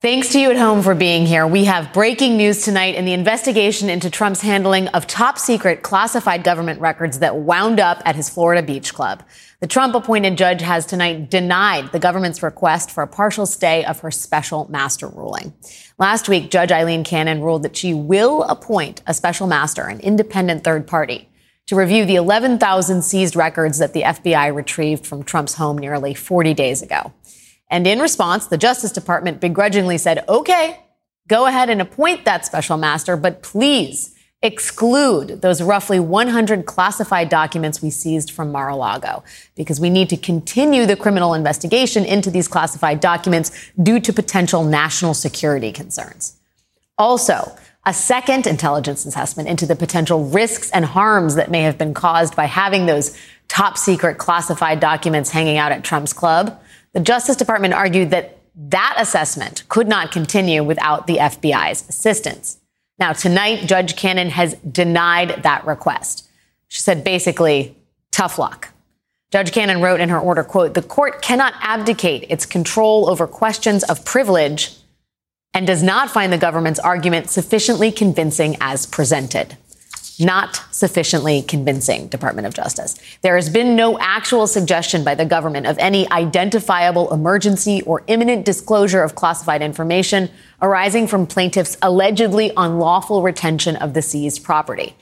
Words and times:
Thanks 0.00 0.28
to 0.28 0.38
you 0.38 0.52
at 0.52 0.56
home 0.56 0.84
for 0.84 0.94
being 0.94 1.26
here. 1.26 1.44
We 1.44 1.64
have 1.64 1.92
breaking 1.92 2.36
news 2.36 2.62
tonight 2.62 2.94
in 2.94 3.04
the 3.04 3.14
investigation 3.14 3.90
into 3.90 4.08
Trump's 4.08 4.40
handling 4.40 4.86
of 4.88 5.08
top 5.08 5.40
secret 5.40 5.82
classified 5.82 6.44
government 6.44 6.80
records 6.80 7.18
that 7.18 7.34
wound 7.34 7.80
up 7.80 8.00
at 8.04 8.14
his 8.14 8.28
Florida 8.28 8.62
beach 8.62 8.94
club. 8.94 9.24
The 9.58 9.66
Trump 9.66 9.96
appointed 9.96 10.38
judge 10.38 10.60
has 10.60 10.86
tonight 10.86 11.30
denied 11.30 11.90
the 11.90 11.98
government's 11.98 12.44
request 12.44 12.92
for 12.92 13.02
a 13.02 13.08
partial 13.08 13.44
stay 13.44 13.84
of 13.84 13.98
her 13.98 14.12
special 14.12 14.70
master 14.70 15.08
ruling. 15.08 15.52
Last 15.98 16.28
week, 16.28 16.52
Judge 16.52 16.70
Eileen 16.70 17.02
Cannon 17.02 17.42
ruled 17.42 17.64
that 17.64 17.76
she 17.76 17.92
will 17.92 18.44
appoint 18.44 19.02
a 19.08 19.14
special 19.14 19.48
master, 19.48 19.82
an 19.82 19.98
independent 19.98 20.62
third 20.62 20.86
party, 20.86 21.28
to 21.66 21.74
review 21.74 22.04
the 22.04 22.14
11,000 22.14 23.02
seized 23.02 23.34
records 23.34 23.78
that 23.78 23.94
the 23.94 24.02
FBI 24.02 24.54
retrieved 24.54 25.04
from 25.04 25.24
Trump's 25.24 25.54
home 25.54 25.76
nearly 25.76 26.14
40 26.14 26.54
days 26.54 26.82
ago. 26.82 27.12
And 27.70 27.86
in 27.86 27.98
response, 27.98 28.46
the 28.46 28.58
Justice 28.58 28.92
Department 28.92 29.40
begrudgingly 29.40 29.98
said, 29.98 30.24
okay, 30.28 30.80
go 31.28 31.46
ahead 31.46 31.68
and 31.68 31.80
appoint 31.80 32.24
that 32.24 32.46
special 32.46 32.76
master, 32.76 33.16
but 33.16 33.42
please 33.42 34.14
exclude 34.40 35.42
those 35.42 35.60
roughly 35.60 35.98
100 35.98 36.64
classified 36.64 37.28
documents 37.28 37.82
we 37.82 37.90
seized 37.90 38.30
from 38.30 38.52
Mar-a-Lago 38.52 39.24
because 39.56 39.80
we 39.80 39.90
need 39.90 40.08
to 40.10 40.16
continue 40.16 40.86
the 40.86 40.94
criminal 40.94 41.34
investigation 41.34 42.04
into 42.04 42.30
these 42.30 42.46
classified 42.46 43.00
documents 43.00 43.50
due 43.82 43.98
to 43.98 44.12
potential 44.12 44.62
national 44.62 45.12
security 45.12 45.72
concerns. 45.72 46.36
Also, 46.96 47.52
a 47.84 47.92
second 47.92 48.46
intelligence 48.46 49.06
assessment 49.06 49.48
into 49.48 49.66
the 49.66 49.74
potential 49.74 50.24
risks 50.24 50.70
and 50.70 50.84
harms 50.84 51.34
that 51.34 51.50
may 51.50 51.62
have 51.62 51.76
been 51.76 51.94
caused 51.94 52.36
by 52.36 52.44
having 52.44 52.86
those 52.86 53.16
top 53.48 53.76
secret 53.76 54.18
classified 54.18 54.78
documents 54.78 55.30
hanging 55.30 55.56
out 55.56 55.72
at 55.72 55.82
Trump's 55.82 56.12
club 56.12 56.60
the 56.98 57.04
Justice 57.04 57.36
Department 57.36 57.74
argued 57.74 58.10
that 58.10 58.38
that 58.56 58.96
assessment 58.98 59.62
could 59.68 59.86
not 59.86 60.10
continue 60.10 60.64
without 60.64 61.06
the 61.06 61.18
FBI's 61.18 61.88
assistance. 61.88 62.58
Now, 62.98 63.12
tonight, 63.12 63.68
Judge 63.68 63.94
Cannon 63.94 64.30
has 64.30 64.54
denied 64.54 65.44
that 65.44 65.64
request. 65.64 66.28
She 66.66 66.80
said 66.80 67.04
basically, 67.04 67.76
tough 68.10 68.36
luck. 68.36 68.70
Judge 69.30 69.52
Cannon 69.52 69.80
wrote 69.80 70.00
in 70.00 70.08
her 70.08 70.18
order, 70.18 70.42
quote, 70.42 70.74
the 70.74 70.82
court 70.82 71.22
cannot 71.22 71.54
abdicate 71.60 72.26
its 72.28 72.44
control 72.44 73.08
over 73.08 73.28
questions 73.28 73.84
of 73.84 74.04
privilege 74.04 74.74
and 75.54 75.68
does 75.68 75.84
not 75.84 76.10
find 76.10 76.32
the 76.32 76.36
government's 76.36 76.80
argument 76.80 77.30
sufficiently 77.30 77.92
convincing 77.92 78.56
as 78.60 78.86
presented 78.86 79.56
not 80.20 80.62
sufficiently 80.70 81.42
convincing, 81.42 82.08
Department 82.08 82.46
of 82.46 82.54
Justice. 82.54 82.98
There 83.22 83.36
has 83.36 83.48
been 83.48 83.76
no 83.76 83.98
actual 83.98 84.46
suggestion 84.46 85.04
by 85.04 85.14
the 85.14 85.24
government 85.24 85.66
of 85.66 85.78
any 85.78 86.10
identifiable 86.10 87.12
emergency 87.12 87.82
or 87.82 88.02
imminent 88.06 88.44
disclosure 88.44 89.02
of 89.02 89.14
classified 89.14 89.62
information 89.62 90.30
arising 90.60 91.06
from 91.06 91.26
plaintiffs' 91.26 91.76
allegedly 91.82 92.52
unlawful 92.56 93.22
retention 93.22 93.76
of 93.76 93.94
the 93.94 94.02
seized 94.02 94.42
property. 94.42 94.96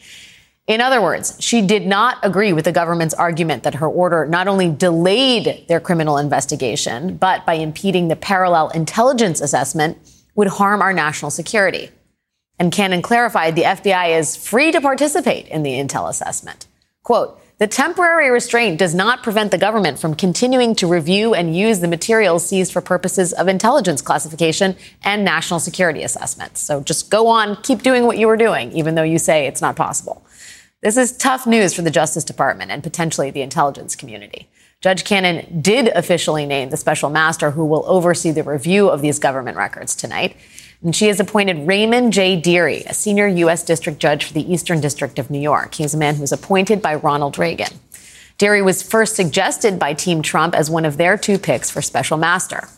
In 0.66 0.80
other 0.80 1.00
words, 1.00 1.36
she 1.38 1.62
did 1.62 1.86
not 1.86 2.18
agree 2.24 2.52
with 2.52 2.64
the 2.64 2.72
government's 2.72 3.14
argument 3.14 3.62
that 3.62 3.76
her 3.76 3.86
order 3.86 4.26
not 4.26 4.48
only 4.48 4.68
delayed 4.68 5.64
their 5.68 5.78
criminal 5.78 6.18
investigation, 6.18 7.16
but 7.16 7.46
by 7.46 7.54
impeding 7.54 8.08
the 8.08 8.16
parallel 8.16 8.70
intelligence 8.70 9.40
assessment 9.40 9.96
would 10.34 10.48
harm 10.48 10.82
our 10.82 10.92
national 10.92 11.30
security. 11.30 11.90
And 12.58 12.72
Cannon 12.72 13.02
clarified 13.02 13.54
the 13.54 13.62
FBI 13.62 14.18
is 14.18 14.36
free 14.36 14.72
to 14.72 14.80
participate 14.80 15.46
in 15.48 15.62
the 15.62 15.72
intel 15.72 16.08
assessment. 16.08 16.66
Quote, 17.02 17.40
the 17.58 17.66
temporary 17.66 18.30
restraint 18.30 18.78
does 18.78 18.94
not 18.94 19.22
prevent 19.22 19.50
the 19.50 19.56
government 19.56 19.98
from 19.98 20.14
continuing 20.14 20.74
to 20.74 20.86
review 20.86 21.32
and 21.32 21.56
use 21.56 21.80
the 21.80 21.88
materials 21.88 22.46
seized 22.46 22.70
for 22.70 22.82
purposes 22.82 23.32
of 23.32 23.48
intelligence 23.48 24.02
classification 24.02 24.76
and 25.02 25.24
national 25.24 25.60
security 25.60 26.02
assessments. 26.02 26.60
So 26.60 26.82
just 26.82 27.10
go 27.10 27.28
on, 27.28 27.56
keep 27.62 27.82
doing 27.82 28.04
what 28.04 28.18
you 28.18 28.26
were 28.26 28.36
doing, 28.36 28.72
even 28.72 28.94
though 28.94 29.02
you 29.02 29.18
say 29.18 29.46
it's 29.46 29.62
not 29.62 29.74
possible. 29.74 30.22
This 30.82 30.98
is 30.98 31.16
tough 31.16 31.46
news 31.46 31.72
for 31.72 31.80
the 31.80 31.90
Justice 31.90 32.24
Department 32.24 32.70
and 32.70 32.82
potentially 32.82 33.30
the 33.30 33.40
intelligence 33.40 33.96
community. 33.96 34.50
Judge 34.82 35.04
Cannon 35.04 35.62
did 35.62 35.88
officially 35.88 36.44
name 36.44 36.68
the 36.68 36.76
special 36.76 37.08
master 37.08 37.52
who 37.52 37.64
will 37.64 37.84
oversee 37.86 38.32
the 38.32 38.42
review 38.42 38.90
of 38.90 39.00
these 39.00 39.18
government 39.18 39.56
records 39.56 39.96
tonight. 39.96 40.36
And 40.82 40.94
she 40.94 41.06
has 41.06 41.20
appointed 41.20 41.66
Raymond 41.66 42.12
J. 42.12 42.40
Dearie, 42.40 42.84
a 42.84 42.94
senior 42.94 43.26
U.S. 43.26 43.64
district 43.64 43.98
judge 43.98 44.24
for 44.24 44.34
the 44.34 44.52
Eastern 44.52 44.80
District 44.80 45.18
of 45.18 45.30
New 45.30 45.40
York. 45.40 45.74
He's 45.74 45.94
a 45.94 45.98
man 45.98 46.16
who 46.16 46.20
was 46.20 46.32
appointed 46.32 46.82
by 46.82 46.94
Ronald 46.94 47.38
Reagan. 47.38 47.72
Dearie 48.38 48.62
was 48.62 48.82
first 48.82 49.16
suggested 49.16 49.78
by 49.78 49.94
Team 49.94 50.20
Trump 50.20 50.54
as 50.54 50.68
one 50.68 50.84
of 50.84 50.98
their 50.98 51.16
two 51.16 51.38
picks 51.38 51.70
for 51.70 51.80
special 51.80 52.18
master. 52.18 52.68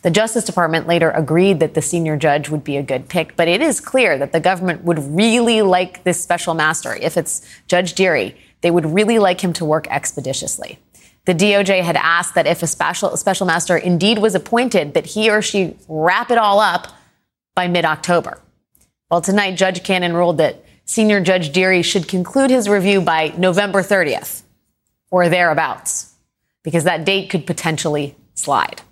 The 0.00 0.10
Justice 0.10 0.44
Department 0.44 0.88
later 0.88 1.10
agreed 1.10 1.60
that 1.60 1.74
the 1.74 1.82
senior 1.82 2.16
judge 2.16 2.48
would 2.48 2.64
be 2.64 2.76
a 2.76 2.82
good 2.82 3.08
pick, 3.08 3.36
but 3.36 3.46
it 3.46 3.60
is 3.60 3.80
clear 3.80 4.18
that 4.18 4.32
the 4.32 4.40
government 4.40 4.82
would 4.82 4.98
really 4.98 5.62
like 5.62 6.02
this 6.02 6.20
special 6.20 6.54
master. 6.54 6.96
If 6.96 7.16
it's 7.16 7.46
Judge 7.68 7.94
Dearie, 7.94 8.36
they 8.62 8.70
would 8.70 8.86
really 8.86 9.18
like 9.18 9.42
him 9.42 9.52
to 9.54 9.64
work 9.64 9.86
expeditiously. 9.88 10.78
The 11.24 11.34
DOJ 11.34 11.82
had 11.82 11.96
asked 11.96 12.34
that 12.34 12.48
if 12.48 12.64
a 12.64 12.66
special, 12.66 13.16
special 13.16 13.46
master 13.46 13.76
indeed 13.76 14.18
was 14.18 14.34
appointed, 14.34 14.94
that 14.94 15.06
he 15.06 15.30
or 15.30 15.40
she 15.40 15.76
wrap 15.86 16.32
it 16.32 16.38
all 16.38 16.58
up 16.58 16.88
by 17.54 17.68
mid 17.68 17.84
October. 17.84 18.40
Well, 19.10 19.20
tonight, 19.20 19.56
Judge 19.56 19.82
Cannon 19.82 20.14
ruled 20.14 20.38
that 20.38 20.64
Senior 20.84 21.20
Judge 21.20 21.52
Dearie 21.52 21.82
should 21.82 22.08
conclude 22.08 22.50
his 22.50 22.68
review 22.68 23.00
by 23.00 23.28
November 23.36 23.82
30th 23.82 24.42
or 25.10 25.28
thereabouts, 25.28 26.14
because 26.62 26.84
that 26.84 27.04
date 27.04 27.28
could 27.30 27.46
potentially 27.46 28.16
slide. 28.34 28.82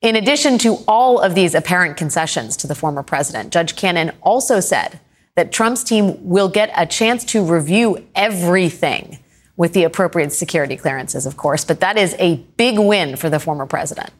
In 0.00 0.16
addition 0.16 0.56
to 0.58 0.78
all 0.88 1.18
of 1.18 1.34
these 1.34 1.54
apparent 1.54 1.98
concessions 1.98 2.56
to 2.58 2.66
the 2.66 2.74
former 2.74 3.02
president, 3.02 3.52
Judge 3.52 3.76
Cannon 3.76 4.12
also 4.22 4.58
said 4.60 4.98
that 5.36 5.52
Trump's 5.52 5.84
team 5.84 6.26
will 6.26 6.48
get 6.48 6.72
a 6.74 6.86
chance 6.86 7.24
to 7.26 7.44
review 7.44 8.06
everything 8.14 9.18
with 9.56 9.74
the 9.74 9.84
appropriate 9.84 10.32
security 10.32 10.74
clearances, 10.74 11.26
of 11.26 11.36
course, 11.36 11.66
but 11.66 11.80
that 11.80 11.98
is 11.98 12.16
a 12.18 12.36
big 12.56 12.78
win 12.78 13.16
for 13.16 13.28
the 13.28 13.38
former 13.38 13.66
president. 13.66 14.10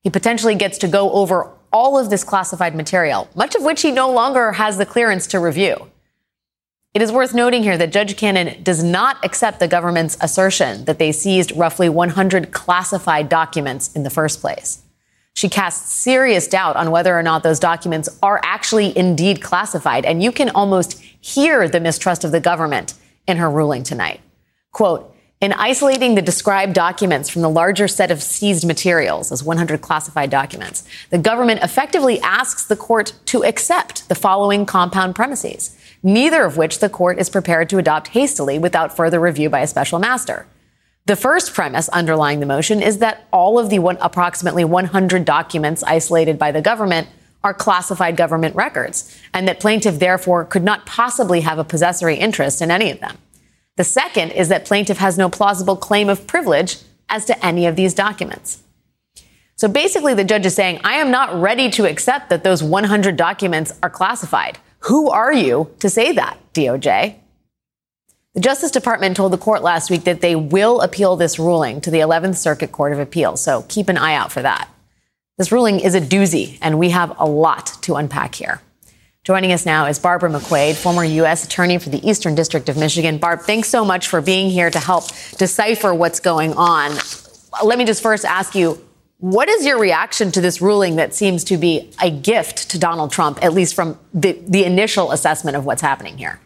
He 0.00 0.08
potentially 0.08 0.54
gets 0.54 0.78
to 0.78 0.88
go 0.88 1.10
over 1.12 1.50
all 1.76 1.98
of 1.98 2.08
this 2.08 2.24
classified 2.24 2.74
material, 2.74 3.28
much 3.34 3.54
of 3.54 3.62
which 3.62 3.82
he 3.82 3.90
no 3.90 4.10
longer 4.10 4.52
has 4.52 4.78
the 4.78 4.86
clearance 4.86 5.26
to 5.26 5.38
review. 5.38 5.90
It 6.94 7.02
is 7.02 7.12
worth 7.12 7.34
noting 7.34 7.62
here 7.62 7.76
that 7.76 7.92
Judge 7.92 8.16
Cannon 8.16 8.62
does 8.62 8.82
not 8.82 9.22
accept 9.22 9.60
the 9.60 9.68
government's 9.68 10.16
assertion 10.22 10.86
that 10.86 10.98
they 10.98 11.12
seized 11.12 11.52
roughly 11.54 11.90
100 11.90 12.50
classified 12.50 13.28
documents 13.28 13.92
in 13.92 14.04
the 14.04 14.08
first 14.08 14.40
place. 14.40 14.80
She 15.34 15.50
casts 15.50 15.92
serious 15.92 16.48
doubt 16.48 16.76
on 16.76 16.90
whether 16.90 17.14
or 17.14 17.22
not 17.22 17.42
those 17.42 17.60
documents 17.60 18.08
are 18.22 18.40
actually 18.42 18.96
indeed 18.96 19.42
classified, 19.42 20.06
and 20.06 20.22
you 20.22 20.32
can 20.32 20.48
almost 20.48 20.98
hear 21.20 21.68
the 21.68 21.78
mistrust 21.78 22.24
of 22.24 22.32
the 22.32 22.40
government 22.40 22.94
in 23.28 23.36
her 23.36 23.50
ruling 23.50 23.82
tonight. 23.82 24.22
Quote, 24.72 25.14
in 25.40 25.52
isolating 25.52 26.14
the 26.14 26.22
described 26.22 26.72
documents 26.72 27.28
from 27.28 27.42
the 27.42 27.50
larger 27.50 27.86
set 27.86 28.10
of 28.10 28.22
seized 28.22 28.66
materials 28.66 29.30
as 29.30 29.44
100 29.44 29.82
classified 29.82 30.30
documents, 30.30 30.84
the 31.10 31.18
government 31.18 31.62
effectively 31.62 32.18
asks 32.20 32.64
the 32.64 32.76
court 32.76 33.12
to 33.26 33.44
accept 33.44 34.08
the 34.08 34.14
following 34.14 34.64
compound 34.64 35.14
premises, 35.14 35.76
neither 36.02 36.44
of 36.44 36.56
which 36.56 36.78
the 36.78 36.88
court 36.88 37.18
is 37.18 37.28
prepared 37.28 37.68
to 37.68 37.76
adopt 37.76 38.08
hastily 38.08 38.58
without 38.58 38.96
further 38.96 39.20
review 39.20 39.50
by 39.50 39.60
a 39.60 39.66
special 39.66 39.98
master. 39.98 40.46
The 41.04 41.16
first 41.16 41.52
premise 41.52 41.88
underlying 41.90 42.40
the 42.40 42.46
motion 42.46 42.82
is 42.82 42.98
that 42.98 43.28
all 43.30 43.58
of 43.58 43.68
the 43.68 43.78
one, 43.78 43.98
approximately 44.00 44.64
100 44.64 45.24
documents 45.24 45.82
isolated 45.84 46.38
by 46.38 46.50
the 46.50 46.62
government 46.62 47.08
are 47.44 47.54
classified 47.54 48.16
government 48.16 48.56
records, 48.56 49.16
and 49.32 49.46
that 49.46 49.60
plaintiff 49.60 49.98
therefore 49.98 50.44
could 50.46 50.64
not 50.64 50.86
possibly 50.86 51.42
have 51.42 51.58
a 51.58 51.64
possessory 51.64 52.16
interest 52.16 52.60
in 52.60 52.70
any 52.70 52.90
of 52.90 53.00
them. 53.00 53.18
The 53.76 53.84
second 53.84 54.30
is 54.30 54.48
that 54.48 54.64
plaintiff 54.64 54.98
has 54.98 55.18
no 55.18 55.28
plausible 55.28 55.76
claim 55.76 56.08
of 56.08 56.26
privilege 56.26 56.78
as 57.08 57.24
to 57.26 57.44
any 57.44 57.66
of 57.66 57.76
these 57.76 57.94
documents. 57.94 58.62
So 59.56 59.68
basically, 59.68 60.14
the 60.14 60.24
judge 60.24 60.44
is 60.44 60.54
saying, 60.54 60.80
I 60.84 60.94
am 60.94 61.10
not 61.10 61.40
ready 61.40 61.70
to 61.70 61.88
accept 61.88 62.28
that 62.30 62.44
those 62.44 62.62
100 62.62 63.16
documents 63.16 63.72
are 63.82 63.90
classified. 63.90 64.58
Who 64.80 65.08
are 65.08 65.32
you 65.32 65.70
to 65.78 65.88
say 65.88 66.12
that, 66.12 66.38
DOJ? 66.52 67.16
The 68.34 68.40
Justice 68.40 68.70
Department 68.70 69.16
told 69.16 69.32
the 69.32 69.38
court 69.38 69.62
last 69.62 69.90
week 69.90 70.04
that 70.04 70.20
they 70.20 70.36
will 70.36 70.82
appeal 70.82 71.16
this 71.16 71.38
ruling 71.38 71.80
to 71.80 71.90
the 71.90 72.00
11th 72.00 72.36
Circuit 72.36 72.70
Court 72.70 72.92
of 72.92 72.98
Appeals, 72.98 73.40
so 73.40 73.64
keep 73.68 73.88
an 73.88 73.96
eye 73.96 74.14
out 74.14 74.30
for 74.30 74.42
that. 74.42 74.68
This 75.38 75.50
ruling 75.50 75.80
is 75.80 75.94
a 75.94 76.02
doozy, 76.02 76.58
and 76.60 76.78
we 76.78 76.90
have 76.90 77.18
a 77.18 77.24
lot 77.24 77.78
to 77.82 77.94
unpack 77.94 78.34
here. 78.34 78.60
Joining 79.26 79.50
us 79.50 79.66
now 79.66 79.86
is 79.86 79.98
Barbara 79.98 80.30
McQuade, 80.30 80.76
former 80.76 81.02
U.S. 81.02 81.44
Attorney 81.44 81.78
for 81.78 81.88
the 81.88 81.98
Eastern 82.08 82.36
District 82.36 82.68
of 82.68 82.76
Michigan. 82.76 83.18
Barb, 83.18 83.40
thanks 83.40 83.68
so 83.68 83.84
much 83.84 84.06
for 84.06 84.20
being 84.20 84.50
here 84.50 84.70
to 84.70 84.78
help 84.78 85.08
decipher 85.36 85.92
what's 85.92 86.20
going 86.20 86.52
on. 86.52 86.92
Let 87.60 87.76
me 87.76 87.84
just 87.84 88.04
first 88.04 88.24
ask 88.24 88.54
you 88.54 88.80
what 89.18 89.48
is 89.48 89.66
your 89.66 89.80
reaction 89.80 90.30
to 90.30 90.40
this 90.40 90.62
ruling 90.62 90.94
that 90.94 91.12
seems 91.12 91.42
to 91.42 91.56
be 91.56 91.90
a 92.00 92.08
gift 92.08 92.70
to 92.70 92.78
Donald 92.78 93.10
Trump, 93.10 93.42
at 93.42 93.52
least 93.52 93.74
from 93.74 93.98
the, 94.14 94.38
the 94.46 94.62
initial 94.62 95.10
assessment 95.10 95.56
of 95.56 95.66
what's 95.66 95.82
happening 95.82 96.18
here? 96.18 96.38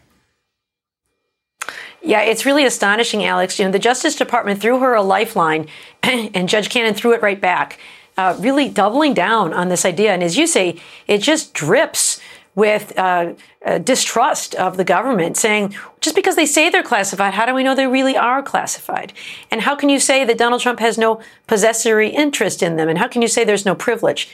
Yeah, 2.01 2.21
it's 2.21 2.47
really 2.47 2.65
astonishing, 2.65 3.23
Alex. 3.23 3.59
You 3.59 3.65
know, 3.65 3.71
the 3.71 3.77
Justice 3.77 4.15
Department 4.15 4.59
threw 4.59 4.79
her 4.79 4.95
a 4.95 5.03
lifeline, 5.03 5.67
and 6.01 6.49
Judge 6.49 6.71
Cannon 6.71 6.95
threw 6.95 7.13
it 7.13 7.21
right 7.21 7.39
back. 7.39 7.77
uh, 8.17 8.35
really 8.39 8.69
doubling 8.69 9.13
down 9.13 9.53
on 9.53 9.69
this 9.69 9.85
idea. 9.85 10.13
And 10.13 10.23
as 10.23 10.37
you 10.37 10.47
say, 10.47 10.79
it 11.07 11.19
just 11.19 11.53
drips 11.53 12.19
with 12.55 12.97
uh, 12.97 13.33
uh, 13.65 13.77
distrust 13.77 14.55
of 14.55 14.77
the 14.77 14.83
government, 14.83 15.37
saying 15.37 15.73
just 16.01 16.15
because 16.15 16.35
they 16.35 16.45
say 16.45 16.69
they're 16.69 16.83
classified, 16.83 17.33
how 17.33 17.45
do 17.45 17.53
we 17.53 17.63
know 17.63 17.73
they 17.73 17.87
really 17.87 18.17
are 18.17 18.43
classified? 18.43 19.13
And 19.49 19.61
how 19.61 19.75
can 19.75 19.89
you 19.89 19.99
say 19.99 20.25
that 20.25 20.37
Donald 20.37 20.61
Trump 20.61 20.79
has 20.79 20.97
no 20.97 21.21
possessory 21.47 22.09
interest 22.09 22.61
in 22.61 22.75
them? 22.75 22.89
And 22.89 22.97
how 22.97 23.07
can 23.07 23.21
you 23.21 23.27
say 23.27 23.43
there's 23.43 23.65
no 23.65 23.75
privilege? 23.75 24.29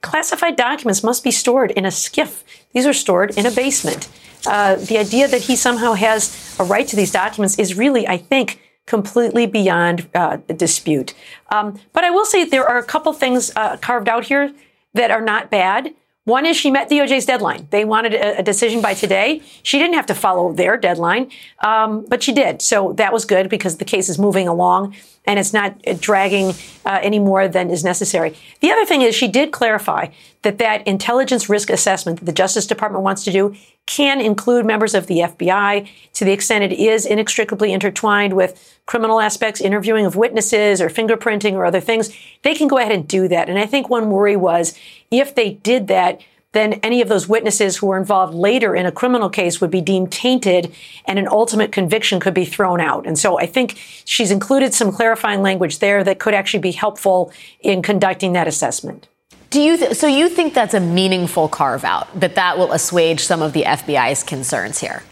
Classified 0.00 0.56
documents 0.56 1.04
must 1.04 1.22
be 1.22 1.30
stored 1.30 1.70
in 1.72 1.84
a 1.84 1.90
SCIF. 1.90 2.42
These 2.72 2.86
are 2.86 2.92
stored 2.92 3.36
in 3.36 3.46
a 3.46 3.50
basement. 3.50 4.08
Uh, 4.46 4.76
the 4.76 4.98
idea 4.98 5.28
that 5.28 5.42
he 5.42 5.54
somehow 5.54 5.92
has 5.92 6.56
a 6.58 6.64
right 6.64 6.88
to 6.88 6.96
these 6.96 7.12
documents 7.12 7.58
is 7.58 7.76
really, 7.76 8.08
I 8.08 8.16
think, 8.16 8.60
completely 8.86 9.46
beyond 9.46 10.08
uh, 10.14 10.38
dispute. 10.56 11.14
Um, 11.50 11.78
but 11.92 12.02
I 12.02 12.10
will 12.10 12.24
say 12.24 12.44
there 12.44 12.66
are 12.66 12.78
a 12.78 12.82
couple 12.82 13.12
things 13.12 13.52
uh, 13.54 13.76
carved 13.76 14.08
out 14.08 14.24
here 14.24 14.52
that 14.94 15.10
are 15.10 15.20
not 15.20 15.50
bad. 15.50 15.94
One 16.24 16.44
is 16.44 16.56
she 16.56 16.70
met 16.70 16.90
DOJ's 16.90 17.24
deadline. 17.24 17.66
They 17.70 17.84
wanted 17.84 18.14
a, 18.14 18.40
a 18.40 18.42
decision 18.42 18.82
by 18.82 18.94
today. 18.94 19.42
She 19.62 19.78
didn't 19.78 19.94
have 19.94 20.06
to 20.06 20.14
follow 20.14 20.52
their 20.52 20.76
deadline, 20.76 21.30
um, 21.60 22.04
but 22.08 22.22
she 22.22 22.32
did. 22.32 22.60
So 22.60 22.92
that 22.94 23.12
was 23.12 23.24
good 23.24 23.48
because 23.48 23.78
the 23.78 23.86
case 23.86 24.08
is 24.08 24.18
moving 24.18 24.46
along 24.46 24.94
and 25.30 25.38
it's 25.38 25.52
not 25.52 25.80
dragging 26.00 26.52
uh, 26.84 26.98
any 27.02 27.20
more 27.20 27.46
than 27.46 27.70
is 27.70 27.84
necessary. 27.84 28.36
The 28.60 28.72
other 28.72 28.84
thing 28.84 29.02
is 29.02 29.14
she 29.14 29.28
did 29.28 29.52
clarify 29.52 30.08
that 30.42 30.58
that 30.58 30.84
intelligence 30.88 31.48
risk 31.48 31.70
assessment 31.70 32.18
that 32.18 32.24
the 32.24 32.32
Justice 32.32 32.66
Department 32.66 33.04
wants 33.04 33.22
to 33.24 33.30
do 33.30 33.54
can 33.86 34.20
include 34.20 34.66
members 34.66 34.92
of 34.92 35.06
the 35.06 35.18
FBI 35.18 35.88
to 36.14 36.24
the 36.24 36.32
extent 36.32 36.64
it 36.64 36.72
is 36.72 37.06
inextricably 37.06 37.72
intertwined 37.72 38.32
with 38.32 38.76
criminal 38.86 39.20
aspects, 39.20 39.60
interviewing 39.60 40.04
of 40.04 40.16
witnesses 40.16 40.80
or 40.80 40.88
fingerprinting 40.88 41.52
or 41.52 41.64
other 41.64 41.80
things. 41.80 42.10
They 42.42 42.56
can 42.56 42.66
go 42.66 42.78
ahead 42.78 42.90
and 42.90 43.06
do 43.06 43.28
that. 43.28 43.48
And 43.48 43.56
I 43.56 43.66
think 43.66 43.88
one 43.88 44.10
worry 44.10 44.36
was 44.36 44.76
if 45.12 45.36
they 45.36 45.54
did 45.54 45.86
that, 45.86 46.20
then 46.52 46.74
any 46.82 47.00
of 47.00 47.08
those 47.08 47.28
witnesses 47.28 47.76
who 47.76 47.86
were 47.86 47.98
involved 47.98 48.34
later 48.34 48.74
in 48.74 48.84
a 48.84 48.92
criminal 48.92 49.30
case 49.30 49.60
would 49.60 49.70
be 49.70 49.80
deemed 49.80 50.10
tainted 50.10 50.74
and 51.06 51.18
an 51.18 51.28
ultimate 51.28 51.70
conviction 51.70 52.18
could 52.18 52.34
be 52.34 52.44
thrown 52.44 52.80
out. 52.80 53.06
And 53.06 53.18
so 53.18 53.38
I 53.38 53.46
think 53.46 53.76
she's 54.04 54.30
included 54.30 54.74
some 54.74 54.90
clarifying 54.90 55.42
language 55.42 55.78
there 55.78 56.02
that 56.02 56.18
could 56.18 56.34
actually 56.34 56.60
be 56.60 56.72
helpful 56.72 57.32
in 57.60 57.82
conducting 57.82 58.32
that 58.32 58.48
assessment. 58.48 59.06
Do 59.50 59.60
you 59.60 59.76
th- 59.76 59.96
so 59.96 60.06
you 60.06 60.28
think 60.28 60.54
that's 60.54 60.74
a 60.74 60.80
meaningful 60.80 61.48
carve 61.48 61.84
out 61.84 62.08
that 62.18 62.36
that 62.36 62.56
will 62.56 62.72
assuage 62.72 63.20
some 63.20 63.42
of 63.42 63.52
the 63.52 63.62
FBI's 63.62 64.22
concerns 64.22 64.78
here? 64.78 65.02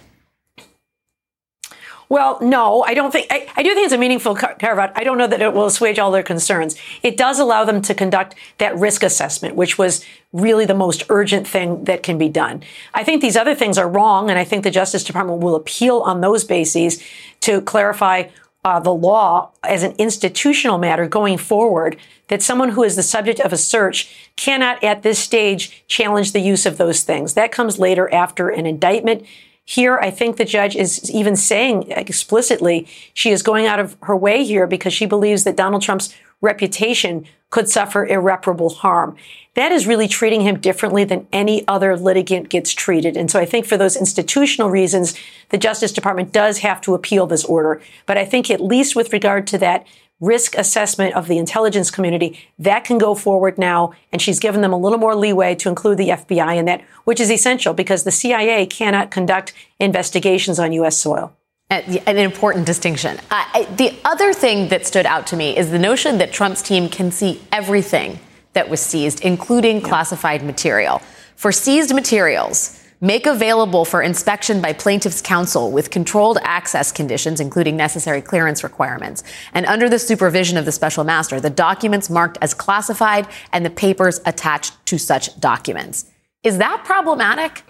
Well, 2.11 2.39
no, 2.41 2.83
I 2.83 2.95
don't 2.95 3.11
think, 3.11 3.27
I, 3.31 3.47
I 3.55 3.63
do 3.63 3.75
think 3.75 3.85
it's 3.85 3.95
a 3.95 3.99
meaningful 3.99 4.35
carve 4.35 4.79
out. 4.79 4.93
I 4.97 5.05
don't 5.05 5.19
know 5.19 5.27
that 5.27 5.43
it 5.43 5.53
will 5.53 5.67
assuage 5.67 5.99
all 5.99 6.11
their 6.11 6.23
concerns. 6.23 6.75
It 7.03 7.19
does 7.19 7.39
allow 7.39 7.65
them 7.65 7.83
to 7.83 7.95
conduct 7.95 8.35
that 8.57 8.77
risk 8.77 9.03
assessment, 9.03 9.57
which 9.57 9.77
was 9.77 10.05
really 10.33 10.65
the 10.65 10.75
most 10.75 11.03
urgent 11.11 11.47
thing 11.47 11.85
that 11.85 12.03
can 12.03 12.17
be 12.17 12.31
done. 12.31 12.63
I 12.95 13.05
think 13.05 13.21
these 13.21 13.37
other 13.37 13.55
things 13.55 13.77
are 13.77 13.89
wrong, 13.89 14.31
and 14.31 14.39
I 14.39 14.45
think 14.45 14.65
the 14.65 14.71
Justice 14.71 15.05
Department 15.05 15.43
will 15.43 15.55
appeal 15.55 16.01
on 16.01 16.21
those 16.23 16.45
bases 16.45 17.03
to 17.41 17.61
clarify 17.61 18.29
uh, 18.65 18.81
the 18.81 18.93
law 18.93 19.51
as 19.63 19.83
an 19.83 19.95
institutional 19.99 20.79
matter 20.79 21.07
going 21.07 21.39
forward 21.39 21.97
that 22.29 22.43
someone 22.43 22.71
who 22.71 22.83
is 22.83 22.97
the 22.97 23.03
subject 23.03 23.41
of 23.41 23.53
a 23.53 23.57
search 23.57 24.31
cannot 24.37 24.83
at 24.83 25.03
this 25.03 25.19
stage 25.19 25.85
challenge 25.89 26.33
the 26.33 26.41
use 26.41 26.67
of 26.67 26.77
those 26.77 27.03
things. 27.03 27.35
That 27.35 27.53
comes 27.53 27.79
later 27.79 28.13
after 28.13 28.49
an 28.49 28.67
indictment 28.67 29.25
here, 29.69 29.99
I 29.99 30.11
think 30.11 30.39
the 30.39 30.47
judge 30.47 30.75
is 30.75 31.11
even 31.11 31.37
saying 31.37 31.91
explicitly 31.91 32.87
she 33.13 33.33
is 33.33 33.43
going 33.43 33.67
out 33.67 33.79
of 33.79 33.99
her 34.05 34.17
way 34.17 34.43
here 34.43 34.67
because 34.67 34.95
she 34.95 35.05
believes 35.05 35.45
that 35.45 35.59
Donald 35.59 35.83
Trump's 35.83 36.15
reputation 36.41 37.27
could 37.51 37.69
suffer 37.69 38.07
irreparable 38.07 38.71
harm. 38.71 39.15
That 39.57 39.71
is 39.71 39.87
really 39.87 40.09
treating 40.09 40.41
him 40.41 40.59
differently 40.59 41.05
than 41.05 41.29
any 41.35 41.69
other 41.69 41.99
litigant 41.99 42.49
gets 42.49 42.73
treated. 42.73 43.15
And 43.15 43.31
so 43.31 43.39
I 43.39 43.45
think 43.45 43.67
for 43.67 43.77
those 43.77 43.95
institutional 43.95 44.71
reasons, 44.71 45.15
the 45.51 45.59
Justice 45.59 45.93
Department 45.93 46.33
does 46.33 46.61
have 46.61 46.81
to 46.81 46.95
appeal 46.95 47.27
this 47.27 47.45
order. 47.45 47.83
But 48.07 48.17
I 48.17 48.25
think 48.25 48.51
at 48.51 48.63
least 48.63 48.97
with 48.97 49.13
regard 49.13 49.47
to 49.49 49.59
that 49.59 49.87
risk 50.21 50.57
assessment 50.57 51.15
of 51.15 51.29
the 51.29 51.39
intelligence 51.39 51.91
community. 51.91 52.39
That 52.59 52.85
can 52.85 52.99
go 52.99 53.15
forward 53.15 53.59
now. 53.59 53.93
And 54.13 54.21
she's 54.21 54.41
given 54.41 54.61
them 54.61 54.73
a 54.73 54.79
little 54.79 54.99
more 54.99 55.15
leeway 55.15 55.55
to 55.57 55.69
include 55.69 55.99
the 55.99 56.09
FBI 56.09 56.57
in 56.57 56.65
that, 56.67 56.83
which 57.05 57.21
is 57.21 57.31
essential 57.31 57.75
because 57.75 58.05
the 58.05 58.11
CIA 58.11 58.67
cannot 58.67 59.11
conduct 59.11 59.53
investigations 59.79 60.59
on 60.59 60.73
U.S. 60.73 60.99
soil. 60.99 61.35
An 61.71 62.17
important 62.17 62.65
distinction. 62.65 63.19
Uh, 63.31 63.65
the 63.77 63.95
other 64.05 64.33
thing 64.33 64.69
that 64.69 64.87
stood 64.87 65.05
out 65.05 65.27
to 65.27 65.37
me 65.37 65.55
is 65.55 65.71
the 65.71 65.79
notion 65.79 66.17
that 66.17 66.33
Trump's 66.33 66.63
team 66.63 66.89
can 66.89 67.11
see 67.11 67.43
everything 67.53 68.19
that 68.55 68.71
was 68.71 68.81
seized, 68.81 69.21
including 69.21 69.81
yeah. 69.81 69.89
classified 69.89 70.43
material. 70.43 71.03
For 71.37 71.53
seized 71.53 71.95
materials, 71.95 72.83
make 73.01 73.27
available 73.27 73.85
for 73.85 74.03
inspection 74.03 74.61
by 74.61 74.73
plaintiff's 74.73 75.21
counsel 75.21 75.71
with 75.71 75.91
controlled 75.91 76.39
access 76.43 76.91
conditions, 76.91 77.41
including 77.41 77.77
necessary 77.77 78.21
clearance 78.21 78.65
requirements, 78.65 79.23
and 79.55 79.67
under 79.67 79.89
the 79.89 79.99
supervision 79.99 80.57
of 80.57 80.65
the 80.65 80.73
special 80.73 81.05
master, 81.05 81.41
the 81.41 81.51
documents 81.51 82.11
marked 82.11 82.39
as 82.41 82.55
classified 82.55 83.27
and 83.53 83.65
the 83.65 83.71
papers 83.71 84.21
attached 84.27 84.75
to 84.87 84.99
such 84.99 85.39
documents. 85.41 86.07
Is 86.43 86.59
that 86.59 86.83
problematic? 86.85 87.65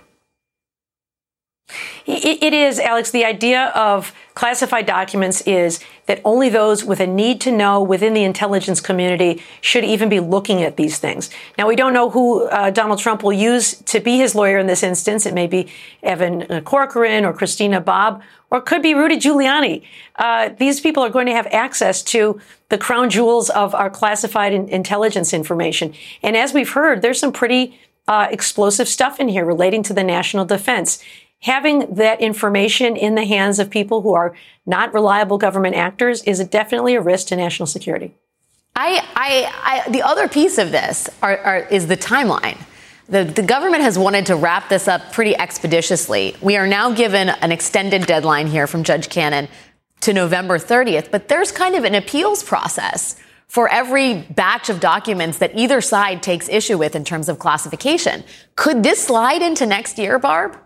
It 2.06 2.54
is, 2.54 2.78
Alex. 2.78 3.10
The 3.10 3.26
idea 3.26 3.66
of 3.74 4.14
classified 4.34 4.86
documents 4.86 5.42
is 5.42 5.78
that 6.06 6.22
only 6.24 6.48
those 6.48 6.82
with 6.82 7.00
a 7.00 7.06
need 7.06 7.38
to 7.42 7.52
know 7.52 7.82
within 7.82 8.14
the 8.14 8.24
intelligence 8.24 8.80
community 8.80 9.42
should 9.60 9.84
even 9.84 10.08
be 10.08 10.18
looking 10.18 10.62
at 10.62 10.78
these 10.78 10.98
things. 10.98 11.28
Now, 11.58 11.68
we 11.68 11.76
don't 11.76 11.92
know 11.92 12.08
who 12.08 12.46
uh, 12.46 12.70
Donald 12.70 12.98
Trump 12.98 13.22
will 13.22 13.34
use 13.34 13.74
to 13.82 14.00
be 14.00 14.16
his 14.16 14.34
lawyer 14.34 14.56
in 14.56 14.66
this 14.66 14.82
instance. 14.82 15.26
It 15.26 15.34
may 15.34 15.46
be 15.46 15.68
Evan 16.02 16.62
Corcoran 16.62 17.26
or 17.26 17.34
Christina 17.34 17.80
Bobb, 17.80 18.22
or 18.50 18.58
it 18.58 18.64
could 18.64 18.80
be 18.80 18.94
Rudy 18.94 19.16
Giuliani. 19.16 19.82
Uh, 20.16 20.48
these 20.58 20.80
people 20.80 21.02
are 21.02 21.10
going 21.10 21.26
to 21.26 21.34
have 21.34 21.46
access 21.48 22.02
to 22.04 22.40
the 22.70 22.78
crown 22.78 23.10
jewels 23.10 23.50
of 23.50 23.74
our 23.74 23.90
classified 23.90 24.54
intelligence 24.54 25.34
information. 25.34 25.92
And 26.22 26.38
as 26.38 26.54
we've 26.54 26.70
heard, 26.70 27.02
there's 27.02 27.20
some 27.20 27.32
pretty 27.32 27.78
uh, 28.06 28.28
explosive 28.30 28.88
stuff 28.88 29.20
in 29.20 29.28
here 29.28 29.44
relating 29.44 29.82
to 29.82 29.92
the 29.92 30.02
national 30.02 30.46
defense 30.46 31.02
having 31.40 31.94
that 31.94 32.20
information 32.20 32.96
in 32.96 33.14
the 33.14 33.24
hands 33.24 33.58
of 33.58 33.70
people 33.70 34.02
who 34.02 34.14
are 34.14 34.34
not 34.66 34.92
reliable 34.92 35.38
government 35.38 35.76
actors 35.76 36.22
is 36.24 36.44
definitely 36.48 36.94
a 36.94 37.00
risk 37.00 37.28
to 37.28 37.36
national 37.36 37.66
security. 37.66 38.14
I, 38.74 39.04
I, 39.14 39.86
I 39.86 39.90
the 39.90 40.02
other 40.02 40.28
piece 40.28 40.58
of 40.58 40.70
this 40.72 41.08
are, 41.22 41.38
are, 41.38 41.58
is 41.58 41.86
the 41.86 41.96
timeline. 41.96 42.58
The, 43.08 43.24
the 43.24 43.42
government 43.42 43.82
has 43.82 43.98
wanted 43.98 44.26
to 44.26 44.36
wrap 44.36 44.68
this 44.68 44.86
up 44.86 45.12
pretty 45.12 45.34
expeditiously. 45.34 46.36
We 46.42 46.56
are 46.56 46.66
now 46.66 46.92
given 46.92 47.30
an 47.30 47.50
extended 47.50 48.06
deadline 48.06 48.48
here 48.48 48.66
from 48.66 48.84
Judge 48.84 49.08
Cannon 49.08 49.48
to 50.00 50.12
November 50.12 50.58
30th, 50.58 51.10
but 51.10 51.28
there's 51.28 51.50
kind 51.50 51.74
of 51.74 51.84
an 51.84 51.94
appeals 51.94 52.42
process 52.42 53.16
for 53.48 53.66
every 53.68 54.22
batch 54.30 54.68
of 54.68 54.78
documents 54.78 55.38
that 55.38 55.56
either 55.56 55.80
side 55.80 56.22
takes 56.22 56.48
issue 56.50 56.76
with 56.76 56.94
in 56.94 57.02
terms 57.02 57.30
of 57.30 57.38
classification. 57.38 58.22
Could 58.56 58.82
this 58.82 59.02
slide 59.02 59.40
into 59.40 59.64
next 59.64 59.98
year, 59.98 60.18
Barb? 60.18 60.58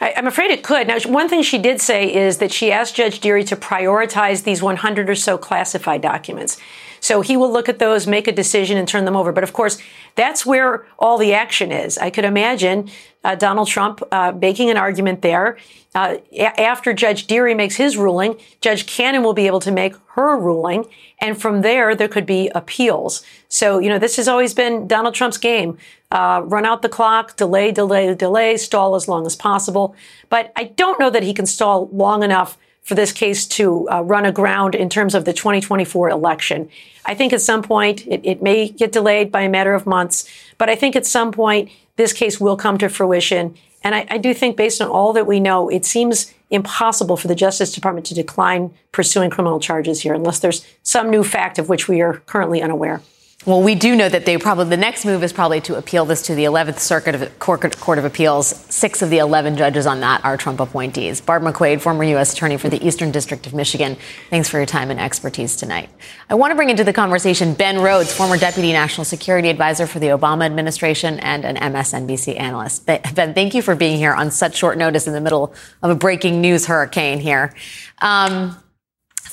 I, 0.00 0.10
am 0.10 0.26
afraid 0.26 0.50
it 0.50 0.62
could. 0.62 0.86
Now, 0.86 0.98
one 1.00 1.28
thing 1.28 1.42
she 1.42 1.58
did 1.58 1.80
say 1.80 2.12
is 2.12 2.38
that 2.38 2.52
she 2.52 2.70
asked 2.70 2.94
Judge 2.94 3.20
Dearie 3.20 3.44
to 3.44 3.56
prioritize 3.56 4.44
these 4.44 4.62
100 4.62 5.10
or 5.10 5.14
so 5.14 5.36
classified 5.36 6.02
documents. 6.02 6.58
So 7.00 7.20
he 7.20 7.36
will 7.36 7.52
look 7.52 7.68
at 7.68 7.78
those, 7.78 8.06
make 8.06 8.26
a 8.26 8.32
decision, 8.32 8.76
and 8.76 8.86
turn 8.86 9.04
them 9.04 9.16
over. 9.16 9.32
But 9.32 9.44
of 9.44 9.52
course, 9.52 9.78
that's 10.14 10.44
where 10.44 10.86
all 10.98 11.18
the 11.18 11.34
action 11.34 11.70
is. 11.70 11.98
I 11.98 12.10
could 12.10 12.24
imagine 12.24 12.90
uh, 13.28 13.34
Donald 13.34 13.68
Trump 13.68 14.02
uh, 14.10 14.32
making 14.32 14.70
an 14.70 14.78
argument 14.78 15.20
there. 15.20 15.58
Uh, 15.94 16.16
a- 16.32 16.60
after 16.60 16.94
Judge 16.94 17.26
Dearie 17.26 17.54
makes 17.54 17.76
his 17.76 17.98
ruling, 17.98 18.40
Judge 18.62 18.86
Cannon 18.86 19.22
will 19.22 19.34
be 19.34 19.46
able 19.46 19.60
to 19.60 19.70
make 19.70 19.94
her 20.14 20.38
ruling. 20.38 20.86
And 21.20 21.38
from 21.38 21.60
there, 21.60 21.94
there 21.94 22.08
could 22.08 22.24
be 22.24 22.50
appeals. 22.54 23.22
So, 23.48 23.80
you 23.80 23.90
know, 23.90 23.98
this 23.98 24.16
has 24.16 24.28
always 24.28 24.54
been 24.54 24.88
Donald 24.88 25.14
Trump's 25.14 25.36
game. 25.36 25.76
Uh, 26.10 26.40
run 26.46 26.64
out 26.64 26.80
the 26.80 26.88
clock, 26.88 27.36
delay, 27.36 27.70
delay, 27.70 28.14
delay, 28.14 28.56
stall 28.56 28.94
as 28.94 29.08
long 29.08 29.26
as 29.26 29.36
possible. 29.36 29.94
But 30.30 30.50
I 30.56 30.64
don't 30.64 30.98
know 30.98 31.10
that 31.10 31.22
he 31.22 31.34
can 31.34 31.44
stall 31.44 31.90
long 31.92 32.22
enough 32.22 32.56
for 32.80 32.94
this 32.94 33.12
case 33.12 33.46
to 33.46 33.86
uh, 33.90 34.00
run 34.00 34.24
aground 34.24 34.74
in 34.74 34.88
terms 34.88 35.14
of 35.14 35.26
the 35.26 35.34
2024 35.34 36.08
election. 36.08 36.70
I 37.04 37.14
think 37.14 37.34
at 37.34 37.42
some 37.42 37.62
point 37.62 38.06
it, 38.06 38.22
it, 38.24 38.42
may 38.42 38.70
get 38.70 38.92
delayed 38.92 39.30
by 39.30 39.42
a 39.42 39.48
matter 39.50 39.74
of 39.74 39.84
months, 39.84 40.26
but 40.56 40.70
I 40.70 40.74
think 40.74 40.96
at 40.96 41.04
some 41.04 41.30
point 41.30 41.70
this 41.98 42.12
case 42.12 42.40
will 42.40 42.56
come 42.56 42.78
to 42.78 42.88
fruition. 42.88 43.54
And 43.82 43.94
I, 43.94 44.06
I 44.08 44.18
do 44.18 44.32
think, 44.32 44.56
based 44.56 44.80
on 44.80 44.88
all 44.88 45.12
that 45.12 45.26
we 45.26 45.40
know, 45.40 45.68
it 45.68 45.84
seems 45.84 46.32
impossible 46.48 47.16
for 47.16 47.28
the 47.28 47.34
Justice 47.34 47.72
Department 47.72 48.06
to 48.06 48.14
decline 48.14 48.72
pursuing 48.92 49.30
criminal 49.30 49.60
charges 49.60 50.00
here 50.00 50.14
unless 50.14 50.38
there's 50.38 50.64
some 50.82 51.10
new 51.10 51.22
fact 51.22 51.58
of 51.58 51.68
which 51.68 51.88
we 51.88 52.00
are 52.00 52.14
currently 52.26 52.62
unaware. 52.62 53.02
Well, 53.46 53.62
we 53.62 53.76
do 53.76 53.96
know 53.96 54.10
that 54.10 54.26
they 54.26 54.36
probably 54.36 54.68
the 54.68 54.76
next 54.76 55.06
move 55.06 55.22
is 55.22 55.32
probably 55.32 55.62
to 55.62 55.76
appeal 55.76 56.04
this 56.04 56.20
to 56.22 56.34
the 56.34 56.44
11th 56.44 56.80
Circuit 56.80 57.14
of 57.14 57.38
Court 57.38 57.98
of 57.98 58.04
Appeals. 58.04 58.48
Six 58.68 59.00
of 59.00 59.08
the 59.08 59.18
11 59.18 59.56
judges 59.56 59.86
on 59.86 60.00
that 60.00 60.22
are 60.22 60.36
Trump 60.36 60.60
appointees. 60.60 61.22
Barb 61.22 61.44
McQuade, 61.44 61.80
former 61.80 62.04
U.S. 62.04 62.34
Attorney 62.34 62.58
for 62.58 62.68
the 62.68 62.86
Eastern 62.86 63.10
District 63.10 63.46
of 63.46 63.54
Michigan. 63.54 63.96
Thanks 64.28 64.50
for 64.50 64.58
your 64.58 64.66
time 64.66 64.90
and 64.90 65.00
expertise 65.00 65.56
tonight. 65.56 65.88
I 66.28 66.34
want 66.34 66.50
to 66.50 66.56
bring 66.56 66.68
into 66.68 66.84
the 66.84 66.92
conversation 66.92 67.54
Ben 67.54 67.78
Rhodes, 67.78 68.12
former 68.12 68.36
Deputy 68.36 68.72
National 68.72 69.06
Security 69.06 69.48
Advisor 69.48 69.86
for 69.86 69.98
the 69.98 70.08
Obama 70.08 70.44
administration 70.44 71.18
and 71.20 71.46
an 71.46 71.56
MSNBC 71.56 72.38
analyst. 72.38 72.84
Ben, 72.84 73.32
thank 73.32 73.54
you 73.54 73.62
for 73.62 73.74
being 73.74 73.96
here 73.96 74.12
on 74.12 74.30
such 74.30 74.56
short 74.56 74.76
notice 74.76 75.06
in 75.06 75.14
the 75.14 75.22
middle 75.22 75.54
of 75.82 75.90
a 75.90 75.94
breaking 75.94 76.42
news 76.42 76.66
hurricane 76.66 77.18
here. 77.18 77.54
Um, 78.02 78.62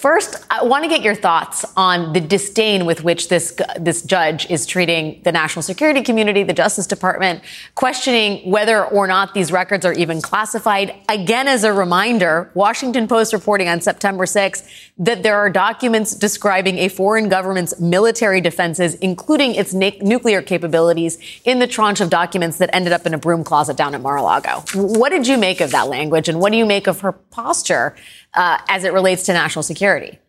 First, 0.05 0.45
I 0.51 0.63
want 0.63 0.83
to 0.83 0.87
get 0.87 1.01
your 1.01 1.15
thoughts 1.15 1.65
on 1.75 2.13
the 2.13 2.19
disdain 2.19 2.85
with 2.85 3.03
which 3.03 3.27
this 3.27 3.55
this 3.79 4.03
judge 4.03 4.47
is 4.51 4.67
treating 4.67 5.19
the 5.23 5.31
national 5.31 5.63
security 5.63 6.03
community, 6.03 6.43
the 6.43 6.53
Justice 6.53 6.85
Department, 6.85 7.41
questioning 7.73 8.47
whether 8.51 8.85
or 8.85 9.07
not 9.07 9.33
these 9.33 9.51
records 9.51 9.83
are 9.83 9.93
even 9.93 10.21
classified. 10.21 10.93
Again, 11.09 11.47
as 11.47 11.63
a 11.63 11.73
reminder, 11.73 12.51
Washington 12.53 13.07
Post 13.07 13.33
reporting 13.33 13.67
on 13.67 13.81
September 13.81 14.25
6th 14.25 14.69
that 14.99 15.23
there 15.23 15.37
are 15.37 15.49
documents 15.49 16.13
describing 16.13 16.77
a 16.77 16.87
foreign 16.87 17.27
government's 17.27 17.79
military 17.79 18.41
defenses, 18.41 18.93
including 18.95 19.55
its 19.55 19.73
na- 19.73 19.89
nuclear 20.01 20.41
capabilities, 20.41 21.17
in 21.45 21.57
the 21.57 21.67
tranche 21.67 21.99
of 21.99 22.09
documents 22.09 22.57
that 22.57 22.69
ended 22.73 22.93
up 22.93 23.07
in 23.07 23.13
a 23.13 23.17
broom 23.17 23.43
closet 23.43 23.75
down 23.75 23.95
at 23.95 24.01
Mar-a-Lago. 24.01 24.63
What 24.75 25.09
did 25.09 25.25
you 25.25 25.37
make 25.37 25.61
of 25.61 25.71
that 25.71 25.87
language, 25.87 26.29
and 26.29 26.39
what 26.39 26.51
do 26.51 26.57
you 26.57 26.65
make 26.65 26.85
of 26.85 26.99
her 26.99 27.11
posture 27.11 27.95
uh, 28.35 28.59
as 28.69 28.83
it 28.83 28.93
relates 28.93 29.23
to 29.23 29.33
national 29.33 29.63
security? 29.63 30.19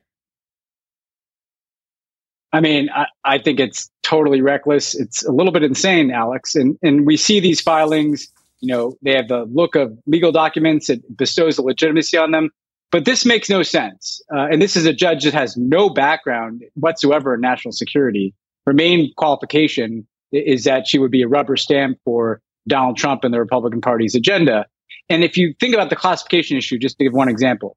I 2.52 2.60
mean, 2.60 2.88
I, 2.94 3.06
I, 3.24 3.38
think 3.38 3.60
it's 3.60 3.90
totally 4.02 4.40
reckless. 4.40 4.94
It's 4.94 5.24
a 5.24 5.32
little 5.32 5.52
bit 5.52 5.62
insane, 5.62 6.10
Alex. 6.10 6.54
And 6.54 6.78
and 6.82 7.06
we 7.06 7.16
see 7.16 7.40
these 7.40 7.60
filings. 7.60 8.28
You 8.60 8.72
know, 8.72 8.94
they 9.02 9.14
have 9.14 9.28
the 9.28 9.44
look 9.44 9.74
of 9.74 9.98
legal 10.06 10.32
documents. 10.32 10.88
It 10.88 11.16
bestows 11.16 11.58
a 11.58 11.62
legitimacy 11.62 12.16
on 12.16 12.30
them. 12.30 12.50
But 12.92 13.04
this 13.04 13.26
makes 13.26 13.50
no 13.50 13.62
sense. 13.62 14.22
Uh, 14.34 14.46
and 14.50 14.62
this 14.62 14.76
is 14.76 14.86
a 14.86 14.92
judge 14.92 15.24
that 15.24 15.34
has 15.34 15.56
no 15.56 15.90
background 15.90 16.62
whatsoever 16.74 17.34
in 17.34 17.40
national 17.40 17.72
security. 17.72 18.32
Her 18.64 18.72
main 18.72 19.12
qualification 19.16 20.06
is 20.32 20.64
that 20.64 20.86
she 20.86 20.98
would 20.98 21.10
be 21.10 21.22
a 21.22 21.28
rubber 21.28 21.56
stamp 21.56 21.98
for 22.04 22.40
Donald 22.68 22.96
Trump 22.96 23.24
and 23.24 23.34
the 23.34 23.38
Republican 23.38 23.80
Party's 23.80 24.14
agenda. 24.14 24.66
And 25.08 25.24
if 25.24 25.36
you 25.36 25.54
think 25.60 25.74
about 25.74 25.90
the 25.90 25.96
classification 25.96 26.56
issue, 26.56 26.78
just 26.78 26.98
to 26.98 27.04
give 27.04 27.12
one 27.12 27.28
example, 27.28 27.76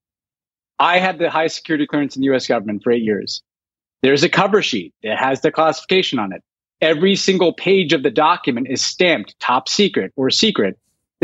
I 0.80 1.00
had 1.00 1.20
the 1.20 1.30
highest 1.30 1.58
security 1.58 1.86
clearance 1.86 2.16
in 2.16 2.22
the 2.22 2.34
US 2.34 2.48
government 2.48 2.84
for 2.84 2.92
eight 2.92 3.04
years. 3.04 3.44
There's 4.02 4.24
a 4.24 4.30
cover 4.30 4.62
sheet 4.62 4.94
that 5.04 5.20
has 5.20 5.42
the 5.42 5.52
classification 5.52 6.20
on 6.20 6.32
it. 6.32 6.42
Every 6.82 7.18
single 7.18 7.52
page 7.52 7.92
of 7.92 8.04
the 8.04 8.10
document 8.10 8.68
is 8.70 8.82
stamped 8.82 9.38
top 9.40 9.68
secret 9.68 10.14
or 10.16 10.30
secret. 10.30 10.80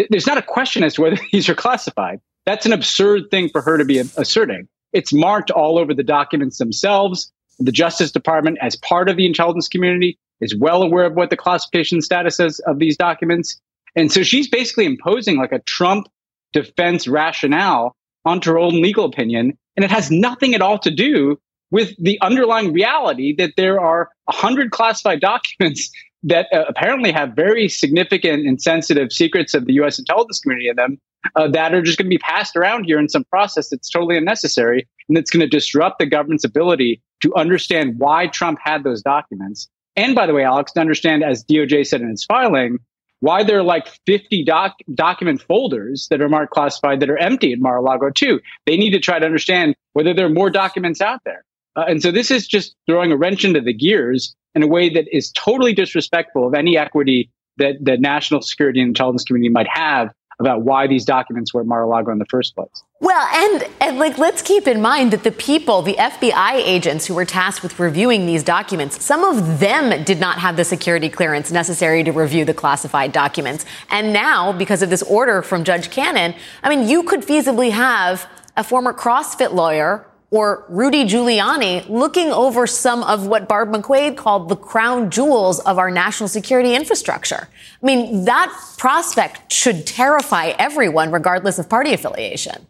There's 0.09 0.27
not 0.27 0.37
a 0.37 0.41
question 0.41 0.83
as 0.83 0.95
to 0.95 1.01
whether 1.01 1.17
these 1.31 1.47
are 1.47 1.55
classified. 1.55 2.19
That's 2.45 2.65
an 2.65 2.73
absurd 2.73 3.31
thing 3.31 3.49
for 3.49 3.61
her 3.61 3.77
to 3.77 3.85
be 3.85 3.97
asserting. 3.97 4.67
It's 4.91 5.13
marked 5.13 5.51
all 5.51 5.79
over 5.79 5.93
the 5.93 6.03
documents 6.03 6.57
themselves. 6.57 7.31
The 7.57 7.71
Justice 7.71 8.11
Department, 8.11 8.57
as 8.61 8.75
part 8.75 9.09
of 9.09 9.15
the 9.15 9.25
intelligence 9.25 9.69
community, 9.69 10.19
is 10.41 10.55
well 10.55 10.83
aware 10.83 11.05
of 11.05 11.13
what 11.13 11.29
the 11.29 11.37
classification 11.37 12.01
status 12.01 12.39
is 12.39 12.59
of 12.59 12.79
these 12.79 12.97
documents. 12.97 13.59
And 13.95 14.11
so 14.11 14.23
she's 14.23 14.49
basically 14.49 14.85
imposing 14.85 15.37
like 15.37 15.53
a 15.53 15.59
Trump 15.59 16.07
defense 16.51 17.07
rationale 17.07 17.95
onto 18.25 18.51
her 18.51 18.59
own 18.59 18.81
legal 18.81 19.05
opinion. 19.05 19.57
And 19.75 19.83
it 19.83 19.91
has 19.91 20.11
nothing 20.11 20.55
at 20.55 20.61
all 20.61 20.79
to 20.79 20.91
do 20.91 21.39
with 21.71 21.95
the 21.97 22.19
underlying 22.21 22.73
reality 22.73 23.35
that 23.37 23.53
there 23.57 23.79
are 23.79 24.09
100 24.25 24.71
classified 24.71 25.19
documents 25.19 25.91
that 26.23 26.47
uh, 26.51 26.65
apparently 26.67 27.11
have 27.11 27.35
very 27.35 27.69
significant 27.69 28.47
and 28.47 28.59
sensitive 28.59 29.11
secrets 29.11 29.53
of 29.53 29.65
the 29.65 29.73
US 29.73 29.99
intelligence 29.99 30.39
community 30.39 30.69
in 30.69 30.75
them 30.75 30.97
uh, 31.35 31.47
that 31.49 31.73
are 31.73 31.81
just 31.81 31.97
going 31.97 32.07
to 32.07 32.09
be 32.09 32.17
passed 32.17 32.55
around 32.55 32.85
here 32.85 32.99
in 32.99 33.09
some 33.09 33.23
process 33.25 33.69
that's 33.69 33.89
totally 33.89 34.17
unnecessary 34.17 34.87
and 35.07 35.15
that's 35.15 35.29
going 35.29 35.41
to 35.41 35.47
disrupt 35.47 35.99
the 35.99 36.05
government's 36.05 36.43
ability 36.43 37.01
to 37.21 37.33
understand 37.35 37.99
why 37.99 38.27
Trump 38.27 38.59
had 38.61 38.83
those 38.83 39.01
documents. 39.01 39.69
And 39.95 40.15
by 40.15 40.25
the 40.25 40.33
way, 40.33 40.43
Alex, 40.43 40.73
to 40.73 40.79
understand, 40.79 41.23
as 41.23 41.43
DOJ 41.43 41.85
said 41.87 42.01
in 42.01 42.09
its 42.09 42.25
filing, 42.25 42.79
why 43.19 43.43
there 43.43 43.59
are 43.59 43.63
like 43.63 43.87
50 44.05 44.43
doc- 44.43 44.77
document 44.93 45.41
folders 45.41 46.07
that 46.09 46.21
are 46.21 46.29
marked 46.29 46.53
classified 46.53 46.99
that 46.99 47.09
are 47.09 47.17
empty 47.17 47.53
at 47.53 47.59
Mar-a-Lago 47.59 48.09
too. 48.09 48.39
They 48.65 48.77
need 48.77 48.91
to 48.91 48.99
try 48.99 49.19
to 49.19 49.25
understand 49.25 49.75
whether 49.93 50.13
there 50.13 50.25
are 50.25 50.29
more 50.29 50.49
documents 50.49 51.01
out 51.01 51.21
there. 51.25 51.43
Uh, 51.75 51.85
and 51.87 52.01
so 52.01 52.11
this 52.11 52.31
is 52.31 52.47
just 52.47 52.75
throwing 52.85 53.11
a 53.11 53.17
wrench 53.17 53.43
into 53.43 53.61
the 53.61 53.73
gears 53.73 54.35
in 54.53 54.63
a 54.63 54.67
way 54.67 54.89
that 54.89 55.05
is 55.11 55.31
totally 55.31 55.73
disrespectful 55.73 56.47
of 56.47 56.53
any 56.53 56.77
equity 56.77 57.29
that 57.57 57.75
the 57.81 57.97
national 57.97 58.41
security 58.41 58.79
and 58.79 58.89
intelligence 58.89 59.23
community 59.23 59.49
might 59.49 59.67
have 59.67 60.11
about 60.39 60.61
why 60.61 60.87
these 60.87 61.05
documents 61.05 61.53
were 61.53 61.61
at 61.61 61.67
Mar-a-Lago 61.67 62.11
in 62.11 62.19
the 62.19 62.25
first 62.25 62.55
place. 62.55 62.83
Well, 63.01 63.27
and, 63.33 63.69
and 63.81 63.99
like 63.99 64.17
let's 64.17 64.41
keep 64.41 64.67
in 64.67 64.81
mind 64.81 65.11
that 65.11 65.23
the 65.23 65.31
people, 65.31 65.81
the 65.81 65.95
FBI 65.95 66.53
agents 66.55 67.05
who 67.05 67.13
were 67.13 67.25
tasked 67.25 67.61
with 67.63 67.79
reviewing 67.79 68.25
these 68.25 68.43
documents, 68.43 69.03
some 69.03 69.23
of 69.23 69.59
them 69.59 70.03
did 70.03 70.19
not 70.19 70.39
have 70.39 70.57
the 70.57 70.63
security 70.63 71.09
clearance 71.09 71.51
necessary 71.51 72.03
to 72.03 72.11
review 72.11 72.45
the 72.45 72.53
classified 72.53 73.11
documents. 73.11 73.65
And 73.89 74.13
now, 74.13 74.51
because 74.51 74.81
of 74.81 74.89
this 74.89 75.03
order 75.03 75.41
from 75.41 75.63
Judge 75.63 75.89
Cannon, 75.89 76.35
I 76.63 76.69
mean, 76.73 76.87
you 76.87 77.03
could 77.03 77.21
feasibly 77.21 77.71
have 77.71 78.29
a 78.57 78.63
former 78.63 78.93
CrossFit 78.93 79.53
lawyer 79.53 80.05
or 80.35 80.65
Rudy 80.67 81.05
Giuliani 81.05 81.87
looking 81.87 82.29
over 82.29 82.67
some 82.67 83.03
of 83.03 83.25
what 83.25 83.47
Barb 83.47 83.71
McQuade 83.71 84.17
called 84.17 84.49
the 84.49 84.57
crown 84.57 85.09
jewels 85.09 85.61
of 85.61 85.79
our 85.79 85.89
national 85.89 86.27
security 86.27 86.75
infrastructure. 86.75 87.47
I 87.81 87.85
mean, 87.85 88.25
that 88.25 88.53
prospect 88.77 89.49
should 89.49 89.87
terrify 89.87 90.47
everyone, 90.59 91.13
regardless 91.13 91.57
of 91.57 91.69
party 91.69 91.93
affiliation. 91.93 92.67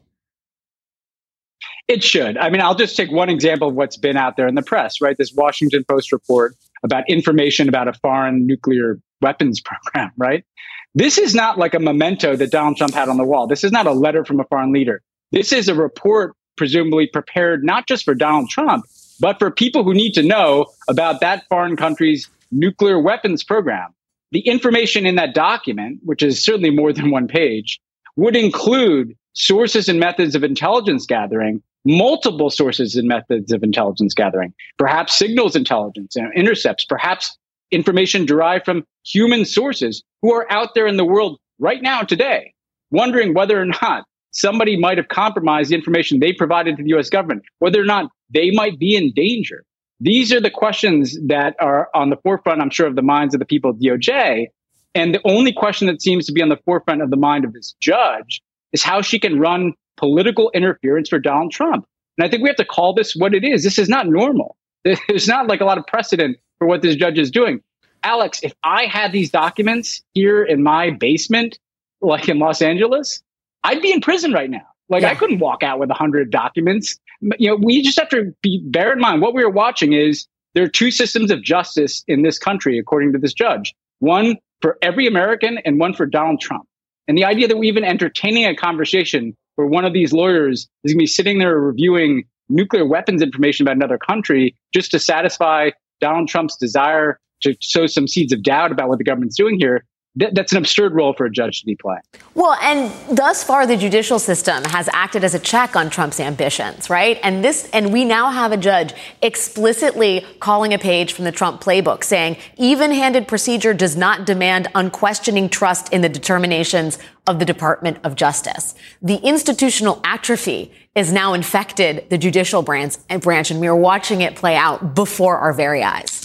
It 1.87 2.03
should. 2.03 2.37
I 2.37 2.51
mean, 2.51 2.61
I'll 2.61 2.75
just 2.75 2.95
take 2.95 3.11
one 3.11 3.29
example 3.29 3.69
of 3.69 3.73
what's 3.73 3.97
been 3.97 4.15
out 4.15 4.37
there 4.37 4.47
in 4.47 4.53
the 4.53 4.61
press, 4.61 5.01
right? 5.01 5.17
This 5.17 5.33
Washington 5.33 5.83
Post 5.89 6.11
report 6.11 6.53
about 6.83 7.09
information 7.09 7.67
about 7.67 7.87
a 7.87 7.93
foreign 7.93 8.45
nuclear 8.45 8.99
weapons 9.21 9.59
program, 9.65 10.11
right? 10.17 10.45
This 10.93 11.17
is 11.17 11.33
not 11.33 11.57
like 11.57 11.73
a 11.73 11.79
memento 11.79 12.35
that 12.35 12.51
Donald 12.51 12.77
Trump 12.77 12.93
had 12.93 13.09
on 13.09 13.17
the 13.17 13.25
wall. 13.25 13.47
This 13.47 13.63
is 13.63 13.71
not 13.71 13.87
a 13.87 13.91
letter 13.91 14.23
from 14.23 14.39
a 14.39 14.43
foreign 14.43 14.71
leader. 14.71 15.01
This 15.31 15.51
is 15.51 15.67
a 15.67 15.73
report 15.73 16.35
presumably 16.55 17.07
prepared 17.07 17.63
not 17.63 17.87
just 17.87 18.05
for 18.05 18.15
Donald 18.15 18.49
Trump, 18.49 18.85
but 19.19 19.39
for 19.39 19.51
people 19.51 19.83
who 19.83 19.93
need 19.93 20.13
to 20.13 20.23
know 20.23 20.67
about 20.87 21.21
that 21.21 21.45
foreign 21.49 21.75
country's 21.75 22.29
nuclear 22.51 22.99
weapons 22.99 23.43
program. 23.43 23.93
The 24.31 24.41
information 24.41 25.05
in 25.05 25.15
that 25.15 25.33
document, 25.33 25.99
which 26.03 26.23
is 26.23 26.43
certainly 26.43 26.69
more 26.69 26.91
than 26.91 27.11
one 27.11 27.27
page, 27.27 27.79
would 28.15 28.35
include 28.35 29.15
sources 29.33 29.87
and 29.89 29.99
methods 29.99 30.35
of 30.35 30.43
intelligence 30.43 31.05
gathering, 31.05 31.61
multiple 31.85 32.49
sources 32.49 32.95
and 32.95 33.07
methods 33.07 33.51
of 33.51 33.63
intelligence 33.63 34.13
gathering, 34.13 34.53
perhaps 34.77 35.17
signals 35.17 35.55
intelligence 35.55 36.15
and 36.15 36.33
intercepts, 36.35 36.85
perhaps 36.85 37.37
information 37.71 38.25
derived 38.25 38.65
from 38.65 38.85
human 39.05 39.45
sources 39.45 40.03
who 40.21 40.33
are 40.33 40.51
out 40.51 40.73
there 40.73 40.87
in 40.87 40.97
the 40.97 41.05
world 41.05 41.39
right 41.59 41.81
now 41.81 42.01
today, 42.01 42.53
wondering 42.91 43.33
whether 43.33 43.59
or 43.61 43.65
not 43.65 44.05
somebody 44.35 44.77
might 44.77 44.97
have 44.97 45.07
compromised 45.07 45.71
the 45.71 45.75
information 45.75 46.19
they 46.19 46.33
provided 46.33 46.77
to 46.77 46.83
the 46.83 46.93
US 46.95 47.09
government, 47.09 47.43
whether 47.59 47.81
or 47.81 47.85
not 47.85 48.11
they 48.33 48.51
might 48.51 48.77
be 48.77 48.95
in 48.95 49.11
danger. 49.15 49.63
These 49.99 50.33
are 50.33 50.41
the 50.41 50.51
questions 50.51 51.17
that 51.27 51.55
are 51.59 51.89
on 51.95 52.09
the 52.09 52.17
forefront, 52.17 52.61
I'm 52.61 52.69
sure, 52.69 52.85
of 52.85 52.95
the 52.95 53.01
minds 53.01 53.33
of 53.33 53.39
the 53.39 53.45
people 53.45 53.71
at 53.71 53.77
DOJ. 53.77 54.47
And 54.93 55.15
the 55.15 55.21
only 55.25 55.53
question 55.53 55.87
that 55.87 56.01
seems 56.01 56.25
to 56.25 56.33
be 56.33 56.41
on 56.41 56.49
the 56.49 56.59
forefront 56.65 57.01
of 57.01 57.09
the 57.09 57.17
mind 57.17 57.45
of 57.45 57.53
this 57.53 57.73
judge 57.79 58.41
is 58.73 58.83
how 58.83 59.01
she 59.01 59.19
can 59.19 59.39
run 59.39 59.73
political 59.95 60.51
interference 60.53 61.09
for 61.09 61.19
Donald 61.19 61.51
Trump. 61.51 61.85
And 62.17 62.27
I 62.27 62.29
think 62.29 62.43
we 62.43 62.49
have 62.49 62.57
to 62.57 62.65
call 62.65 62.93
this 62.93 63.15
what 63.15 63.33
it 63.33 63.45
is. 63.45 63.63
This 63.63 63.79
is 63.79 63.87
not 63.87 64.07
normal. 64.07 64.57
There's 64.83 65.27
not 65.27 65.47
like 65.47 65.61
a 65.61 65.65
lot 65.65 65.77
of 65.77 65.87
precedent 65.87 66.37
for 66.59 66.67
what 66.67 66.81
this 66.81 66.95
judge 66.95 67.17
is 67.17 67.31
doing. 67.31 67.61
Alex, 68.03 68.41
if 68.43 68.53
I 68.63 68.85
had 68.85 69.11
these 69.13 69.31
documents 69.31 70.01
here 70.13 70.43
in 70.43 70.61
my 70.61 70.91
basement, 70.91 71.57
like 72.01 72.29
in 72.29 72.37
Los 72.37 72.61
Angeles, 72.61 73.23
I'd 73.65 73.81
be 73.81 73.91
in 73.91 73.99
prison 73.99 74.31
right 74.31 74.49
now. 74.49 74.65
Like 74.89 75.01
yeah. 75.01 75.09
I 75.09 75.15
couldn't 75.15 75.39
walk 75.39 75.63
out 75.63 75.79
with 75.79 75.89
a 75.89 75.95
hundred 75.95 76.29
documents. 76.29 76.97
You 77.39 77.49
know, 77.49 77.55
we 77.55 77.81
just 77.81 77.99
have 77.99 78.09
to 78.09 78.31
be 78.41 78.61
bear 78.65 78.93
in 78.93 78.99
mind 78.99 79.21
what 79.21 79.33
we 79.33 79.41
are 79.41 79.49
watching 79.49 79.93
is 79.93 80.27
there 80.53 80.63
are 80.63 80.69
two 80.69 80.91
systems 80.91 81.31
of 81.31 81.41
justice 81.41 82.03
in 82.07 82.21
this 82.21 82.37
country, 82.37 82.77
according 82.77 83.11
to 83.13 83.19
this 83.19 83.33
judge. 83.33 83.73
One 83.99 84.37
for 84.61 84.77
every 84.81 85.07
American 85.07 85.57
and 85.65 85.79
one 85.79 85.93
for 85.93 86.05
Donald 86.05 86.39
Trump. 86.39 86.65
And 87.07 87.17
the 87.17 87.25
idea 87.25 87.47
that 87.47 87.57
we're 87.57 87.65
even 87.65 87.83
entertaining 87.83 88.45
a 88.45 88.55
conversation 88.55 89.35
where 89.55 89.67
one 89.67 89.85
of 89.85 89.93
these 89.93 90.13
lawyers 90.13 90.67
is 90.83 90.93
going 90.93 90.99
to 90.99 91.03
be 91.03 91.07
sitting 91.07 91.39
there 91.39 91.59
reviewing 91.59 92.23
nuclear 92.49 92.85
weapons 92.85 93.21
information 93.21 93.65
about 93.65 93.75
another 93.75 93.97
country 93.97 94.55
just 94.73 94.91
to 94.91 94.99
satisfy 94.99 95.71
Donald 96.01 96.27
Trump's 96.27 96.55
desire 96.57 97.19
to 97.41 97.55
sow 97.61 97.87
some 97.87 98.07
seeds 98.07 98.31
of 98.31 98.43
doubt 98.43 98.71
about 98.71 98.89
what 98.89 98.97
the 98.97 99.03
government's 99.03 99.37
doing 99.37 99.59
here 99.59 99.83
th- 100.19 100.31
that's 100.33 100.51
an 100.51 100.57
absurd 100.57 100.93
role 100.93 101.13
for 101.13 101.25
a 101.25 101.31
judge 101.31 101.59
to 101.59 101.65
be 101.65 101.75
playing. 101.75 102.01
Well, 102.33 102.57
and 102.61 102.91
thus 103.17 103.43
far, 103.43 103.65
the 103.65 103.77
judicial 103.77 104.19
system 104.19 104.63
has 104.65 104.89
acted 104.93 105.23
as 105.23 105.33
a 105.33 105.39
check 105.39 105.75
on 105.75 105.89
Trump's 105.89 106.19
ambitions, 106.19 106.89
right? 106.89 107.19
And 107.23 107.43
this, 107.43 107.69
and 107.71 107.91
we 107.93 108.05
now 108.05 108.29
have 108.31 108.51
a 108.51 108.57
judge 108.57 108.93
explicitly 109.21 110.25
calling 110.39 110.73
a 110.73 110.77
page 110.77 111.13
from 111.13 111.25
the 111.25 111.31
Trump 111.31 111.61
playbook, 111.61 112.03
saying 112.03 112.37
even-handed 112.57 113.27
procedure 113.27 113.73
does 113.73 113.95
not 113.95 114.25
demand 114.25 114.67
unquestioning 114.75 115.49
trust 115.49 115.91
in 115.93 116.01
the 116.01 116.09
determinations 116.09 116.97
of 117.27 117.39
the 117.39 117.45
Department 117.45 117.97
of 118.03 118.15
Justice. 118.15 118.75
The 119.01 119.17
institutional 119.17 119.99
atrophy 120.03 120.71
is 120.93 121.11
now 121.11 121.33
infected 121.33 122.09
the 122.09 122.17
judicial 122.17 122.61
branch, 122.61 122.95
branch 123.21 123.51
and 123.51 123.59
we 123.59 123.67
are 123.67 123.75
watching 123.75 124.21
it 124.21 124.35
play 124.35 124.55
out 124.55 124.95
before 124.95 125.37
our 125.37 125.53
very 125.53 125.83
eyes. 125.83 126.24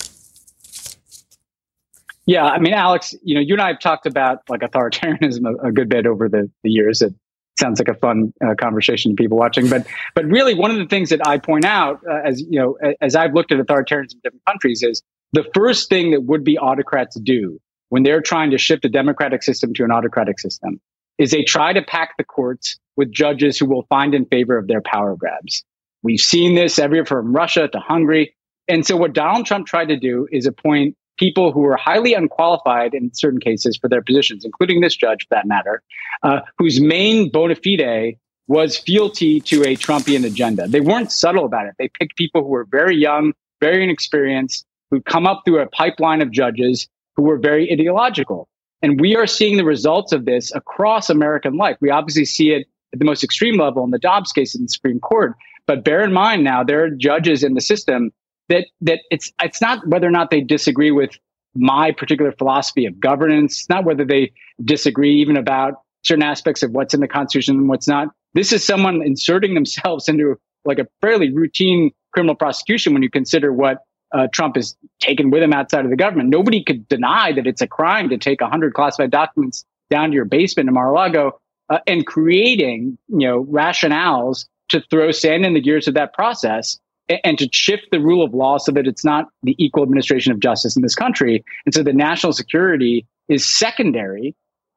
Yeah, 2.30 2.44
I 2.44 2.60
mean, 2.60 2.75
Alex, 2.75 3.12
you 3.25 3.34
know, 3.34 3.40
you 3.40 3.54
and 3.54 3.60
I 3.60 3.66
have 3.66 3.80
talked 3.80 4.06
about 4.06 4.42
like 4.49 4.60
authoritarianism 4.60 5.40
a, 5.44 5.66
a 5.66 5.72
good 5.72 5.88
bit 5.88 6.06
over 6.06 6.28
the, 6.28 6.49
the 6.62 6.70
years. 6.70 7.02
It 7.02 7.12
sounds 7.58 7.80
like 7.80 7.88
a 7.88 7.99
fun 7.99 8.32
uh, 8.40 8.54
conversation 8.54 9.10
to 9.10 9.20
people 9.20 9.37
watching, 9.37 9.68
but 9.68 9.84
but 10.14 10.26
really, 10.26 10.54
one 10.54 10.70
of 10.70 10.76
the 10.76 10.87
things 10.87 11.10
that 11.10 11.26
I 11.26 11.38
point 11.38 11.64
out, 11.64 12.00
uh, 12.08 12.20
as 12.25 12.40
you 12.40 12.60
know, 12.60 12.78
as 13.00 13.16
I've 13.16 13.34
looked 13.34 13.50
at 13.50 13.58
authoritarianism 13.58 14.12
in 14.12 14.20
different 14.22 14.44
countries, 14.46 14.84
is 14.84 15.02
the 15.32 15.44
first 15.54 15.88
thing 15.88 16.12
that 16.12 16.22
would 16.22 16.44
be 16.44 16.56
autocrats 16.56 17.18
do 17.18 17.58
when 17.88 18.04
they're 18.04 18.22
trying 18.22 18.52
to 18.52 18.58
shift 18.58 18.84
a 18.84 18.88
democratic 18.88 19.42
system 19.42 19.75
to 19.75 19.82
an 19.82 19.90
autocratic 19.90 20.38
system 20.38 20.80
is 21.18 21.32
they 21.32 21.42
try 21.42 21.72
to 21.72 21.82
pack 21.82 22.10
the 22.16 22.22
courts 22.22 22.78
with 22.96 23.10
judges 23.10 23.58
who 23.58 23.66
will 23.66 23.87
find 23.88 24.14
in 24.14 24.25
favor 24.26 24.56
of 24.56 24.68
their 24.68 24.82
power 24.82 25.16
grabs. 25.16 25.64
We've 26.04 26.20
seen 26.20 26.54
this 26.54 26.78
everywhere 26.78 27.06
from 27.06 27.34
Russia 27.34 27.66
to 27.66 27.80
Hungary. 27.80 28.37
And 28.68 28.87
so 28.87 28.96
what 28.96 29.14
Donald 29.14 29.46
Trump 29.46 29.66
tried 29.66 29.88
to 29.88 29.96
do 29.96 30.28
is 30.30 30.46
appoint 30.46 30.96
people 31.20 31.52
who 31.52 31.60
were 31.60 31.76
highly 31.76 32.14
unqualified 32.14 32.94
in 32.94 33.12
certain 33.14 33.38
cases 33.38 33.76
for 33.76 33.88
their 33.88 34.02
positions, 34.02 34.44
including 34.44 34.80
this 34.80 34.96
judge, 34.96 35.28
for 35.28 35.34
that 35.34 35.46
matter, 35.46 35.82
uh, 36.22 36.40
whose 36.58 36.80
main 36.80 37.30
bona 37.30 37.54
fide 37.54 38.16
was 38.48 38.76
fealty 38.76 39.38
to 39.38 39.62
a 39.62 39.76
Trumpian 39.76 40.24
agenda. 40.26 40.66
They 40.66 40.80
weren't 40.80 41.12
subtle 41.12 41.44
about 41.44 41.66
it. 41.66 41.74
They 41.78 41.88
picked 41.88 42.16
people 42.16 42.42
who 42.42 42.48
were 42.48 42.64
very 42.64 42.96
young, 42.96 43.32
very 43.60 43.84
inexperienced, 43.84 44.66
who'd 44.90 45.04
come 45.04 45.26
up 45.26 45.42
through 45.44 45.60
a 45.60 45.68
pipeline 45.68 46.22
of 46.22 46.32
judges 46.32 46.88
who 47.14 47.22
were 47.22 47.38
very 47.38 47.70
ideological. 47.70 48.48
And 48.82 48.98
we 48.98 49.14
are 49.14 49.26
seeing 49.26 49.58
the 49.58 49.64
results 49.64 50.12
of 50.12 50.24
this 50.24 50.52
across 50.54 51.10
American 51.10 51.56
life. 51.56 51.76
We 51.80 51.90
obviously 51.90 52.24
see 52.24 52.50
it 52.50 52.66
at 52.92 52.98
the 52.98 53.04
most 53.04 53.22
extreme 53.22 53.58
level 53.58 53.84
in 53.84 53.90
the 53.90 53.98
Dobbs 53.98 54.32
case 54.32 54.54
in 54.54 54.62
the 54.62 54.68
Supreme 54.68 54.98
Court. 54.98 55.36
But 55.66 55.84
bear 55.84 56.02
in 56.02 56.12
mind 56.12 56.42
now, 56.42 56.64
there 56.64 56.82
are 56.82 56.90
judges 56.90 57.44
in 57.44 57.54
the 57.54 57.60
system 57.60 58.10
that 58.50 58.66
that 58.83 59.00
it's 59.11 59.33
it's 59.42 59.62
not 59.62 59.87
whether 59.87 60.07
or 60.07 60.11
not 60.11 60.30
they 60.30 60.42
disagree 60.42 60.90
with 60.90 61.11
my 61.54 61.92
particular 61.92 62.33
philosophy 62.33 62.85
of 62.85 63.00
governance. 63.00 63.66
Not 63.71 63.85
whether 63.85 64.04
they 64.04 64.33
disagree 64.62 65.21
even 65.21 65.37
about 65.37 65.75
certain 66.02 66.23
aspects 66.23 66.62
of 66.62 66.73
what's 66.73 66.92
in 66.92 67.00
the 67.00 67.09
Constitution 67.09 67.57
and 67.57 67.69
what's 67.69 67.88
not. 67.88 68.09
This 68.35 68.52
is 68.52 68.64
someone 68.64 69.02
inserting 69.02 69.54
themselves 69.54 70.09
into 70.09 70.38
like 70.64 70.78
a 70.78 70.87
fairly 71.00 71.33
routine 71.33 71.90
criminal 72.12 72.35
prosecution 72.35 72.92
when 72.92 73.02
you 73.02 73.11
consider 73.11 73.52
what 73.52 73.78
uh, 74.12 74.26
Trump 74.33 74.57
has 74.57 74.76
taken 75.00 75.30
with 75.30 75.42
him 75.42 75.52
outside 75.52 75.85
of 75.85 75.90
the 75.90 75.97
government. 75.97 76.28
Nobody 76.28 76.62
could 76.64 76.88
deny 76.88 77.33
that 77.33 77.47
it's 77.47 77.62
a 77.62 77.66
crime 77.66 78.09
to 78.11 78.19
take 78.19 78.40
100 78.40 78.75
classified 78.75 79.11
documents 79.11 79.64
down 79.88 80.11
to 80.11 80.14
your 80.14 80.25
basement 80.25 80.69
in 80.69 80.75
Mar-a-Lago 80.75 81.38
uh, 81.69 81.78
and 81.87 82.04
creating, 82.04 82.99
you 83.09 83.28
know, 83.28 83.45
rationales 83.45 84.47
to 84.71 84.83
throw 84.90 85.12
sand 85.12 85.47
in 85.47 85.54
the 85.54 85.61
gears 85.61 85.87
of 85.87 85.95
that 85.95 86.12
process 86.12 86.78
and 87.25 87.38
to 87.38 87.49
shift 87.52 87.87
the 87.90 88.00
rule 88.00 88.25
of 88.25 88.35
law 88.35 88.59
so 88.59 88.73
that 88.73 88.87
it's 88.87 89.05
not 89.05 89.29
the 89.43 89.55
equal 89.59 89.83
administration 89.83 90.33
of 90.33 90.40
justice 90.40 90.76
in 90.76 90.83
this 90.83 90.95
country. 90.95 91.45
And 91.67 91.75
so 91.75 91.83
the 91.83 91.93
national 91.93 92.33
security 92.33 93.07
is 93.29 93.47
secondary 93.47 94.35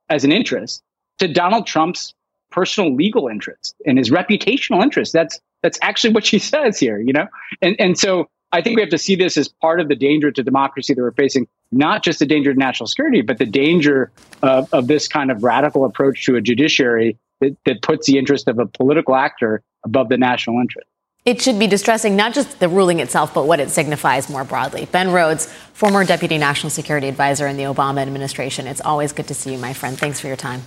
as 0.10 0.24
an 0.24 0.32
interest 0.32 0.82
to 1.20 1.28
Donald 1.28 1.68
Trump's 1.68 2.14
personal 2.52 2.96
legal 2.96 3.28
interest 3.28 3.76
and 3.86 3.98
his 3.98 4.10
reputational 4.10 4.82
interest. 4.82 5.14
That's 5.14 5.40
that's 5.62 5.80
actually 5.82 6.14
what 6.14 6.26
she 6.26 6.40
says 6.54 6.80
here, 6.80 7.00
you 7.00 7.14
know? 7.14 7.28
And 7.62 7.76
and 7.80 7.98
so 7.98 8.30
I 8.52 8.62
think 8.62 8.76
we 8.76 8.82
have 8.82 8.92
to 8.92 9.00
see 9.00 9.16
this 9.16 9.36
as 9.36 9.48
part 9.48 9.80
of 9.80 9.88
the 9.88 9.96
danger 9.96 10.32
to 10.32 10.44
democracy 10.44 10.94
that 10.94 11.02
we're 11.02 11.12
facing, 11.12 11.48
not 11.72 12.04
just 12.04 12.20
the 12.20 12.26
danger 12.28 12.54
to 12.54 12.60
national 12.60 12.86
security, 12.86 13.22
but 13.22 13.40
the 13.40 13.48
danger 13.48 14.12
of, 14.44 14.72
of 14.72 14.88
this 14.88 15.08
kind 15.08 15.32
of 15.32 15.44
radical 15.44 15.86
approach 15.86 16.24
to 16.26 16.36
a 16.36 16.42
judiciary 16.42 17.18
that, 17.42 17.58
that 17.66 17.82
puts 17.82 18.06
the 18.06 18.20
interest 18.20 18.48
of 18.48 18.60
a 18.60 18.68
political 18.68 19.16
actor 19.16 19.64
above 19.84 20.10
the 20.10 20.18
national 20.18 20.60
interest. 20.62 20.88
It 21.26 21.42
should 21.42 21.58
be 21.58 21.68
distressing, 21.68 22.18
not 22.18 22.34
just 22.34 22.60
the 22.60 22.68
ruling 22.68 23.00
itself, 23.00 23.34
but 23.34 23.48
what 23.48 23.62
it 23.62 23.70
signifies 23.70 24.30
more 24.30 24.44
broadly. 24.44 24.90
Ben 24.92 25.10
Rhodes, 25.10 25.46
former 25.46 26.04
Deputy 26.04 26.38
National 26.38 26.70
Security 26.70 27.08
Advisor 27.08 27.48
in 27.48 27.56
the 27.56 27.64
Obama 27.64 28.02
administration. 28.02 28.68
It's 28.68 28.82
always 28.82 29.14
good 29.14 29.28
to 29.28 29.34
see 29.34 29.54
you, 29.54 29.58
my 29.58 29.72
friend. 29.72 29.98
Thanks 29.98 30.20
for 30.20 30.28
your 30.28 30.36
time. 30.36 30.64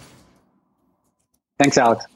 Thanks, 1.58 1.76
Alex. 1.76 2.06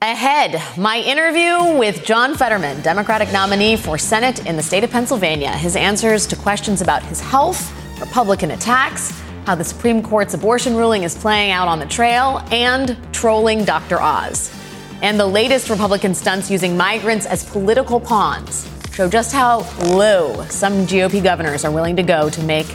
Ahead, 0.00 0.62
my 0.78 1.00
interview 1.00 1.78
with 1.78 2.02
John 2.04 2.34
Fetterman, 2.34 2.80
Democratic 2.80 3.30
nominee 3.30 3.76
for 3.76 3.98
Senate 3.98 4.46
in 4.46 4.56
the 4.56 4.62
state 4.62 4.84
of 4.84 4.90
Pennsylvania. 4.90 5.50
His 5.50 5.76
answers 5.76 6.26
to 6.28 6.36
questions 6.36 6.80
about 6.80 7.02
his 7.02 7.20
health, 7.20 7.72
Republican 8.00 8.52
attacks, 8.52 9.10
how 9.44 9.54
the 9.54 9.64
Supreme 9.64 10.02
Court's 10.02 10.32
abortion 10.32 10.76
ruling 10.76 11.02
is 11.02 11.14
playing 11.14 11.50
out 11.50 11.68
on 11.68 11.78
the 11.78 11.86
trail, 11.86 12.42
and 12.50 12.96
trolling 13.12 13.64
Dr. 13.64 14.00
Oz 14.00 14.55
and 15.02 15.18
the 15.18 15.26
latest 15.26 15.70
Republican 15.70 16.14
stunts 16.14 16.50
using 16.50 16.76
migrants 16.76 17.26
as 17.26 17.44
political 17.44 18.00
pawns 18.00 18.68
show 18.92 19.08
just 19.08 19.32
how 19.32 19.58
low 19.84 20.44
some 20.48 20.86
GOP 20.86 21.22
governors 21.22 21.64
are 21.64 21.70
willing 21.70 21.96
to 21.96 22.02
go 22.02 22.30
to 22.30 22.42
make 22.42 22.66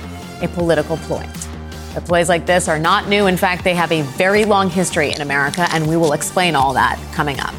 a 0.42 0.48
political 0.48 0.98
ploy. 0.98 1.28
The 1.96 2.02
ploys 2.02 2.30
like 2.30 2.46
this 2.46 2.68
are 2.68 2.80
not 2.80 3.10
new. 3.10 3.28
In 3.28 3.38
fact, 3.38 3.64
they 3.64 3.74
have 3.74 3.92
a 3.92 4.04
very 4.04 4.46
long 4.46 4.70
history 4.70 5.12
in 5.12 5.22
America, 5.22 5.68
and 5.72 5.88
we 5.88 5.98
will 5.98 6.14
explain 6.14 6.56
all 6.56 6.74
that 6.74 6.98
coming 7.14 7.40
up. 7.40 7.54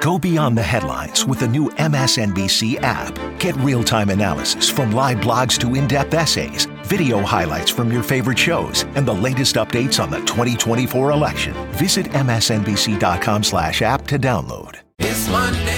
Go 0.00 0.18
beyond 0.18 0.56
the 0.56 0.62
headlines 0.62 1.26
with 1.26 1.40
the 1.40 1.48
new 1.48 1.68
MSNBC 1.70 2.78
app. 2.82 3.18
Get 3.38 3.54
real 3.56 3.84
time 3.84 4.08
analysis 4.10 4.70
from 4.70 4.92
live 4.92 5.18
blogs 5.18 5.58
to 5.58 5.74
in 5.74 5.86
depth 5.86 6.14
essays, 6.14 6.66
video 6.88 7.20
highlights 7.20 7.70
from 7.70 7.92
your 7.92 8.02
favorite 8.02 8.38
shows, 8.38 8.84
and 8.94 9.06
the 9.06 9.14
latest 9.14 9.56
updates 9.56 10.02
on 10.02 10.10
the 10.10 10.20
2024 10.20 11.10
election. 11.10 11.54
Visit 11.72 12.06
MSNBC.com 12.06 13.44
slash 13.44 13.82
app 13.82 14.06
to 14.06 14.18
download. 14.18 14.76
It's 14.98 15.28
Monday. 15.28 15.77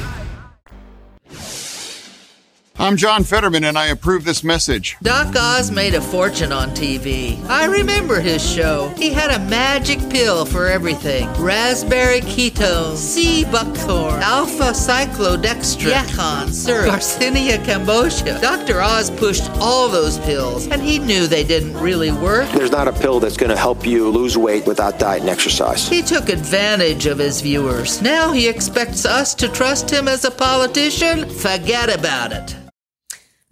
I'm 2.81 2.97
John 2.97 3.23
Fetterman, 3.23 3.65
and 3.65 3.77
I 3.77 3.89
approve 3.89 4.25
this 4.25 4.43
message. 4.43 4.97
Doc 5.03 5.35
Oz 5.35 5.69
made 5.69 5.93
a 5.93 6.01
fortune 6.01 6.51
on 6.51 6.71
TV. 6.71 7.39
I 7.45 7.65
remember 7.65 8.19
his 8.19 8.43
show. 8.43 8.91
He 8.97 9.11
had 9.11 9.29
a 9.29 9.37
magic 9.51 9.99
pill 10.09 10.45
for 10.45 10.65
everything 10.65 11.31
raspberry 11.33 12.21
ketone, 12.21 12.95
sea 12.95 13.45
buckthorn, 13.45 14.23
alpha 14.23 14.71
cyclodextrin, 14.71 15.91
yacon 15.91 16.49
syrup, 16.49 16.89
Garcinia 16.89 17.63
cambogia. 17.63 18.41
Dr. 18.41 18.81
Oz 18.81 19.11
pushed 19.11 19.47
all 19.59 19.87
those 19.87 20.17
pills, 20.17 20.65
and 20.65 20.81
he 20.81 20.97
knew 20.97 21.27
they 21.27 21.43
didn't 21.43 21.77
really 21.77 22.11
work. 22.11 22.49
There's 22.49 22.71
not 22.71 22.87
a 22.87 22.93
pill 22.93 23.19
that's 23.19 23.37
going 23.37 23.51
to 23.51 23.57
help 23.57 23.85
you 23.85 24.09
lose 24.09 24.39
weight 24.39 24.65
without 24.65 24.97
diet 24.97 25.21
and 25.21 25.29
exercise. 25.29 25.87
He 25.87 26.01
took 26.01 26.29
advantage 26.29 27.05
of 27.05 27.19
his 27.19 27.41
viewers. 27.41 28.01
Now 28.01 28.31
he 28.31 28.47
expects 28.47 29.05
us 29.05 29.35
to 29.35 29.47
trust 29.49 29.87
him 29.87 30.07
as 30.07 30.25
a 30.25 30.31
politician? 30.31 31.29
Forget 31.29 31.95
about 31.95 32.31
it. 32.31 32.55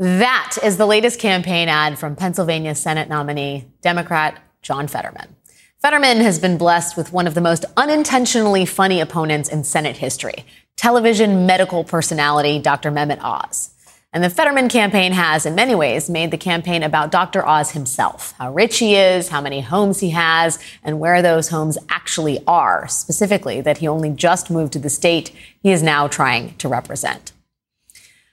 That 0.01 0.57
is 0.63 0.77
the 0.77 0.85
latest 0.85 1.19
campaign 1.19 1.67
ad 1.67 1.99
from 1.99 2.15
Pennsylvania 2.15 2.73
Senate 2.73 3.09
nominee, 3.09 3.65
Democrat 3.81 4.41
John 4.61 4.87
Fetterman. 4.87 5.35
Fetterman 5.81 6.21
has 6.21 6.39
been 6.39 6.57
blessed 6.57 6.95
with 6.95 7.11
one 7.11 7.27
of 7.27 7.33
the 7.33 7.41
most 7.41 7.65
unintentionally 7.75 8.65
funny 8.65 9.01
opponents 9.01 9.49
in 9.49 9.65
Senate 9.65 9.97
history 9.97 10.45
television 10.77 11.45
medical 11.45 11.83
personality 11.83 12.59
Dr. 12.59 12.91
Mehmet 12.91 13.21
Oz. 13.21 13.71
And 14.13 14.23
the 14.23 14.29
Fetterman 14.29 14.69
campaign 14.69 15.11
has, 15.11 15.45
in 15.45 15.53
many 15.53 15.75
ways, 15.75 16.09
made 16.09 16.31
the 16.31 16.37
campaign 16.37 16.81
about 16.81 17.11
Dr. 17.11 17.45
Oz 17.45 17.71
himself 17.71 18.33
how 18.37 18.53
rich 18.53 18.77
he 18.77 18.95
is, 18.95 19.27
how 19.27 19.41
many 19.41 19.59
homes 19.59 19.99
he 19.99 20.11
has, 20.11 20.59
and 20.81 21.01
where 21.01 21.21
those 21.21 21.49
homes 21.49 21.77
actually 21.89 22.41
are, 22.47 22.87
specifically, 22.87 23.59
that 23.59 23.79
he 23.79 23.87
only 23.89 24.11
just 24.11 24.49
moved 24.49 24.71
to 24.71 24.79
the 24.79 24.89
state 24.89 25.35
he 25.61 25.73
is 25.73 25.83
now 25.83 26.07
trying 26.07 26.55
to 26.55 26.69
represent. 26.69 27.33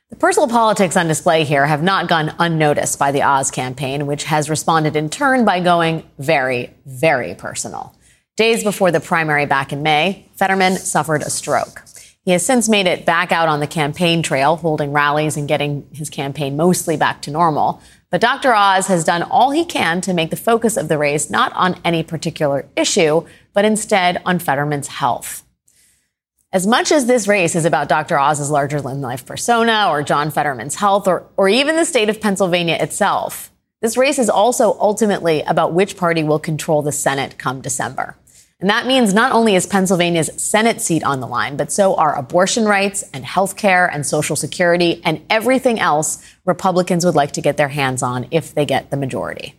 The 0.09 0.15
personal 0.15 0.49
politics 0.49 0.97
on 0.97 1.09
display 1.09 1.43
here 1.43 1.67
have 1.67 1.83
not 1.83 2.09
gone 2.09 2.33
unnoticed 2.39 2.97
by 2.97 3.11
the 3.11 3.23
Oz 3.23 3.51
campaign, 3.51 4.07
which 4.07 4.23
has 4.25 4.49
responded 4.49 4.95
in 4.95 5.11
turn 5.11 5.45
by 5.45 5.59
going 5.59 6.09
very, 6.17 6.73
very 6.87 7.35
personal. 7.35 7.93
Days 8.37 8.63
before 8.63 8.93
the 8.93 9.01
primary 9.01 9.47
back 9.47 9.73
in 9.73 9.83
May, 9.83 10.29
Fetterman 10.37 10.77
suffered 10.77 11.23
a 11.23 11.31
stroke. 11.31 11.83
He 12.25 12.31
has 12.31 12.47
since 12.47 12.69
made 12.69 12.87
it 12.87 13.05
back 13.05 13.33
out 13.33 13.49
on 13.49 13.59
the 13.59 13.67
campaign 13.67 14.23
trail, 14.23 14.57
holding 14.57 14.93
rallies 14.93 15.37
and 15.37 15.49
getting 15.49 15.89
his 15.93 16.09
campaign 16.09 16.57
mostly 16.57 16.97
back 16.97 17.21
to 17.23 17.33
normal. 17.33 17.83
But 18.09 18.21
Dr. 18.21 18.55
Oz 18.55 18.87
has 18.87 19.03
done 19.03 19.25
all 19.25 19.51
he 19.51 19.65
can 19.65 20.01
to 20.03 20.15
make 20.15 20.31
the 20.31 20.37
focus 20.37 20.77
of 20.77 20.87
the 20.87 20.99
race 20.99 21.31
not 21.31 21.53
on 21.55 21.81
any 21.85 22.05
particular 22.05 22.69
issue, 22.77 23.27
but 23.53 23.65
instead 23.65 24.23
on 24.25 24.39
Fetterman's 24.39 24.87
health. 24.89 25.46
As 26.57 26.67
much 26.67 26.91
as 26.91 27.05
this 27.05 27.29
race 27.29 27.55
is 27.55 27.67
about 27.67 27.87
Dr. 27.87 28.19
Oz's 28.19 28.51
larger 28.51 28.81
than 28.81 29.03
life 29.03 29.27
persona 29.27 29.89
or 29.91 30.03
John 30.03 30.31
Fetterman's 30.31 30.75
health 30.75 31.07
or, 31.07 31.27
or 31.37 31.51
even 31.51 31.77
the 31.77 31.85
state 31.85 32.09
of 32.09 32.19
Pennsylvania 32.19 32.79
itself, 32.81 33.53
this 33.83 33.99
race 33.99 34.19
is 34.19 34.31
also 34.31 34.75
ultimately 34.81 35.43
about 35.43 35.75
which 35.75 35.99
party 35.99 36.23
will 36.23 36.39
control 36.39 36.81
the 36.81 36.93
Senate 36.93 37.37
come 37.37 37.61
December. 37.61 38.17
And 38.59 38.71
that 38.71 38.87
means 38.87 39.13
not 39.13 39.33
only 39.33 39.55
is 39.55 39.67
Pennsylvania's 39.67 40.31
Senate 40.43 40.81
seat 40.81 41.05
on 41.05 41.21
the 41.21 41.27
line, 41.27 41.59
but 41.59 41.71
so 41.71 41.95
are 41.97 42.17
abortion 42.17 42.65
rights 42.65 43.05
and 43.13 43.27
health 43.27 43.59
care 43.59 43.87
and 43.87 44.07
Social 44.07 44.35
Security 44.35 45.03
and 45.05 45.21
everything 45.29 45.79
else 45.79 46.25
Republicans 46.47 47.05
would 47.05 47.15
like 47.15 47.33
to 47.33 47.43
get 47.43 47.59
their 47.59 47.69
hands 47.69 48.03
on 48.03 48.29
if 48.31 48.55
they 48.55 48.65
get 48.65 48.89
the 48.89 48.97
majority. 48.97 49.57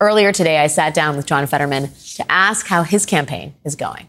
Earlier 0.00 0.32
today, 0.32 0.56
I 0.56 0.68
sat 0.68 0.94
down 0.94 1.18
with 1.18 1.26
John 1.26 1.46
Fetterman 1.46 1.90
to 2.14 2.32
ask 2.32 2.66
how 2.66 2.82
his 2.82 3.04
campaign 3.04 3.52
is 3.62 3.76
going. 3.76 4.06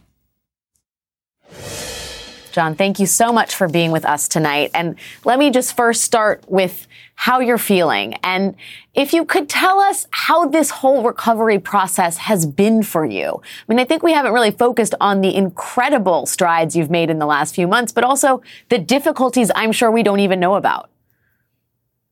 John, 2.56 2.74
thank 2.74 3.02
you 3.02 3.06
so 3.06 3.34
much 3.34 3.54
for 3.54 3.68
being 3.68 3.92
with 3.92 4.06
us 4.06 4.30
tonight. 4.30 4.72
And 4.74 4.96
let 5.26 5.40
me 5.40 5.52
just 5.52 5.76
first 5.76 6.04
start 6.04 6.42
with 6.48 6.88
how 7.16 7.42
you're 7.42 7.58
feeling. 7.58 8.14
And 8.24 8.56
if 8.94 9.12
you 9.12 9.26
could 9.26 9.50
tell 9.50 9.82
us 9.82 10.08
how 10.12 10.48
this 10.48 10.70
whole 10.70 11.04
recovery 11.04 11.60
process 11.60 12.16
has 12.16 12.46
been 12.46 12.82
for 12.82 13.04
you. 13.04 13.42
I 13.44 13.64
mean, 13.68 13.78
I 13.78 13.84
think 13.84 14.04
we 14.04 14.14
haven't 14.14 14.32
really 14.32 14.52
focused 14.52 14.96
on 15.02 15.20
the 15.20 15.36
incredible 15.36 16.26
strides 16.28 16.78
you've 16.78 16.90
made 16.90 17.10
in 17.10 17.20
the 17.20 17.26
last 17.26 17.54
few 17.54 17.68
months, 17.68 17.92
but 17.92 18.06
also 18.06 18.42
the 18.70 18.78
difficulties 18.78 19.52
I'm 19.54 19.74
sure 19.74 19.92
we 19.92 20.02
don't 20.02 20.22
even 20.22 20.40
know 20.40 20.56
about. 20.56 20.90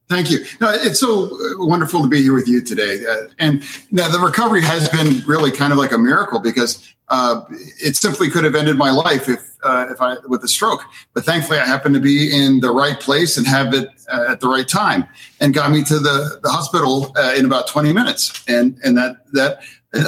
Thank 0.09 0.29
you. 0.29 0.45
No, 0.59 0.69
it's 0.69 0.99
so 0.99 1.29
wonderful 1.57 2.01
to 2.03 2.07
be 2.07 2.21
here 2.21 2.33
with 2.33 2.47
you 2.47 2.61
today. 2.61 3.05
Uh, 3.05 3.27
and 3.39 3.63
now 3.91 4.09
the 4.09 4.19
recovery 4.19 4.61
has 4.61 4.89
been 4.89 5.23
really 5.25 5.49
kind 5.51 5.71
of 5.71 5.79
like 5.79 5.91
a 5.91 5.97
miracle 5.97 6.39
because 6.39 6.93
uh, 7.07 7.41
it 7.81 7.95
simply 7.95 8.29
could 8.29 8.43
have 8.43 8.55
ended 8.55 8.77
my 8.77 8.91
life 8.91 9.29
if 9.29 9.39
uh, 9.63 9.87
if 9.89 10.01
I 10.01 10.17
with 10.27 10.43
a 10.43 10.47
stroke. 10.47 10.81
But 11.13 11.23
thankfully, 11.25 11.59
I 11.59 11.65
happened 11.65 11.95
to 11.95 12.01
be 12.01 12.35
in 12.35 12.59
the 12.59 12.71
right 12.71 12.99
place 12.99 13.37
and 13.37 13.47
have 13.47 13.73
it 13.73 13.89
uh, 14.11 14.25
at 14.27 14.39
the 14.41 14.47
right 14.47 14.67
time, 14.67 15.07
and 15.39 15.53
got 15.53 15.71
me 15.71 15.83
to 15.85 15.99
the 15.99 16.39
the 16.43 16.49
hospital 16.49 17.13
uh, 17.17 17.33
in 17.37 17.45
about 17.45 17.67
20 17.67 17.93
minutes, 17.93 18.43
and 18.47 18.79
and 18.83 18.97
that 18.97 19.31
that 19.33 19.63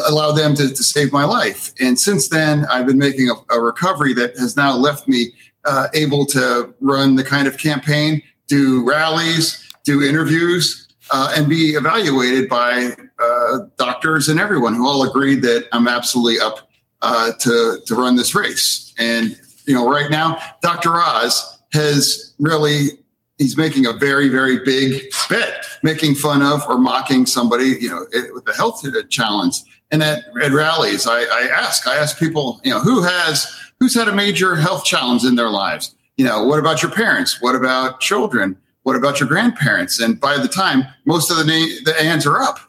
allowed 0.07 0.33
them 0.33 0.55
to, 0.55 0.69
to 0.69 0.83
save 0.83 1.11
my 1.11 1.23
life. 1.23 1.71
And 1.79 1.99
since 1.99 2.27
then, 2.27 2.65
I've 2.65 2.87
been 2.87 2.97
making 2.97 3.29
a, 3.29 3.55
a 3.55 3.59
recovery 3.59 4.13
that 4.15 4.35
has 4.37 4.57
now 4.57 4.75
left 4.75 5.07
me 5.07 5.33
uh, 5.63 5.87
able 5.93 6.25
to 6.27 6.73
run 6.81 7.15
the 7.15 7.23
kind 7.23 7.47
of 7.47 7.57
campaign, 7.57 8.21
do 8.47 8.83
rallies, 8.83 9.64
do 9.85 10.03
interviews, 10.03 10.87
uh, 11.11 11.33
and 11.37 11.47
be 11.47 11.75
evaluated 11.75 12.49
by 12.49 12.95
uh, 13.19 13.59
doctors 13.77 14.27
and 14.27 14.39
everyone 14.39 14.73
who 14.73 14.85
all 14.85 15.07
agreed 15.07 15.41
that 15.43 15.67
I'm 15.71 15.87
absolutely 15.87 16.39
up 16.39 16.69
uh, 17.01 17.31
to 17.39 17.79
to 17.85 17.95
run 17.95 18.15
this 18.15 18.35
race. 18.35 18.93
And 18.97 19.39
you 19.65 19.73
know, 19.73 19.89
right 19.89 20.09
now, 20.09 20.39
Dr. 20.61 20.95
Oz 20.95 21.59
has 21.73 22.33
really 22.39 22.89
he's 23.37 23.57
making 23.57 23.85
a 23.85 23.93
very 23.93 24.27
very 24.29 24.59
big 24.65 25.03
bet, 25.29 25.65
making 25.83 26.15
fun 26.15 26.41
of 26.41 26.63
or 26.67 26.77
mocking 26.77 27.25
somebody, 27.25 27.77
you 27.79 27.89
know, 27.89 28.05
with 28.33 28.47
a 28.47 28.53
health 28.53 28.83
challenge. 29.09 29.57
And 29.91 30.01
at, 30.01 30.23
at 30.41 30.51
rallies, 30.51 31.05
I, 31.07 31.19
I 31.21 31.47
ask, 31.53 31.87
I 31.87 31.95
ask 31.95 32.17
people, 32.17 32.59
you 32.63 32.71
know, 32.71 32.79
who 32.79 33.03
has 33.03 33.55
who's 33.79 33.93
had 33.93 34.07
a 34.07 34.15
major 34.15 34.55
health 34.55 34.83
challenge 34.83 35.23
in 35.23 35.35
their 35.35 35.49
lives? 35.49 35.95
You 36.17 36.25
know, 36.25 36.43
what 36.43 36.59
about 36.59 36.81
your 36.81 36.91
parents? 36.91 37.41
What 37.41 37.55
about 37.55 37.99
children? 37.99 38.57
What 38.85 38.95
about 38.95 39.19
your 39.19 39.27
grandparents? 39.27 39.99
And 39.99 40.19
by 40.19 40.37
the 40.37 40.47
time 40.47 40.85
most 41.05 41.31
of 41.31 41.37
the 41.37 41.43
na- 41.43 41.91
the 41.91 41.93
hands 42.03 42.23
are 42.27 42.39
up, 42.39 42.59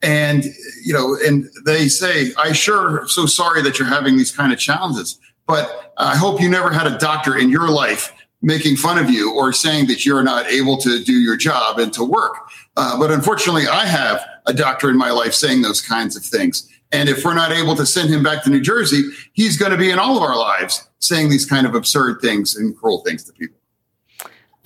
and 0.00 0.42
you 0.82 0.94
know, 0.94 1.18
and 1.22 1.50
they 1.66 1.88
say, 1.88 2.32
"I 2.38 2.52
sure 2.52 3.06
so 3.08 3.26
sorry 3.26 3.60
that 3.60 3.78
you're 3.78 3.86
having 3.86 4.16
these 4.16 4.32
kind 4.32 4.54
of 4.54 4.58
challenges." 4.58 5.18
But 5.46 5.92
I 5.98 6.16
hope 6.16 6.40
you 6.40 6.48
never 6.48 6.70
had 6.70 6.86
a 6.86 6.96
doctor 6.96 7.36
in 7.36 7.50
your 7.50 7.68
life 7.68 8.10
making 8.40 8.76
fun 8.76 8.96
of 8.96 9.10
you 9.10 9.34
or 9.34 9.52
saying 9.52 9.88
that 9.88 10.06
you're 10.06 10.22
not 10.22 10.46
able 10.46 10.78
to 10.78 11.04
do 11.04 11.12
your 11.12 11.36
job 11.36 11.78
and 11.78 11.92
to 11.92 12.04
work. 12.04 12.48
Uh, 12.78 12.98
but 12.98 13.10
unfortunately, 13.10 13.68
I 13.68 13.84
have 13.84 14.24
a 14.46 14.54
doctor 14.54 14.88
in 14.88 14.96
my 14.96 15.10
life 15.10 15.34
saying 15.34 15.60
those 15.60 15.82
kinds 15.82 16.16
of 16.16 16.24
things. 16.24 16.66
And 16.90 17.10
if 17.10 17.22
we're 17.22 17.34
not 17.34 17.52
able 17.52 17.76
to 17.76 17.84
send 17.84 18.08
him 18.08 18.22
back 18.22 18.44
to 18.44 18.50
New 18.50 18.62
Jersey, 18.62 19.10
he's 19.34 19.58
going 19.58 19.72
to 19.72 19.78
be 19.78 19.90
in 19.90 19.98
all 19.98 20.16
of 20.16 20.22
our 20.22 20.38
lives 20.38 20.88
saying 21.00 21.28
these 21.28 21.44
kind 21.44 21.66
of 21.66 21.74
absurd 21.74 22.22
things 22.22 22.56
and 22.56 22.74
cruel 22.74 23.02
things 23.04 23.24
to 23.24 23.32
people. 23.34 23.58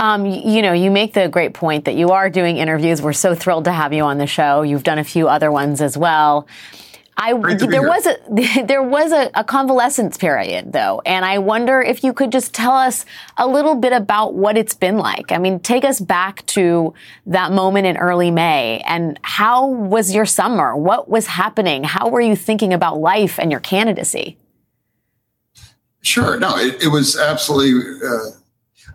Um, 0.00 0.24
you 0.24 0.62
know, 0.62 0.72
you 0.72 0.90
make 0.90 1.12
the 1.12 1.28
great 1.28 1.52
point 1.52 1.84
that 1.84 1.94
you 1.94 2.08
are 2.08 2.30
doing 2.30 2.56
interviews. 2.56 3.02
We're 3.02 3.12
so 3.12 3.34
thrilled 3.34 3.66
to 3.66 3.72
have 3.72 3.92
you 3.92 4.02
on 4.02 4.16
the 4.16 4.26
show. 4.26 4.62
You've 4.62 4.82
done 4.82 4.98
a 4.98 5.04
few 5.04 5.28
other 5.28 5.52
ones 5.52 5.82
as 5.82 5.96
well. 5.96 6.48
I 7.18 7.34
there 7.34 7.82
was 7.82 8.06
a 8.06 8.62
there 8.64 8.82
was 8.82 9.12
a, 9.12 9.30
a, 9.34 9.44
convalescence 9.44 10.16
period 10.16 10.72
though, 10.72 11.02
and 11.04 11.22
I 11.22 11.36
wonder 11.36 11.82
if 11.82 12.02
you 12.02 12.14
could 12.14 12.32
just 12.32 12.54
tell 12.54 12.72
us 12.72 13.04
a 13.36 13.46
little 13.46 13.74
bit 13.74 13.92
about 13.92 14.32
what 14.32 14.56
it's 14.56 14.72
been 14.72 14.96
like. 14.96 15.32
I 15.32 15.36
mean, 15.36 15.60
take 15.60 15.84
us 15.84 16.00
back 16.00 16.46
to 16.46 16.94
that 17.26 17.52
moment 17.52 17.86
in 17.86 17.98
early 17.98 18.30
May, 18.30 18.80
and 18.86 19.20
how 19.20 19.66
was 19.66 20.14
your 20.14 20.24
summer? 20.24 20.74
What 20.74 21.10
was 21.10 21.26
happening? 21.26 21.84
How 21.84 22.08
were 22.08 22.22
you 22.22 22.36
thinking 22.36 22.72
about 22.72 23.00
life 23.00 23.38
and 23.38 23.50
your 23.50 23.60
candidacy? 23.60 24.38
Sure, 26.00 26.38
no, 26.38 26.56
it, 26.56 26.84
it 26.84 26.88
was 26.88 27.18
absolutely. 27.18 28.08
Uh, 28.08 28.39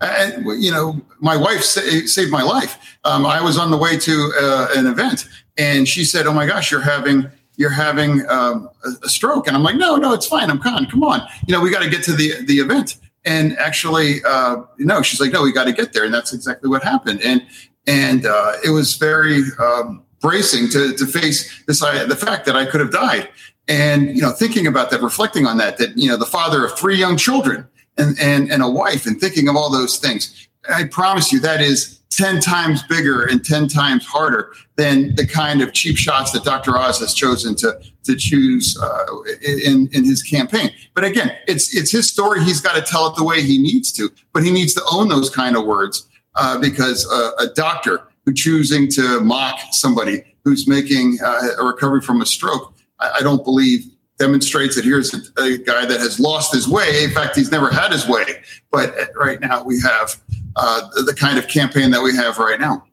and 0.02 0.46
you 0.62 0.72
know, 0.72 1.02
my 1.20 1.38
wife 1.38 1.64
sa- 1.64 2.06
saved 2.06 2.32
my 2.32 2.44
life. 2.44 2.78
Um, 3.04 3.26
I 3.26 3.42
was 3.42 3.58
on 3.58 3.72
the 3.72 3.78
way 3.78 3.98
to 3.98 4.32
uh, 4.40 4.68
an 4.76 4.88
event, 4.88 5.28
and 5.58 5.88
she 5.88 6.04
said, 6.06 6.28
"Oh 6.28 6.34
my 6.34 6.46
gosh, 6.46 6.72
you're 6.72 6.82
having." 6.82 7.30
you're 7.58 7.70
having 7.70 8.28
um, 8.30 8.70
a, 9.04 9.10
stroke. 9.10 9.48
And 9.48 9.56
I'm 9.56 9.64
like, 9.64 9.76
no, 9.76 9.96
no, 9.96 10.14
it's 10.14 10.28
fine. 10.28 10.50
I'm 10.50 10.60
con. 10.60 10.88
Come 10.88 11.04
on. 11.04 11.26
You 11.48 11.54
know, 11.54 11.62
we 11.62 11.72
got 11.72 11.84
to 11.84 11.90
get 11.90 12.04
to 12.04 12.14
the, 12.14 12.44
the 12.46 12.56
event. 12.56 12.98
And 13.24 13.58
actually, 13.58 14.24
uh, 14.24 14.58
no, 14.78 15.02
she's 15.02 15.20
like, 15.20 15.32
no, 15.32 15.42
we 15.42 15.52
got 15.52 15.66
to 15.66 15.74
get 15.74 15.94
there. 15.94 16.04
And 16.04 16.14
that's 16.14 16.34
exactly 16.34 16.70
what 16.70 16.84
happened. 16.84 17.22
And, 17.22 17.46
and 17.88 18.26
uh, 18.26 18.54
it 18.64 18.70
was 18.72 18.96
very 18.96 19.44
um, 19.60 20.04
bracing 20.20 20.70
to, 20.70 20.94
to 20.94 21.06
face 21.06 21.64
this, 21.66 21.82
uh, 21.82 22.06
the 22.06 22.16
fact 22.16 22.46
that 22.46 22.56
I 22.56 22.66
could 22.66 22.82
have 22.82 22.92
died. 22.92 23.30
And, 23.68 24.16
you 24.16 24.22
know, 24.22 24.32
thinking 24.32 24.68
about 24.68 24.92
that, 24.92 25.02
reflecting 25.02 25.48
on 25.48 25.58
that, 25.58 25.78
that, 25.78 25.98
you 25.98 26.08
know, 26.08 26.18
the 26.18 26.26
father 26.26 26.66
of 26.66 26.78
three 26.78 26.98
young 26.98 27.18
children 27.18 27.68
and, 27.98 28.20
and, 28.20 28.52
and 28.52 28.62
a 28.62 28.70
wife 28.70 29.06
and 29.06 29.20
thinking 29.20 29.48
of 29.48 29.56
all 29.56 29.72
those 29.72 29.98
things, 29.98 30.48
I 30.70 30.86
promise 30.86 31.32
you 31.32 31.40
that 31.42 31.62
is 31.62 32.02
10 32.12 32.40
times 32.40 32.82
bigger 32.84 33.26
and 33.26 33.44
10 33.44 33.68
times 33.68 34.06
harder 34.06 34.54
than 34.78 35.16
the 35.16 35.28
kind 35.28 35.62
of 35.62 35.74
cheap 35.74 35.98
shots 35.98 36.32
that 36.32 36.44
Dr. 36.44 36.78
Oz 36.78 37.00
has 37.00 37.14
chosen 37.14 37.56
to, 37.56 37.80
to 38.04 38.16
choose 38.16 38.80
uh, 38.82 39.06
in, 39.42 39.90
in 39.92 40.06
his 40.06 40.24
campaign. 40.24 40.72
But 40.94 41.04
again, 41.04 41.36
it's, 41.48 41.76
it's 41.76 41.92
his 41.92 42.10
story. 42.10 42.44
He's 42.44 42.62
got 42.62 42.76
to 42.76 42.82
tell 42.82 43.08
it 43.08 43.16
the 43.16 43.24
way 43.24 43.42
he 43.42 43.58
needs 43.58 43.92
to, 43.94 44.10
but 44.34 44.44
he 44.44 44.52
needs 44.52 44.74
to 44.76 44.82
own 44.92 45.10
those 45.10 45.30
kind 45.30 45.58
of 45.58 45.66
words 45.66 46.08
uh, 46.36 46.58
because 46.60 47.10
uh, 47.12 47.32
a 47.40 47.48
doctor 47.48 48.04
who 48.26 48.34
choosing 48.34 48.90
to 48.92 49.20
mock 49.20 49.60
somebody 49.72 50.24
who's 50.44 50.68
making 50.68 51.20
uh, 51.24 51.50
a 51.60 51.64
recovery 51.64 52.02
from 52.02 52.22
a 52.22 52.26
stroke, 52.26 52.74
I, 53.00 53.18
I 53.20 53.22
don't 53.22 53.44
believe 53.44 53.86
demonstrates 54.18 54.76
that 54.76 54.86
here's 54.86 55.14
a, 55.14 55.18
a, 55.42 55.58
guy 55.58 55.86
that 55.86 56.00
has 56.00 56.20
lost 56.20 56.54
his 56.54 56.68
way. 56.68 57.04
In 57.04 57.12
fact, 57.12 57.36
he's 57.36 57.52
never 57.52 57.70
had 57.70 57.92
his 57.92 58.08
way. 58.08 58.24
But 58.72 58.96
right 59.16 59.40
now 59.40 59.64
we 59.64 59.80
have 59.82 60.22
uh, 60.56 60.88
the 61.04 61.14
kind 61.14 61.38
of 61.38 61.48
campaign 61.48 61.92
that 61.92 62.02
we 62.02 62.16
have 62.16 62.38
right 62.38 62.60
now. 62.60 62.86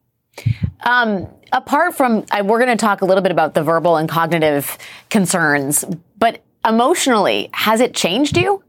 Um, 0.84 1.28
apart 1.52 1.96
from, 1.96 2.24
we're 2.44 2.58
going 2.58 2.76
to 2.76 2.76
talk 2.76 3.02
a 3.02 3.04
little 3.04 3.22
bit 3.22 3.30
about 3.30 3.54
the 3.54 3.62
verbal 3.62 3.96
and 3.96 4.08
cognitive 4.08 4.76
concerns, 5.10 5.84
but 6.18 6.42
emotionally, 6.66 7.50
has 7.52 7.80
it 7.80 7.94
changed 7.94 8.36
you? 8.36 8.62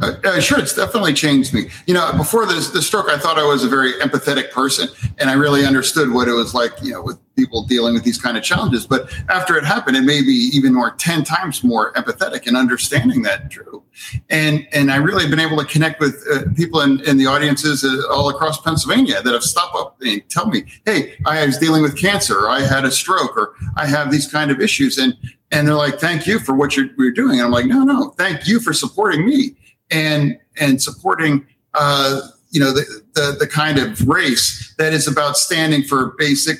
Uh, 0.00 0.12
uh, 0.24 0.40
sure, 0.40 0.58
it's 0.58 0.74
definitely 0.74 1.12
changed 1.12 1.52
me. 1.52 1.68
You 1.86 1.94
know, 1.94 2.12
before 2.16 2.46
this 2.46 2.70
the 2.70 2.82
stroke, 2.82 3.08
I 3.08 3.18
thought 3.18 3.38
I 3.38 3.46
was 3.46 3.64
a 3.64 3.68
very 3.68 3.92
empathetic 3.94 4.50
person, 4.50 4.88
and 5.18 5.28
I 5.28 5.34
really 5.34 5.66
understood 5.66 6.10
what 6.10 6.28
it 6.28 6.32
was 6.32 6.54
like. 6.54 6.72
You 6.82 6.92
know, 6.92 7.02
with 7.02 7.18
people 7.36 7.64
dealing 7.64 7.94
with 7.94 8.04
these 8.04 8.20
kind 8.20 8.36
of 8.36 8.42
challenges. 8.42 8.86
But 8.86 9.12
after 9.28 9.56
it 9.56 9.64
happened, 9.64 9.96
it 9.96 10.02
made 10.02 10.26
me 10.26 10.32
even 10.32 10.74
more 10.74 10.92
ten 10.92 11.24
times 11.24 11.62
more 11.62 11.92
empathetic 11.94 12.46
and 12.46 12.56
understanding 12.56 13.22
that 13.22 13.48
Drew. 13.48 13.82
And 14.30 14.66
and 14.72 14.90
I 14.90 14.96
really 14.96 15.22
have 15.22 15.30
been 15.30 15.40
able 15.40 15.58
to 15.58 15.64
connect 15.66 16.00
with 16.00 16.24
uh, 16.32 16.42
people 16.56 16.80
in, 16.80 17.00
in 17.00 17.18
the 17.18 17.26
audiences 17.26 17.84
uh, 17.84 18.02
all 18.10 18.30
across 18.30 18.60
Pennsylvania 18.60 19.20
that 19.22 19.32
have 19.32 19.44
stopped 19.44 19.76
up 19.76 19.96
and 20.00 20.22
tell 20.30 20.46
me, 20.46 20.64
"Hey, 20.86 21.14
I 21.26 21.44
was 21.44 21.58
dealing 21.58 21.82
with 21.82 21.98
cancer, 21.98 22.38
or 22.38 22.48
I 22.48 22.60
had 22.60 22.84
a 22.84 22.90
stroke, 22.90 23.36
or 23.36 23.54
I 23.76 23.86
have 23.86 24.10
these 24.10 24.26
kind 24.26 24.50
of 24.50 24.60
issues," 24.60 24.96
and 24.96 25.14
and 25.50 25.68
they're 25.68 25.74
like, 25.74 25.98
"Thank 25.98 26.26
you 26.26 26.38
for 26.38 26.54
what 26.54 26.76
you're, 26.76 26.88
you're 26.96 27.10
doing." 27.10 27.38
And 27.38 27.42
I'm 27.42 27.50
like, 27.50 27.66
"No, 27.66 27.84
no, 27.84 28.10
thank 28.16 28.46
you 28.46 28.60
for 28.60 28.72
supporting 28.72 29.26
me." 29.26 29.56
And 29.90 30.38
and 30.58 30.82
supporting 30.82 31.46
uh, 31.74 32.20
you 32.50 32.60
know, 32.60 32.72
the, 32.72 33.02
the, 33.14 33.36
the 33.40 33.46
kind 33.46 33.78
of 33.78 34.06
race 34.08 34.74
that 34.78 34.92
is 34.92 35.06
about 35.06 35.36
standing 35.36 35.82
for 35.82 36.14
basic 36.18 36.58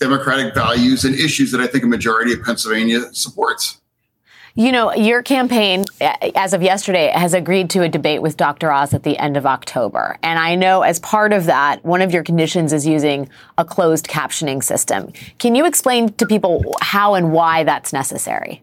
democratic 0.00 0.54
values 0.54 1.04
and 1.04 1.14
issues 1.14 1.50
that 1.52 1.60
I 1.60 1.66
think 1.66 1.84
a 1.84 1.86
majority 1.86 2.32
of 2.32 2.42
Pennsylvania 2.42 3.12
supports. 3.12 3.80
You 4.54 4.72
know, 4.72 4.92
your 4.92 5.22
campaign, 5.22 5.84
as 6.34 6.52
of 6.52 6.62
yesterday, 6.62 7.12
has 7.14 7.32
agreed 7.32 7.70
to 7.70 7.82
a 7.82 7.88
debate 7.88 8.22
with 8.22 8.36
Dr. 8.36 8.72
Oz 8.72 8.92
at 8.92 9.04
the 9.04 9.16
end 9.16 9.36
of 9.36 9.46
October. 9.46 10.18
And 10.22 10.36
I 10.36 10.56
know 10.56 10.82
as 10.82 10.98
part 10.98 11.32
of 11.32 11.44
that, 11.44 11.84
one 11.84 12.02
of 12.02 12.12
your 12.12 12.24
conditions 12.24 12.72
is 12.72 12.84
using 12.84 13.28
a 13.56 13.64
closed 13.64 14.08
captioning 14.08 14.62
system. 14.64 15.12
Can 15.38 15.54
you 15.54 15.64
explain 15.64 16.12
to 16.14 16.26
people 16.26 16.74
how 16.80 17.14
and 17.14 17.32
why 17.32 17.62
that's 17.62 17.92
necessary? 17.92 18.62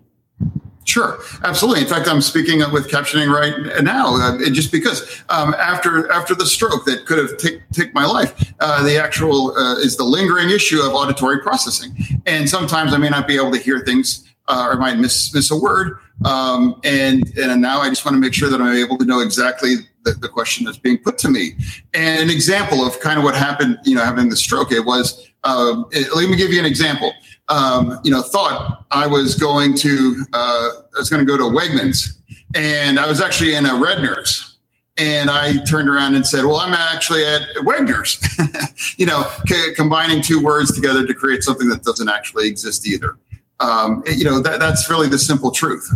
Sure, 0.86 1.17
absolutely. 1.43 1.82
In 1.82 1.88
fact, 1.88 2.08
I'm 2.08 2.21
speaking 2.21 2.60
with 2.71 2.89
captioning 2.89 3.34
right 3.34 3.84
now, 3.84 4.15
uh, 4.17 4.38
just 4.52 4.71
because 4.71 5.24
um, 5.30 5.56
after 5.56 6.12
after 6.12 6.36
the 6.36 6.45
stroke 6.45 6.86
that 6.86 7.08
could 7.08 7.17
have 7.17 7.38
taken 7.38 7.91
my 7.95 8.06
life, 8.06 8.54
uh, 8.60 8.84
the 8.84 8.95
actual 8.95 9.58
uh, 9.58 9.78
is 9.78 9.98
the 9.98 10.04
lingering 10.04 10.52
issue 10.52 10.80
of 10.82 10.93
auditory 10.93 11.39
processing, 11.41 11.98
and 12.28 12.48
sometimes 12.48 12.93
I 12.93 12.98
may 12.98 13.10
not 13.10 13.28
be 13.28 13.36
able 13.36 13.52
to 13.54 13.58
hear 13.58 13.80
things 13.80 14.32
uh, 14.48 14.69
or 14.71 14.78
might 14.78 15.00
miss 15.00 15.34
miss 15.34 15.50
a 15.50 15.58
word, 15.58 15.98
um, 16.24 16.80
and 16.84 17.36
and 17.36 17.60
now 17.60 17.80
I 17.80 17.89
just 17.89 18.06
want 18.06 18.13
to 18.13 18.21
make 18.21 18.36
sure 18.36 18.52
that 18.52 18.62
I'm 18.62 18.76
able 18.76 19.00
to 19.00 19.06
know 19.06 19.21
exactly 19.21 19.78
the, 20.04 20.12
the 20.12 20.30
question 20.30 20.65
that's 20.65 20.78
being 20.78 21.00
put 21.00 21.17
to 21.19 21.30
me. 21.30 21.56
And 21.95 22.21
an 22.21 22.30
example 22.30 22.86
of 22.86 23.00
kind 23.00 23.17
of 23.17 23.24
what 23.24 23.36
happened, 23.36 23.80
you 23.86 23.95
know, 23.95 24.04
having 24.04 24.30
the 24.30 24.38
stroke, 24.38 24.71
it 24.71 24.86
was. 24.86 25.32
Um, 25.43 25.86
it, 25.91 26.15
let 26.15 26.28
me 26.28 26.38
give 26.38 26.52
you 26.52 26.60
an 26.60 26.65
example 26.65 27.13
um, 27.47 27.99
you 28.03 28.12
know, 28.12 28.21
thought 28.21 28.86
I 28.91 29.08
was 29.08 29.36
going 29.36 29.75
to, 29.77 30.25
uh, 30.34 30.69
I 30.95 30.97
was 30.97 31.10
going 31.10 31.25
to 31.25 31.31
go 31.31 31.38
to 31.38 31.43
Wegmans, 31.43 32.17
and 32.55 32.99
I 32.99 33.08
was 33.08 33.21
actually 33.21 33.55
in 33.55 33.65
a 33.65 33.69
Redner's, 33.69 34.58
and 34.97 35.29
I 35.29 35.58
turned 35.65 35.89
around 35.89 36.15
and 36.15 36.25
said, 36.25 36.45
"Well, 36.45 36.58
I'm 36.58 36.73
actually 36.73 37.25
at 37.25 37.41
Wegner's," 37.58 38.17
you 38.97 39.05
know, 39.05 39.29
c- 39.47 39.73
combining 39.75 40.21
two 40.21 40.41
words 40.41 40.73
together 40.73 41.05
to 41.05 41.13
create 41.13 41.43
something 41.43 41.69
that 41.69 41.84
doesn't 41.84 42.10
actually 42.10 42.47
exist 42.47 42.88
either. 42.88 43.17
Um, 43.60 44.03
you 44.08 44.25
know, 44.25 44.39
that, 44.41 44.60
that's 44.60 44.89
really 44.89 45.08
the 45.08 45.19
simple 45.19 45.51
truth. 45.51 45.89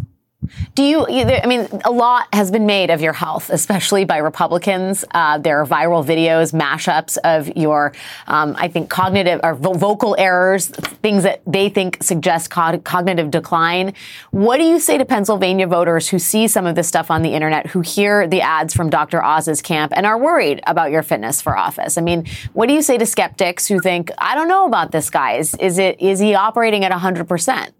Do 0.75 0.83
you, 0.83 1.05
I 1.05 1.45
mean, 1.45 1.67
a 1.85 1.91
lot 1.91 2.27
has 2.33 2.51
been 2.51 2.65
made 2.65 2.89
of 2.89 3.01
your 3.01 3.13
health, 3.13 3.49
especially 3.49 4.05
by 4.05 4.17
Republicans. 4.17 5.05
Uh, 5.12 5.38
there 5.38 5.62
are 5.62 5.65
viral 5.65 6.05
videos, 6.05 6.53
mashups 6.53 7.17
of 7.23 7.55
your, 7.57 7.93
um, 8.27 8.55
I 8.57 8.67
think, 8.67 8.89
cognitive 8.89 9.39
or 9.43 9.55
vocal 9.55 10.15
errors, 10.17 10.67
things 10.67 11.23
that 11.23 11.41
they 11.45 11.69
think 11.69 11.97
suggest 12.01 12.49
co- 12.49 12.79
cognitive 12.79 13.31
decline. 13.31 13.93
What 14.31 14.57
do 14.57 14.63
you 14.63 14.79
say 14.79 14.97
to 14.97 15.05
Pennsylvania 15.05 15.67
voters 15.67 16.07
who 16.09 16.19
see 16.19 16.47
some 16.47 16.65
of 16.65 16.75
this 16.75 16.88
stuff 16.88 17.12
on 17.12 17.21
the 17.21 17.33
internet, 17.33 17.67
who 17.67 17.81
hear 17.81 18.27
the 18.27 18.41
ads 18.41 18.73
from 18.73 18.89
Dr. 18.89 19.23
Oz's 19.23 19.62
camp 19.62 19.93
and 19.95 20.05
are 20.05 20.17
worried 20.17 20.62
about 20.67 20.91
your 20.91 21.03
fitness 21.03 21.41
for 21.41 21.57
office? 21.57 21.97
I 21.97 22.01
mean, 22.01 22.25
what 22.53 22.67
do 22.67 22.73
you 22.73 22.81
say 22.81 22.97
to 22.97 23.05
skeptics 23.05 23.67
who 23.67 23.79
think, 23.79 24.12
I 24.17 24.35
don't 24.35 24.47
know 24.47 24.65
about 24.65 24.91
this 24.91 25.09
guy? 25.09 25.33
Is, 25.33 25.55
is 25.55 25.77
it, 25.77 25.99
is 26.01 26.19
he 26.19 26.35
operating 26.35 26.83
at 26.85 26.91
100%? 26.91 27.71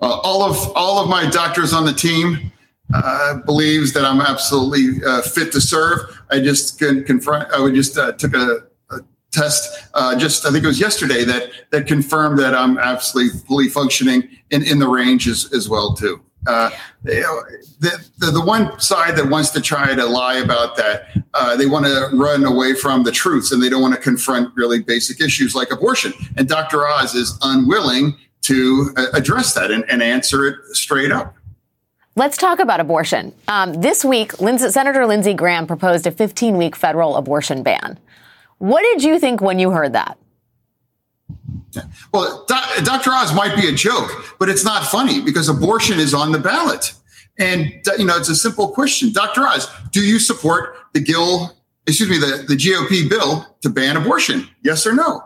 Uh, 0.00 0.18
all 0.22 0.42
of 0.42 0.72
all 0.74 0.98
of 0.98 1.08
my 1.08 1.28
doctors 1.30 1.72
on 1.72 1.84
the 1.84 1.92
team 1.92 2.52
uh, 2.92 3.36
believes 3.46 3.92
that 3.92 4.04
I'm 4.04 4.20
absolutely 4.20 5.04
uh, 5.06 5.22
fit 5.22 5.52
to 5.52 5.60
serve. 5.60 6.00
I 6.30 6.40
just 6.40 6.78
can 6.78 7.04
confront. 7.04 7.50
I 7.52 7.60
would 7.60 7.74
just 7.74 7.96
uh, 7.96 8.12
took 8.12 8.34
a, 8.34 8.64
a 8.90 9.00
test 9.30 9.88
uh, 9.94 10.16
just 10.16 10.44
I 10.44 10.50
think 10.50 10.64
it 10.64 10.66
was 10.66 10.80
yesterday 10.80 11.24
that 11.24 11.50
that 11.70 11.86
confirmed 11.86 12.38
that 12.40 12.54
I'm 12.54 12.78
absolutely 12.78 13.38
fully 13.46 13.68
functioning 13.68 14.28
in 14.50 14.62
in 14.64 14.78
the 14.78 14.88
range 14.88 15.28
as, 15.28 15.52
as 15.52 15.68
well 15.68 15.94
too. 15.94 16.20
Uh, 16.44 16.70
the, 17.04 18.04
the, 18.18 18.32
the 18.32 18.44
one 18.44 18.78
side 18.80 19.14
that 19.14 19.30
wants 19.30 19.50
to 19.50 19.60
try 19.60 19.94
to 19.94 20.04
lie 20.04 20.38
about 20.38 20.76
that, 20.76 21.06
they 21.56 21.66
want 21.66 21.86
to 21.86 22.08
run 22.14 22.44
away 22.44 22.74
from 22.74 23.04
the 23.04 23.12
truths 23.12 23.52
and 23.52 23.62
they 23.62 23.68
don't 23.68 23.80
want 23.80 23.94
to 23.94 24.00
confront 24.00 24.52
really 24.56 24.82
basic 24.82 25.20
issues 25.20 25.54
like 25.54 25.70
abortion. 25.70 26.12
And 26.36 26.48
Dr. 26.48 26.84
Oz 26.84 27.14
is 27.14 27.38
unwilling 27.42 28.16
to 28.42 28.92
uh, 28.96 29.06
address 29.14 29.54
that 29.54 29.70
and, 29.70 29.88
and 29.88 30.02
answer 30.02 30.46
it 30.46 30.56
straight 30.76 31.10
up. 31.10 31.36
Let's 32.14 32.36
talk 32.36 32.58
about 32.58 32.80
abortion. 32.80 33.32
Um, 33.48 33.72
this 33.74 34.04
week, 34.04 34.38
Lindsey, 34.40 34.68
Senator 34.70 35.06
Lindsey 35.06 35.32
Graham 35.32 35.66
proposed 35.66 36.06
a 36.06 36.10
15 36.10 36.58
week 36.58 36.76
federal 36.76 37.16
abortion 37.16 37.62
ban. 37.62 37.98
What 38.58 38.82
did 38.82 39.02
you 39.02 39.18
think 39.18 39.40
when 39.40 39.58
you 39.58 39.70
heard 39.70 39.94
that? 39.94 40.18
Well, 42.12 42.44
Do- 42.46 42.84
Dr. 42.84 43.10
Oz 43.10 43.34
might 43.34 43.56
be 43.56 43.66
a 43.66 43.72
joke, 43.72 44.36
but 44.38 44.50
it's 44.50 44.64
not 44.64 44.84
funny 44.84 45.22
because 45.22 45.48
abortion 45.48 45.98
is 45.98 46.12
on 46.12 46.32
the 46.32 46.38
ballot. 46.38 46.92
And, 47.38 47.72
you 47.98 48.04
know, 48.04 48.16
it's 48.16 48.28
a 48.28 48.36
simple 48.36 48.68
question. 48.68 49.10
Dr. 49.10 49.46
Oz, 49.46 49.68
do 49.90 50.00
you 50.00 50.18
support 50.18 50.76
the 50.92 51.00
Gill, 51.00 51.56
excuse 51.86 52.10
me, 52.10 52.18
the, 52.18 52.44
the 52.46 52.54
GOP 52.54 53.08
bill 53.08 53.56
to 53.62 53.70
ban 53.70 53.96
abortion? 53.96 54.48
Yes 54.62 54.86
or 54.86 54.92
no? 54.92 55.24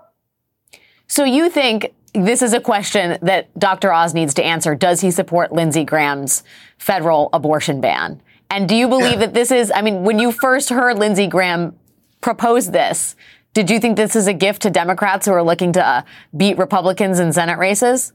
So 1.08 1.24
you 1.24 1.50
think 1.50 1.92
this 2.16 2.42
is 2.42 2.52
a 2.52 2.60
question 2.60 3.18
that 3.22 3.56
Dr. 3.58 3.92
Oz 3.92 4.14
needs 4.14 4.34
to 4.34 4.44
answer. 4.44 4.74
Does 4.74 5.00
he 5.00 5.10
support 5.10 5.52
Lindsey 5.52 5.84
Graham's 5.84 6.42
federal 6.78 7.28
abortion 7.32 7.80
ban? 7.80 8.20
And 8.50 8.68
do 8.68 8.74
you 8.74 8.88
believe 8.88 9.14
yeah. 9.14 9.26
that 9.26 9.34
this 9.34 9.50
is, 9.50 9.72
I 9.74 9.82
mean, 9.82 10.04
when 10.04 10.18
you 10.18 10.32
first 10.32 10.68
heard 10.68 10.98
Lindsey 10.98 11.26
Graham 11.26 11.76
propose 12.20 12.70
this, 12.70 13.16
did 13.54 13.70
you 13.70 13.80
think 13.80 13.96
this 13.96 14.14
is 14.14 14.26
a 14.26 14.34
gift 14.34 14.62
to 14.62 14.70
Democrats 14.70 15.26
who 15.26 15.32
are 15.32 15.42
looking 15.42 15.72
to 15.72 15.84
uh, 15.84 16.02
beat 16.36 16.58
Republicans 16.58 17.18
in 17.18 17.32
Senate 17.32 17.58
races? 17.58 18.12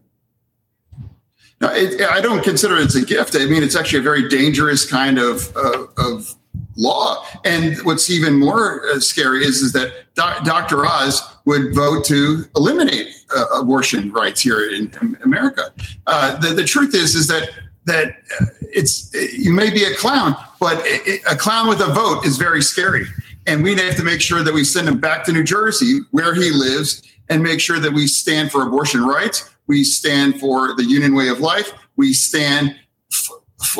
No, 1.59 1.69
it, 1.71 2.01
I 2.01 2.21
don't 2.21 2.43
consider 2.43 2.77
it 2.77 2.85
as 2.85 2.95
a 2.95 3.05
gift. 3.05 3.35
I 3.35 3.45
mean, 3.45 3.63
it's 3.63 3.75
actually 3.75 3.99
a 3.99 4.03
very 4.03 4.27
dangerous 4.29 4.89
kind 4.89 5.19
of, 5.19 5.55
uh, 5.55 5.87
of 5.97 6.35
law. 6.75 7.25
And 7.45 7.77
what's 7.83 8.09
even 8.09 8.39
more 8.39 8.87
uh, 8.87 8.99
scary 8.99 9.43
is, 9.45 9.61
is 9.61 9.71
that 9.73 9.91
Dr. 10.15 10.85
Oz 10.85 11.21
would 11.45 11.73
vote 11.73 12.05
to 12.05 12.45
eliminate 12.55 13.07
uh, 13.35 13.45
abortion 13.59 14.11
rights 14.11 14.41
here 14.41 14.69
in, 14.69 14.91
America. 15.23 15.73
Uh, 16.07 16.37
the, 16.37 16.49
the 16.49 16.63
truth 16.63 16.93
is, 16.95 17.15
is 17.15 17.27
that 17.27 17.49
that 17.85 18.09
uh, 18.39 18.45
it's 18.61 19.11
you 19.13 19.51
may 19.51 19.71
be 19.71 19.83
a 19.83 19.95
clown, 19.95 20.35
but 20.59 20.85
a 20.85 21.35
clown 21.35 21.67
with 21.67 21.81
a 21.81 21.87
vote 21.87 22.25
is 22.25 22.37
very 22.37 22.61
scary. 22.61 23.05
And 23.47 23.63
we 23.63 23.75
have 23.75 23.95
to 23.95 24.03
make 24.03 24.21
sure 24.21 24.43
that 24.43 24.53
we 24.53 24.63
send 24.63 24.87
him 24.87 24.99
back 24.99 25.23
to 25.25 25.31
New 25.31 25.43
Jersey, 25.43 26.01
where 26.11 26.35
he 26.35 26.51
lives, 26.51 27.01
and 27.29 27.41
make 27.41 27.59
sure 27.59 27.79
that 27.79 27.91
we 27.91 28.05
stand 28.05 28.51
for 28.51 28.67
abortion 28.67 29.03
rights. 29.03 29.49
We 29.65 29.83
stand 29.83 30.39
for 30.39 30.75
the 30.75 30.83
union 30.83 31.15
way 31.15 31.29
of 31.29 31.39
life. 31.39 31.71
We 31.95 32.13
stand 32.13 32.75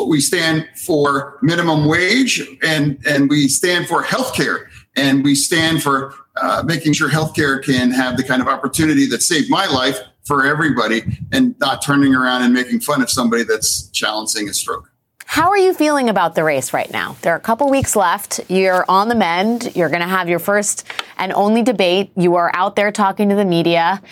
we 0.06 0.20
stand 0.20 0.68
for 0.76 1.38
minimum 1.42 1.86
wage 1.86 2.42
and, 2.62 2.98
and 3.06 3.28
we 3.28 3.48
stand 3.48 3.86
for 3.86 4.02
health 4.02 4.34
care 4.34 4.70
and 4.96 5.24
we 5.24 5.34
stand 5.34 5.82
for 5.82 6.14
uh, 6.36 6.62
making 6.64 6.92
sure 6.92 7.08
healthcare 7.08 7.62
can 7.62 7.90
have 7.90 8.16
the 8.16 8.22
kind 8.22 8.40
of 8.40 8.48
opportunity 8.48 9.06
that 9.06 9.22
saved 9.22 9.50
my 9.50 9.66
life 9.66 9.98
for 10.24 10.46
everybody 10.46 11.02
and 11.32 11.58
not 11.58 11.82
turning 11.82 12.14
around 12.14 12.42
and 12.42 12.54
making 12.54 12.80
fun 12.80 13.02
of 13.02 13.10
somebody 13.10 13.42
that's 13.42 13.88
challenging 13.88 14.48
a 14.48 14.54
stroke. 14.54 14.90
How 15.26 15.48
are 15.48 15.58
you 15.58 15.72
feeling 15.72 16.10
about 16.10 16.34
the 16.34 16.44
race 16.44 16.74
right 16.74 16.90
now? 16.90 17.16
There 17.22 17.32
are 17.32 17.36
a 17.36 17.40
couple 17.40 17.70
weeks 17.70 17.96
left. 17.96 18.40
You're 18.48 18.84
on 18.88 19.08
the 19.08 19.14
mend. 19.14 19.74
You're 19.74 19.88
going 19.88 20.02
to 20.02 20.08
have 20.08 20.28
your 20.28 20.38
first 20.38 20.86
and 21.16 21.32
only 21.32 21.62
debate. 21.62 22.12
You 22.16 22.34
are 22.34 22.50
out 22.54 22.76
there 22.76 22.92
talking 22.92 23.30
to 23.30 23.34
the 23.34 23.44
media. 23.44 24.02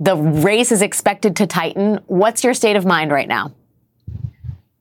The 0.00 0.16
race 0.16 0.72
is 0.72 0.80
expected 0.80 1.36
to 1.36 1.46
tighten. 1.46 2.00
What's 2.06 2.42
your 2.42 2.54
state 2.54 2.76
of 2.76 2.86
mind 2.86 3.10
right 3.10 3.28
now? 3.28 3.52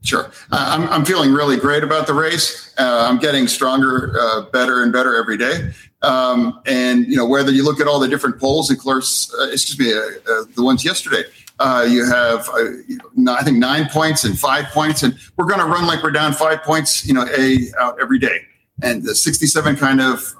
Sure. 0.02 0.32
Uh, 0.52 0.78
I'm, 0.78 0.90
I'm 0.90 1.06
feeling 1.06 1.34
really 1.34 1.58
great 1.58 1.84
about 1.84 2.08
the 2.08 2.14
race. 2.14 2.74
Uh, 2.78 3.08
I'm 3.10 3.20
getting 3.20 3.48
stronger, 3.48 4.18
uh, 4.18 4.42
better 4.44 4.82
and 4.82 4.94
better 4.94 5.16
every 5.16 5.38
day. 5.38 5.74
Um, 6.02 6.62
and, 6.66 7.06
you 7.06 7.18
know, 7.18 7.26
whether 7.26 7.52
you 7.52 7.66
look 7.66 7.82
at 7.82 7.88
all 7.88 8.00
the 8.00 8.08
different 8.08 8.40
polls, 8.40 8.72
of 8.72 8.80
course, 8.80 9.34
uh, 9.38 9.50
excuse 9.52 9.78
me, 9.78 9.94
uh, 9.94 9.98
uh, 10.32 10.46
the 10.56 10.64
ones 10.64 10.86
yesterday, 10.86 11.24
you 11.90 12.06
have, 12.06 12.50
I 12.50 13.44
think 13.44 13.58
nine 13.58 13.90
points 13.90 14.24
and 14.24 14.40
five 14.40 14.68
points, 14.68 15.04
and 15.04 15.18
we're 15.36 15.46
going 15.46 15.60
to 15.60 15.66
run 15.66 15.86
like 15.86 16.02
we're 16.02 16.12
down 16.12 16.32
five 16.32 16.64
points, 16.64 17.06
you 17.06 17.14
know, 17.14 17.28
a 17.38 17.68
out 17.78 18.00
every 18.02 18.20
day. 18.20 18.40
And 18.82 19.04
the 19.04 19.14
67 19.14 19.76
kind 19.76 20.00
of 20.00 20.34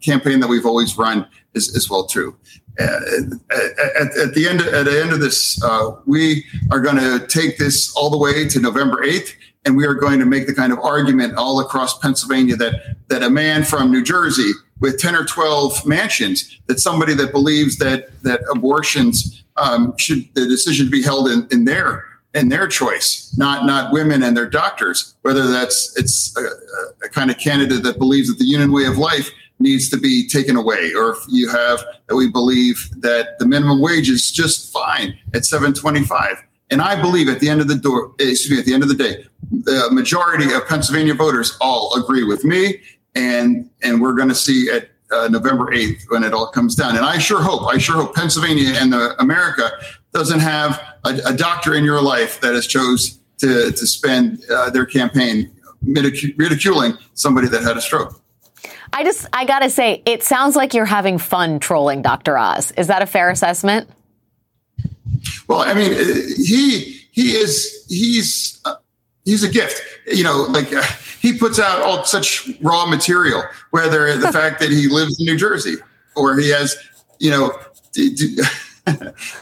campaign 0.00 0.40
that 0.40 0.48
we've 0.48 0.64
always 0.64 0.96
run 0.96 1.28
is, 1.52 1.68
is 1.76 1.90
well 1.90 2.06
true. 2.06 2.34
At, 2.78 2.88
at, 2.88 4.34
the 4.34 4.46
end 4.48 4.60
at 4.62 4.84
the 4.86 5.00
end 5.00 5.12
of 5.12 5.20
this, 5.20 5.62
uh, 5.62 5.92
we 6.06 6.44
are 6.70 6.80
going 6.80 6.96
to 6.96 7.24
take 7.26 7.56
this 7.56 7.94
all 7.94 8.10
the 8.10 8.18
way 8.18 8.48
to 8.48 8.60
November 8.60 9.04
8th, 9.04 9.32
and 9.64 9.76
we 9.76 9.86
are 9.86 9.94
going 9.94 10.18
to 10.18 10.26
make 10.26 10.46
the 10.46 10.54
kind 10.54 10.72
of 10.72 10.80
argument 10.80 11.36
all 11.36 11.60
across 11.60 11.98
Pennsylvania 11.98 12.56
that 12.56 12.96
that 13.08 13.22
a 13.22 13.30
man 13.30 13.64
from 13.64 13.92
New 13.92 14.02
Jersey 14.02 14.52
with 14.80 14.98
10 14.98 15.14
or 15.14 15.24
12 15.24 15.86
mansions, 15.86 16.60
that 16.66 16.80
somebody 16.80 17.14
that 17.14 17.32
believes 17.32 17.78
that 17.78 18.20
that 18.22 18.40
abortions 18.50 19.44
um, 19.56 19.96
should 19.96 20.28
the 20.34 20.46
decision 20.46 20.90
be 20.90 21.02
held 21.02 21.28
in, 21.28 21.46
in 21.50 21.64
their 21.64 22.04
in 22.34 22.48
their 22.48 22.66
choice, 22.66 23.32
not 23.36 23.64
not 23.64 23.92
women 23.92 24.22
and 24.22 24.36
their 24.36 24.48
doctors. 24.48 25.14
Whether 25.22 25.46
that's 25.46 25.96
it's 25.96 26.36
a, 26.36 27.06
a 27.06 27.08
kind 27.08 27.30
of 27.30 27.38
candidate 27.38 27.82
that 27.84 27.98
believes 27.98 28.28
that 28.28 28.38
the 28.38 28.44
union 28.44 28.72
way 28.72 28.86
of 28.86 28.98
life 28.98 29.30
needs 29.58 29.88
to 29.90 29.96
be 29.96 30.26
taken 30.26 30.56
away, 30.56 30.92
or 30.94 31.12
if 31.12 31.18
you 31.28 31.48
have 31.48 31.84
that 32.08 32.16
we 32.16 32.30
believe 32.30 32.90
that 33.00 33.38
the 33.38 33.46
minimum 33.46 33.80
wage 33.80 34.08
is 34.10 34.30
just 34.30 34.72
fine 34.72 35.18
at 35.32 35.44
725, 35.44 36.42
And 36.70 36.82
I 36.82 37.00
believe 37.00 37.28
at 37.28 37.40
the 37.40 37.48
end 37.48 37.60
of 37.60 37.68
the 37.68 37.76
door, 37.76 38.14
excuse 38.18 38.50
me, 38.50 38.58
at 38.58 38.64
the 38.64 38.74
end 38.74 38.82
of 38.82 38.88
the 38.88 38.94
day, 38.94 39.24
the 39.50 39.88
majority 39.92 40.52
of 40.52 40.66
Pennsylvania 40.66 41.14
voters 41.14 41.56
all 41.60 41.94
agree 41.96 42.24
with 42.24 42.44
me, 42.44 42.80
and 43.14 43.70
and 43.82 44.00
we're 44.00 44.14
going 44.14 44.28
to 44.28 44.34
see 44.34 44.70
at 44.70 44.88
uh, 45.10 45.28
November 45.28 45.66
8th 45.66 46.02
when 46.08 46.24
it 46.24 46.32
all 46.32 46.48
comes 46.48 46.74
down. 46.74 46.96
And 46.96 47.04
I 47.04 47.18
sure 47.18 47.42
hope, 47.42 47.62
I 47.72 47.78
sure 47.78 47.96
hope 47.96 48.14
Pennsylvania 48.14 48.74
and 48.76 48.92
the 48.92 49.14
America 49.20 49.70
doesn't 50.12 50.40
have 50.40 50.80
a, 51.04 51.18
a 51.26 51.32
doctor 51.34 51.74
in 51.74 51.84
your 51.84 52.00
life 52.00 52.40
that 52.40 52.54
has 52.54 52.66
chose 52.66 53.18
to, 53.38 53.70
to 53.70 53.86
spend 53.86 54.42
uh, 54.50 54.70
their 54.70 54.86
campaign 54.86 55.50
ridiculing 55.86 56.94
somebody 57.14 57.48
that 57.48 57.62
had 57.62 57.76
a 57.76 57.80
stroke. 57.80 58.20
I 58.94 59.02
just, 59.02 59.26
I 59.32 59.44
gotta 59.44 59.70
say, 59.70 60.02
it 60.06 60.22
sounds 60.22 60.54
like 60.54 60.72
you're 60.72 60.84
having 60.84 61.18
fun 61.18 61.58
trolling 61.58 62.00
Dr. 62.00 62.38
Oz. 62.38 62.70
Is 62.76 62.86
that 62.86 63.02
a 63.02 63.06
fair 63.06 63.28
assessment? 63.28 63.90
Well, 65.48 65.60
I 65.60 65.74
mean, 65.74 65.92
he 65.92 67.00
he 67.10 67.32
is 67.32 67.84
he's 67.88 68.60
uh, 68.64 68.76
he's 69.24 69.42
a 69.42 69.48
gift. 69.48 69.82
You 70.06 70.22
know, 70.22 70.46
like 70.48 70.72
uh, 70.72 70.82
he 71.20 71.36
puts 71.36 71.58
out 71.58 71.80
all 71.82 72.04
such 72.04 72.48
raw 72.60 72.86
material. 72.86 73.42
Whether 73.70 74.16
the 74.16 74.32
fact 74.32 74.60
that 74.60 74.70
he 74.70 74.86
lives 74.86 75.18
in 75.18 75.26
New 75.26 75.36
Jersey 75.36 75.76
or 76.14 76.38
he 76.38 76.50
has, 76.50 76.76
you 77.18 77.32
know, 77.32 77.58
d- 77.92 78.14
d- 78.14 78.42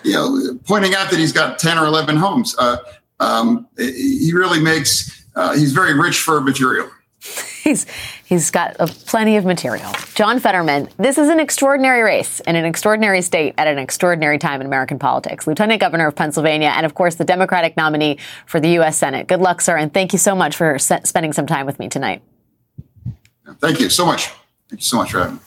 you 0.02 0.12
know, 0.12 0.58
pointing 0.64 0.94
out 0.94 1.10
that 1.10 1.18
he's 1.18 1.32
got 1.32 1.58
ten 1.58 1.78
or 1.78 1.84
eleven 1.84 2.16
homes. 2.16 2.56
Uh, 2.58 2.78
um, 3.20 3.68
he 3.76 4.32
really 4.34 4.60
makes. 4.60 5.26
Uh, 5.34 5.54
he's 5.54 5.72
very 5.72 5.98
rich 5.98 6.18
for 6.18 6.40
material. 6.40 6.88
he's 7.62 7.86
he's 8.24 8.50
got 8.50 8.76
a, 8.80 8.86
plenty 8.86 9.36
of 9.36 9.44
material. 9.44 9.90
John 10.14 10.40
Fetterman, 10.40 10.88
this 10.96 11.18
is 11.18 11.28
an 11.28 11.38
extraordinary 11.38 12.02
race 12.02 12.40
in 12.40 12.56
an 12.56 12.64
extraordinary 12.64 13.22
state 13.22 13.54
at 13.58 13.68
an 13.68 13.78
extraordinary 13.78 14.38
time 14.38 14.60
in 14.60 14.66
American 14.66 14.98
politics. 14.98 15.46
Lieutenant 15.46 15.80
Governor 15.80 16.08
of 16.08 16.16
Pennsylvania, 16.16 16.72
and 16.74 16.84
of 16.84 16.94
course 16.94 17.14
the 17.14 17.24
Democratic 17.24 17.76
nominee 17.76 18.18
for 18.46 18.58
the 18.58 18.70
U.S. 18.70 18.98
Senate. 18.98 19.28
Good 19.28 19.40
luck, 19.40 19.60
sir, 19.60 19.76
and 19.76 19.92
thank 19.92 20.12
you 20.12 20.18
so 20.18 20.34
much 20.34 20.56
for 20.56 20.78
se- 20.78 21.02
spending 21.04 21.32
some 21.32 21.46
time 21.46 21.66
with 21.66 21.78
me 21.78 21.88
tonight. 21.88 22.22
Thank 23.60 23.80
you 23.80 23.88
so 23.88 24.04
much. 24.04 24.28
Thank 24.68 24.80
you 24.80 24.86
so 24.86 24.96
much 24.96 25.12
for 25.12 25.20
having 25.20 25.34
me. 25.36 25.40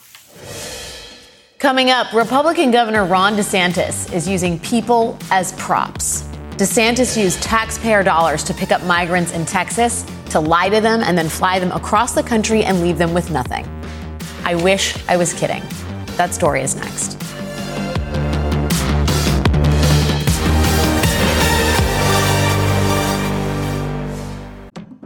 Coming 1.60 1.90
up, 1.90 2.14
Republican 2.14 2.72
Governor 2.72 3.06
Ron 3.06 3.36
DeSantis 3.36 4.14
is 4.14 4.28
using 4.28 4.60
people 4.60 5.18
as 5.32 5.52
props. 5.54 6.22
DeSantis 6.52 7.22
used 7.22 7.42
taxpayer 7.42 8.04
dollars 8.04 8.44
to 8.44 8.54
pick 8.54 8.72
up 8.72 8.84
migrants 8.84 9.34
in 9.34 9.46
Texas, 9.46 10.06
to 10.36 10.42
lie 10.42 10.68
to 10.68 10.82
them, 10.82 11.02
and 11.02 11.18
then 11.18 11.30
fly 11.30 11.60
them 11.60 11.72
across 11.72 12.14
the 12.14 12.22
country 12.22 12.66
and 12.66 12.82
leave 12.82 12.98
them 12.98 13.14
with 13.14 13.32
nothing. 13.32 13.66
I 14.44 14.56
wish 14.56 14.94
I 15.08 15.16
was 15.16 15.34
kidding. 15.34 15.64
That 16.18 16.34
story 16.34 16.62
is 16.62 16.76
next. 16.76 17.14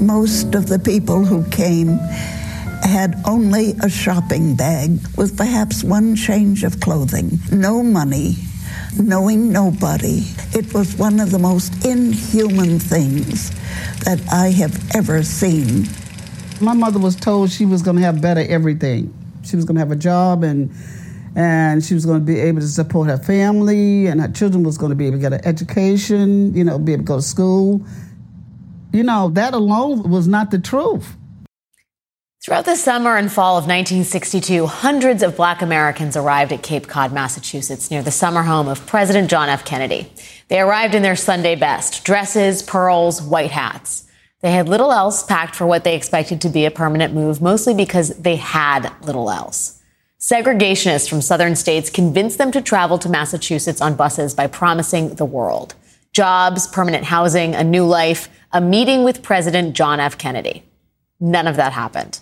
Most 0.00 0.54
of 0.54 0.66
the 0.66 0.78
people 0.78 1.24
who 1.24 1.48
came 1.50 1.98
had 2.82 3.20
only 3.26 3.74
a 3.82 3.88
shopping 3.88 4.54
bag 4.54 4.98
with 5.16 5.36
perhaps 5.36 5.82
one 5.82 6.14
change 6.16 6.64
of 6.64 6.80
clothing, 6.80 7.38
no 7.50 7.82
money, 7.82 8.36
knowing 8.98 9.50
nobody. 9.50 10.22
It 10.52 10.74
was 10.74 10.96
one 10.96 11.20
of 11.20 11.30
the 11.30 11.38
most 11.38 11.84
inhuman 11.84 12.78
things 12.78 13.50
that 14.04 14.20
I 14.32 14.50
have 14.50 14.94
ever 14.94 15.22
seen. 15.22 15.86
My 16.60 16.74
mother 16.74 16.98
was 16.98 17.16
told 17.16 17.50
she 17.50 17.64
was 17.64 17.82
going 17.82 17.96
to 17.96 18.02
have 18.02 18.20
better 18.20 18.40
everything. 18.40 19.12
She 19.44 19.56
was 19.56 19.64
going 19.64 19.76
to 19.76 19.80
have 19.80 19.92
a 19.92 19.96
job 19.96 20.42
and 20.42 20.70
and 21.36 21.84
she 21.84 21.94
was 21.94 22.06
going 22.06 22.20
to 22.20 22.24
be 22.24 22.38
able 22.38 22.60
to 22.60 22.68
support 22.68 23.08
her 23.08 23.16
family 23.16 24.06
and 24.06 24.20
her 24.20 24.28
children 24.28 24.62
was 24.62 24.78
going 24.78 24.90
to 24.90 24.96
be 24.96 25.06
able 25.06 25.16
to 25.16 25.20
get 25.20 25.32
an 25.32 25.44
education, 25.44 26.54
you 26.54 26.62
know, 26.62 26.78
be 26.78 26.92
able 26.92 27.02
to 27.02 27.06
go 27.06 27.16
to 27.16 27.22
school. 27.22 27.84
You 28.94 29.02
know, 29.02 29.28
that 29.30 29.54
alone 29.54 30.08
was 30.08 30.28
not 30.28 30.52
the 30.52 30.58
truth. 30.60 31.16
Throughout 32.44 32.64
the 32.64 32.76
summer 32.76 33.16
and 33.16 33.32
fall 33.32 33.58
of 33.58 33.64
1962, 33.64 34.66
hundreds 34.66 35.24
of 35.24 35.34
black 35.34 35.62
Americans 35.62 36.16
arrived 36.16 36.52
at 36.52 36.62
Cape 36.62 36.86
Cod, 36.86 37.12
Massachusetts, 37.12 37.90
near 37.90 38.04
the 38.04 38.12
summer 38.12 38.42
home 38.44 38.68
of 38.68 38.86
President 38.86 39.28
John 39.28 39.48
F. 39.48 39.64
Kennedy. 39.64 40.12
They 40.46 40.60
arrived 40.60 40.94
in 40.94 41.02
their 41.02 41.16
Sunday 41.16 41.56
best 41.56 42.04
dresses, 42.04 42.62
pearls, 42.62 43.20
white 43.20 43.50
hats. 43.50 44.08
They 44.42 44.52
had 44.52 44.68
little 44.68 44.92
else 44.92 45.24
packed 45.24 45.56
for 45.56 45.66
what 45.66 45.82
they 45.82 45.96
expected 45.96 46.40
to 46.42 46.48
be 46.48 46.64
a 46.64 46.70
permanent 46.70 47.12
move, 47.12 47.42
mostly 47.42 47.74
because 47.74 48.10
they 48.10 48.36
had 48.36 48.92
little 49.04 49.28
else. 49.28 49.82
Segregationists 50.20 51.08
from 51.08 51.20
southern 51.20 51.56
states 51.56 51.90
convinced 51.90 52.38
them 52.38 52.52
to 52.52 52.62
travel 52.62 52.98
to 52.98 53.08
Massachusetts 53.08 53.80
on 53.80 53.96
buses 53.96 54.34
by 54.34 54.46
promising 54.46 55.16
the 55.16 55.24
world 55.24 55.74
jobs, 56.14 56.68
permanent 56.68 57.04
housing, 57.04 57.54
a 57.54 57.64
new 57.64 57.84
life, 57.84 58.28
a 58.54 58.60
meeting 58.60 59.02
with 59.02 59.20
President 59.20 59.74
John 59.74 59.98
F. 59.98 60.16
Kennedy. 60.16 60.62
None 61.18 61.48
of 61.48 61.56
that 61.56 61.72
happened. 61.72 62.20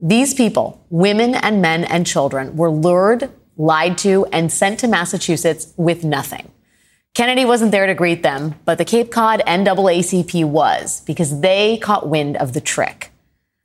These 0.00 0.32
people, 0.32 0.82
women 0.88 1.34
and 1.34 1.60
men 1.60 1.84
and 1.84 2.06
children, 2.06 2.56
were 2.56 2.70
lured, 2.70 3.30
lied 3.58 3.98
to, 3.98 4.24
and 4.32 4.50
sent 4.50 4.80
to 4.80 4.88
Massachusetts 4.88 5.74
with 5.76 6.02
nothing. 6.02 6.50
Kennedy 7.12 7.44
wasn't 7.44 7.70
there 7.70 7.86
to 7.86 7.92
greet 7.92 8.22
them, 8.22 8.54
but 8.64 8.78
the 8.78 8.86
Cape 8.86 9.12
Cod 9.12 9.42
NAACP 9.46 10.46
was 10.46 11.02
because 11.02 11.40
they 11.40 11.76
caught 11.76 12.08
wind 12.08 12.38
of 12.38 12.54
the 12.54 12.62
trick. 12.62 13.10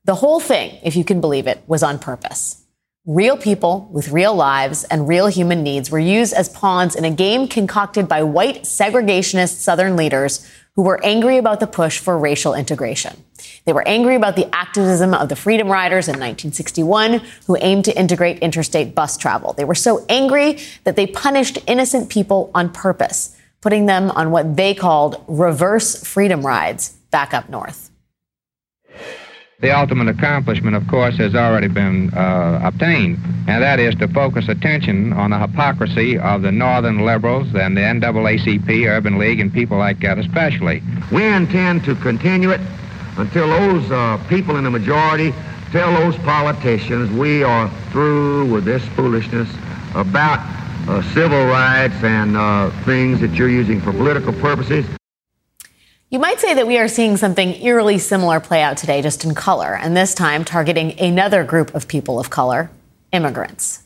The 0.04 0.16
whole 0.16 0.42
thing, 0.42 0.78
if 0.84 0.98
you 0.98 1.06
can 1.06 1.22
believe 1.22 1.48
it, 1.48 1.64
was 1.68 1.84
on 1.84 2.00
purpose. 2.00 2.66
Real 3.06 3.38
people 3.38 3.90
with 3.92 4.10
real 4.10 4.36
lives 4.36 4.84
and 4.84 5.08
real 5.08 5.28
human 5.28 5.64
needs 5.64 5.90
were 5.90 6.00
used 6.00 6.34
as 6.34 6.50
pawns 6.50 6.96
in 6.96 7.06
a 7.06 7.12
game 7.12 7.48
concocted 7.48 8.10
by 8.10 8.24
white 8.24 8.64
segregationist 8.64 9.62
Southern 9.62 9.96
leaders 9.96 10.46
who 10.80 10.84
were 10.84 11.04
angry 11.04 11.38
about 11.38 11.60
the 11.60 11.68
push 11.68 12.00
for 12.00 12.18
racial 12.18 12.54
integration. 12.54 13.22
They 13.66 13.74
were 13.74 13.86
angry 13.86 14.16
about 14.16 14.38
the 14.38 14.48
activism 14.56 15.14
of 15.14 15.28
the 15.28 15.36
Freedom 15.36 15.68
Riders 15.68 16.08
in 16.08 16.14
1961 16.14 17.22
who 17.48 17.58
aimed 17.60 17.84
to 17.84 18.00
integrate 18.00 18.40
interstate 18.40 18.96
bus 18.96 19.18
travel. 19.18 19.52
They 19.52 19.66
were 19.66 19.76
so 19.76 20.06
angry 20.08 20.60
that 20.86 20.96
they 20.96 21.06
punished 21.06 21.58
innocent 21.68 22.10
people 22.10 22.50
on 22.56 22.72
purpose, 22.72 23.36
putting 23.60 23.88
them 23.88 24.10
on 24.12 24.32
what 24.32 24.56
they 24.56 24.74
called 24.74 25.22
reverse 25.28 26.02
freedom 26.02 26.46
rides 26.46 26.92
back 27.12 27.34
up 27.34 27.50
north. 27.50 27.92
The 29.62 29.78
ultimate 29.78 30.08
accomplishment, 30.08 30.78
of 30.78 30.88
course, 30.88 31.18
has 31.18 31.36
already 31.36 31.68
been 31.68 32.14
uh, 32.14 32.62
obtained, 32.64 33.20
and 33.46 33.62
that 33.62 33.78
is 33.78 33.94
to 33.96 34.08
focus 34.08 34.48
attention 34.48 35.12
on 35.12 35.32
the 35.32 35.38
hypocrisy 35.38 36.18
of 36.18 36.44
the 36.44 36.52
Northern 36.52 37.04
liberals 37.04 37.54
and 37.54 37.76
the 37.76 37.82
NAACP, 37.82 38.88
Urban 38.88 39.18
League, 39.18 39.42
and 39.42 39.52
people 39.52 39.78
like 39.78 40.00
that 40.00 40.18
especially. 40.18 40.82
We 41.12 41.26
intend 41.26 41.84
to 41.84 41.96
continue 41.96 42.52
it 42.52 42.62
until 43.18 43.50
those 43.50 43.92
uh, 43.92 44.18
people 44.30 44.56
in 44.56 44.64
the 44.64 44.72
majority 44.72 45.34
tell 45.74 45.92
those 45.92 46.16
politicians 46.20 47.12
we 47.12 47.44
are 47.44 47.70
through 47.92 48.46
with 48.46 48.64
this 48.64 48.86
foolishness 48.96 49.50
about 49.94 50.40
uh, 50.88 51.02
civil 51.14 51.48
rights 51.48 52.02
and 52.02 52.38
uh, 52.38 52.72
things 52.86 53.20
that 53.20 53.34
you're 53.34 53.50
using 53.50 53.82
for 53.82 53.92
political 53.92 54.32
purposes. 54.32 54.86
You 56.12 56.18
might 56.18 56.40
say 56.40 56.56
that 56.56 56.66
we 56.66 56.80
are 56.80 56.88
seeing 56.88 57.18
something 57.18 57.62
eerily 57.62 58.00
similar 58.00 58.40
play 58.40 58.64
out 58.64 58.78
today, 58.78 59.04
just 59.04 59.24
in 59.26 59.36
color, 59.36 59.76
and 59.76 59.96
this 59.96 60.16
time 60.16 60.44
targeting 60.44 61.00
another 61.00 61.44
group 61.44 61.76
of 61.76 61.88
people 61.88 62.20
of 62.20 62.32
color 62.32 62.72
immigrants. 63.12 63.84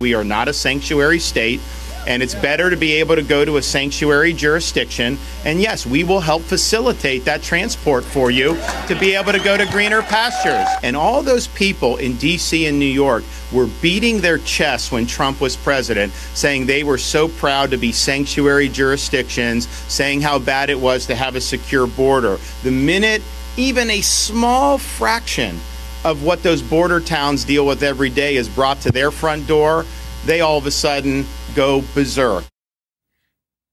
We 0.00 0.14
are 0.14 0.24
not 0.24 0.48
a 0.48 0.52
sanctuary 0.52 1.20
state. 1.20 1.60
And 2.06 2.22
it's 2.22 2.34
better 2.34 2.70
to 2.70 2.76
be 2.76 2.94
able 2.94 3.16
to 3.16 3.22
go 3.22 3.44
to 3.44 3.56
a 3.56 3.62
sanctuary 3.62 4.32
jurisdiction. 4.32 5.18
And 5.44 5.60
yes, 5.60 5.86
we 5.86 6.04
will 6.04 6.20
help 6.20 6.42
facilitate 6.42 7.24
that 7.24 7.42
transport 7.42 8.04
for 8.04 8.30
you 8.30 8.58
to 8.88 8.96
be 8.98 9.14
able 9.14 9.32
to 9.32 9.40
go 9.40 9.56
to 9.56 9.66
greener 9.66 10.02
pastures. 10.02 10.68
And 10.82 10.96
all 10.96 11.22
those 11.22 11.48
people 11.48 11.96
in 11.96 12.16
D.C. 12.16 12.66
and 12.66 12.78
New 12.78 12.84
York 12.84 13.24
were 13.52 13.68
beating 13.82 14.20
their 14.20 14.38
chests 14.38 14.92
when 14.92 15.06
Trump 15.06 15.40
was 15.40 15.56
president, 15.56 16.12
saying 16.34 16.66
they 16.66 16.84
were 16.84 16.98
so 16.98 17.28
proud 17.28 17.70
to 17.70 17.76
be 17.76 17.92
sanctuary 17.92 18.68
jurisdictions, 18.68 19.68
saying 19.88 20.20
how 20.20 20.38
bad 20.38 20.70
it 20.70 20.78
was 20.78 21.06
to 21.06 21.14
have 21.14 21.36
a 21.36 21.40
secure 21.40 21.86
border. 21.86 22.38
The 22.62 22.70
minute 22.70 23.22
even 23.56 23.90
a 23.90 24.00
small 24.00 24.78
fraction 24.78 25.58
of 26.04 26.22
what 26.22 26.42
those 26.42 26.62
border 26.62 27.00
towns 27.00 27.44
deal 27.44 27.66
with 27.66 27.82
every 27.82 28.08
day 28.08 28.36
is 28.36 28.48
brought 28.48 28.80
to 28.80 28.90
their 28.90 29.10
front 29.10 29.46
door, 29.46 29.84
they 30.24 30.40
all 30.40 30.58
of 30.58 30.66
a 30.66 30.70
sudden 30.70 31.24
go 31.54 31.82
berserk. 31.94 32.44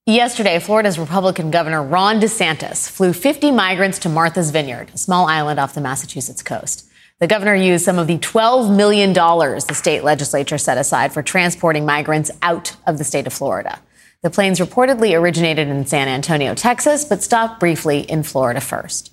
Yesterday, 0.05 0.57
Florida's 0.59 0.97
Republican 0.97 1.51
Governor 1.51 1.83
Ron 1.83 2.21
DeSantis 2.21 2.89
flew 2.89 3.11
50 3.11 3.51
migrants 3.51 3.99
to 3.99 4.09
Martha's 4.09 4.51
Vineyard, 4.51 4.89
a 4.93 4.97
small 4.97 5.27
island 5.27 5.59
off 5.59 5.73
the 5.73 5.81
Massachusetts 5.81 6.41
coast. 6.41 6.87
The 7.19 7.27
governor 7.27 7.55
used 7.55 7.83
some 7.83 7.99
of 7.99 8.07
the 8.07 8.17
$12 8.19 8.73
million 8.73 9.11
the 9.11 9.73
state 9.73 10.03
legislature 10.03 10.57
set 10.57 10.77
aside 10.77 11.11
for 11.11 11.21
transporting 11.21 11.85
migrants 11.85 12.31
out 12.41 12.75
of 12.85 12.99
the 12.99 13.03
state 13.03 13.27
of 13.27 13.33
Florida. 13.33 13.79
The 14.21 14.29
planes 14.29 14.59
reportedly 14.59 15.19
originated 15.19 15.67
in 15.67 15.85
San 15.85 16.07
Antonio, 16.07 16.55
Texas, 16.55 17.03
but 17.03 17.21
stopped 17.21 17.59
briefly 17.59 17.99
in 17.99 18.23
Florida 18.23 18.61
first. 18.61 19.11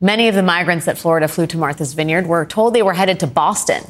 Many 0.00 0.28
of 0.28 0.34
the 0.34 0.42
migrants 0.42 0.86
that 0.86 0.98
Florida 0.98 1.26
flew 1.26 1.46
to 1.48 1.58
Martha's 1.58 1.94
Vineyard 1.94 2.26
were 2.26 2.44
told 2.44 2.74
they 2.74 2.82
were 2.82 2.94
headed 2.94 3.18
to 3.20 3.26
Boston, 3.26 3.82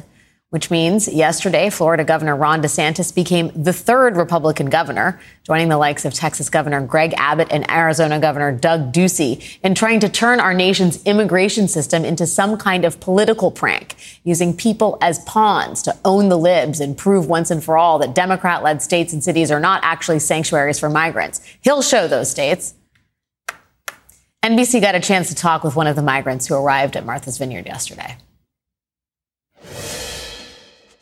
which 0.49 0.71
means 0.71 1.09
yesterday, 1.09 1.69
Florida 1.69 2.05
Governor 2.05 2.33
Ron 2.33 2.61
DeSantis 2.61 3.13
became 3.13 3.51
the 3.53 3.73
third 3.73 4.15
Republican 4.15 4.67
governor, 4.67 5.19
joining 5.43 5.67
the 5.67 5.77
likes 5.77 6.05
of 6.05 6.13
Texas 6.13 6.49
Governor 6.49 6.79
Greg 6.79 7.13
Abbott 7.17 7.49
and 7.51 7.69
Arizona 7.69 8.17
Governor 8.17 8.53
Doug 8.53 8.93
Ducey 8.93 9.57
in 9.61 9.75
trying 9.75 9.99
to 9.99 10.07
turn 10.07 10.39
our 10.39 10.53
nation's 10.53 11.03
immigration 11.03 11.67
system 11.67 12.05
into 12.05 12.25
some 12.25 12.55
kind 12.57 12.85
of 12.85 13.01
political 13.01 13.51
prank, 13.51 13.95
using 14.23 14.55
people 14.55 14.97
as 15.01 15.19
pawns 15.25 15.81
to 15.81 15.97
own 16.05 16.29
the 16.29 16.37
libs 16.37 16.79
and 16.79 16.97
prove 16.97 17.27
once 17.27 17.51
and 17.51 17.61
for 17.61 17.77
all 17.77 17.99
that 17.99 18.15
Democrat 18.15 18.63
led 18.63 18.81
states 18.81 19.11
and 19.11 19.21
cities 19.21 19.51
are 19.51 19.59
not 19.59 19.81
actually 19.83 20.19
sanctuaries 20.19 20.79
for 20.79 20.89
migrants. 20.89 21.41
He'll 21.59 21.81
show 21.81 22.07
those 22.07 22.31
states. 22.31 22.73
NBC 24.41 24.79
got 24.79 24.95
a 24.95 25.01
chance 25.01 25.27
to 25.27 25.35
talk 25.35 25.65
with 25.65 25.75
one 25.75 25.87
of 25.87 25.97
the 25.97 26.01
migrants 26.01 26.47
who 26.47 26.55
arrived 26.55 26.95
at 26.95 27.05
Martha's 27.05 27.37
Vineyard 27.37 27.65
yesterday. 27.65 28.15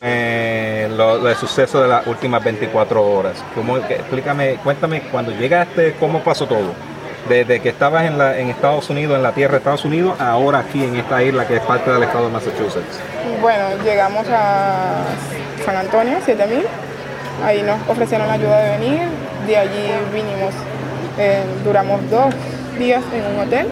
Eh, 0.08 0.88
lo, 0.96 1.28
el 1.28 1.34
suceso 1.34 1.82
de 1.82 1.88
las 1.88 2.06
últimas 2.06 2.42
24 2.44 3.02
horas. 3.04 3.42
¿Cómo, 3.56 3.76
explícame, 3.76 4.54
cuéntame, 4.62 5.00
cuando 5.10 5.32
llegaste, 5.32 5.96
¿cómo 5.98 6.20
pasó 6.20 6.46
todo? 6.46 6.74
Desde 7.28 7.58
que 7.58 7.70
estabas 7.70 8.04
en, 8.04 8.16
la, 8.16 8.38
en 8.38 8.48
Estados 8.48 8.88
Unidos, 8.88 9.16
en 9.16 9.24
la 9.24 9.32
tierra 9.32 9.52
de 9.52 9.58
Estados 9.58 9.84
Unidos, 9.84 10.14
ahora 10.20 10.60
aquí 10.60 10.84
en 10.84 10.94
esta 10.94 11.20
isla 11.24 11.44
que 11.48 11.56
es 11.56 11.62
parte 11.62 11.90
del 11.90 12.04
estado 12.04 12.26
de 12.26 12.32
Massachusetts. 12.32 13.00
Bueno, 13.40 13.64
llegamos 13.82 14.28
a 14.28 15.06
San 15.64 15.76
Antonio, 15.76 16.18
7000. 16.24 16.64
Ahí 17.44 17.62
nos 17.62 17.80
ofrecieron 17.88 18.28
la 18.28 18.34
ayuda 18.34 18.60
de 18.60 18.78
venir. 18.78 19.00
De 19.48 19.56
allí 19.56 19.90
vinimos, 20.14 20.54
eh, 21.18 21.42
duramos 21.64 22.08
dos 22.08 22.32
días 22.78 23.02
en 23.12 23.34
un 23.34 23.40
hotel. 23.44 23.66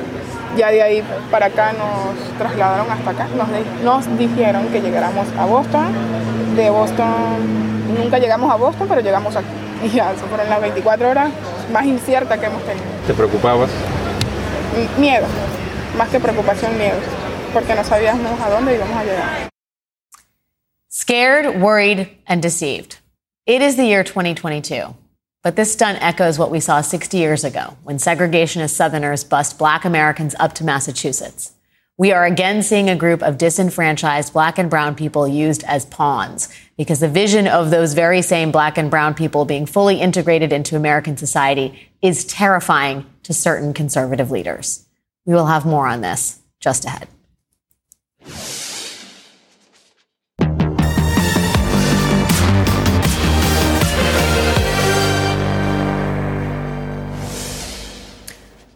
Ya 0.56 0.70
de 0.70 0.82
ahí 0.82 1.02
para 1.30 1.46
acá 1.46 1.72
nos 1.72 2.38
trasladaron 2.38 2.90
hasta 2.90 3.10
acá. 3.10 3.28
Nos, 3.36 3.48
nos 3.82 4.18
dijeron 4.18 4.68
que 4.68 4.80
llegáramos 4.80 5.26
a 5.38 5.44
Boston. 5.46 5.92
De 6.56 6.70
Boston 6.70 7.64
nunca 7.98 8.18
llegamos 8.18 8.50
a 8.52 8.56
Boston, 8.56 8.86
pero 8.88 9.00
llegamos 9.00 9.34
aquí. 9.36 9.46
Y 9.84 9.88
ya, 9.90 10.12
eso 10.12 10.24
fueron 10.26 10.48
las 10.48 10.62
24 10.62 11.10
horas 11.10 11.30
más 11.70 11.84
inciertas 11.84 12.38
que 12.38 12.46
hemos 12.46 12.62
tenido. 12.62 12.86
¿Te 13.06 13.12
preocupabas? 13.12 13.70
Miedo, 14.98 15.26
más 15.98 16.08
que 16.08 16.18
preocupación, 16.18 16.78
miedo, 16.78 16.96
porque 17.52 17.74
no 17.74 17.84
sabíamos 17.84 18.40
a 18.40 18.48
dónde 18.48 18.76
íbamos 18.76 18.96
a 18.96 19.04
llegar. 19.04 19.50
Scared, 20.90 21.60
worried, 21.60 22.08
and 22.26 22.40
deceived. 22.40 22.96
It 23.46 23.60
is 23.60 23.76
the 23.76 23.84
year 23.84 24.04
2022. 24.04 24.94
But 25.44 25.56
this 25.56 25.74
stunt 25.74 25.98
echoes 26.00 26.38
what 26.38 26.50
we 26.50 26.58
saw 26.58 26.80
60 26.80 27.18
years 27.18 27.44
ago 27.44 27.76
when 27.82 27.98
segregationist 27.98 28.70
Southerners 28.70 29.24
bused 29.24 29.58
black 29.58 29.84
Americans 29.84 30.34
up 30.40 30.54
to 30.54 30.64
Massachusetts. 30.64 31.52
We 31.98 32.12
are 32.12 32.24
again 32.24 32.62
seeing 32.62 32.88
a 32.88 32.96
group 32.96 33.22
of 33.22 33.36
disenfranchised 33.36 34.32
black 34.32 34.58
and 34.58 34.70
brown 34.70 34.94
people 34.94 35.28
used 35.28 35.62
as 35.64 35.84
pawns 35.84 36.48
because 36.78 37.00
the 37.00 37.08
vision 37.08 37.46
of 37.46 37.70
those 37.70 37.92
very 37.92 38.22
same 38.22 38.52
black 38.52 38.78
and 38.78 38.90
brown 38.90 39.12
people 39.12 39.44
being 39.44 39.66
fully 39.66 40.00
integrated 40.00 40.50
into 40.50 40.76
American 40.76 41.18
society 41.18 41.90
is 42.00 42.24
terrifying 42.24 43.04
to 43.22 43.34
certain 43.34 43.74
conservative 43.74 44.30
leaders. 44.30 44.86
We 45.26 45.34
will 45.34 45.46
have 45.46 45.66
more 45.66 45.86
on 45.86 46.00
this 46.00 46.40
just 46.58 46.86
ahead. 46.86 47.06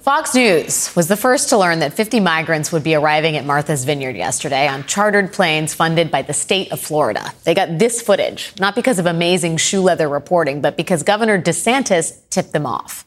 Fox 0.09 0.35
News 0.35 0.97
was 0.97 1.07
the 1.07 1.19
first 1.19 1.51
to 1.51 1.59
learn 1.59 1.81
that 1.81 1.93
50 1.93 2.19
migrants 2.21 2.73
would 2.73 2.83
be 2.83 2.95
arriving 2.95 3.37
at 3.37 3.45
Martha's 3.45 3.85
Vineyard 3.85 4.17
yesterday 4.17 4.67
on 4.67 4.87
chartered 4.87 5.35
planes 5.35 5.75
funded 5.75 6.11
by 6.11 6.23
the 6.23 6.33
state 6.33 6.73
of 6.73 6.81
Florida. 6.81 7.31
They 7.45 7.53
got 7.53 7.79
this 7.79 8.01
footage, 8.01 8.55
not 8.59 8.75
because 8.75 8.99
of 8.99 9.05
amazing 9.05 9.59
shoe 9.59 9.83
leather 9.83 10.09
reporting, 10.09 10.63
but 10.63 10.79
because 10.79 11.03
Governor 11.03 11.39
DeSantis 11.39 12.27
tipped 12.31 12.55
them 12.55 12.65
off. 12.65 13.05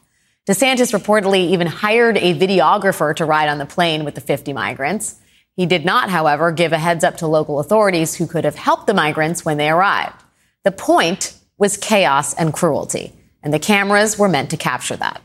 DeSantis 0.48 0.96
reportedly 0.96 1.50
even 1.50 1.66
hired 1.66 2.18
a 2.18 2.38
videographer 2.38 3.16
to 3.16 3.24
ride 3.24 3.48
on 3.48 3.58
the 3.58 3.66
plane 3.66 4.04
with 4.04 4.14
the 4.14 4.20
50 4.20 4.52
migrants. 4.52 5.16
He 5.56 5.66
did 5.66 5.84
not, 5.84 6.08
however, 6.08 6.52
give 6.52 6.72
a 6.72 6.78
heads 6.78 7.02
up 7.02 7.16
to 7.16 7.26
local 7.26 7.58
authorities 7.58 8.14
who 8.14 8.28
could 8.28 8.44
have 8.44 8.54
helped 8.54 8.86
the 8.86 8.94
migrants 8.94 9.44
when 9.44 9.56
they 9.56 9.70
arrived. 9.70 10.22
The 10.62 10.70
point 10.70 11.36
was 11.58 11.76
chaos 11.76 12.32
and 12.34 12.52
cruelty, 12.52 13.12
and 13.42 13.52
the 13.52 13.58
cameras 13.58 14.20
were 14.20 14.28
meant 14.28 14.50
to 14.50 14.56
capture 14.56 14.94
that. 14.98 15.20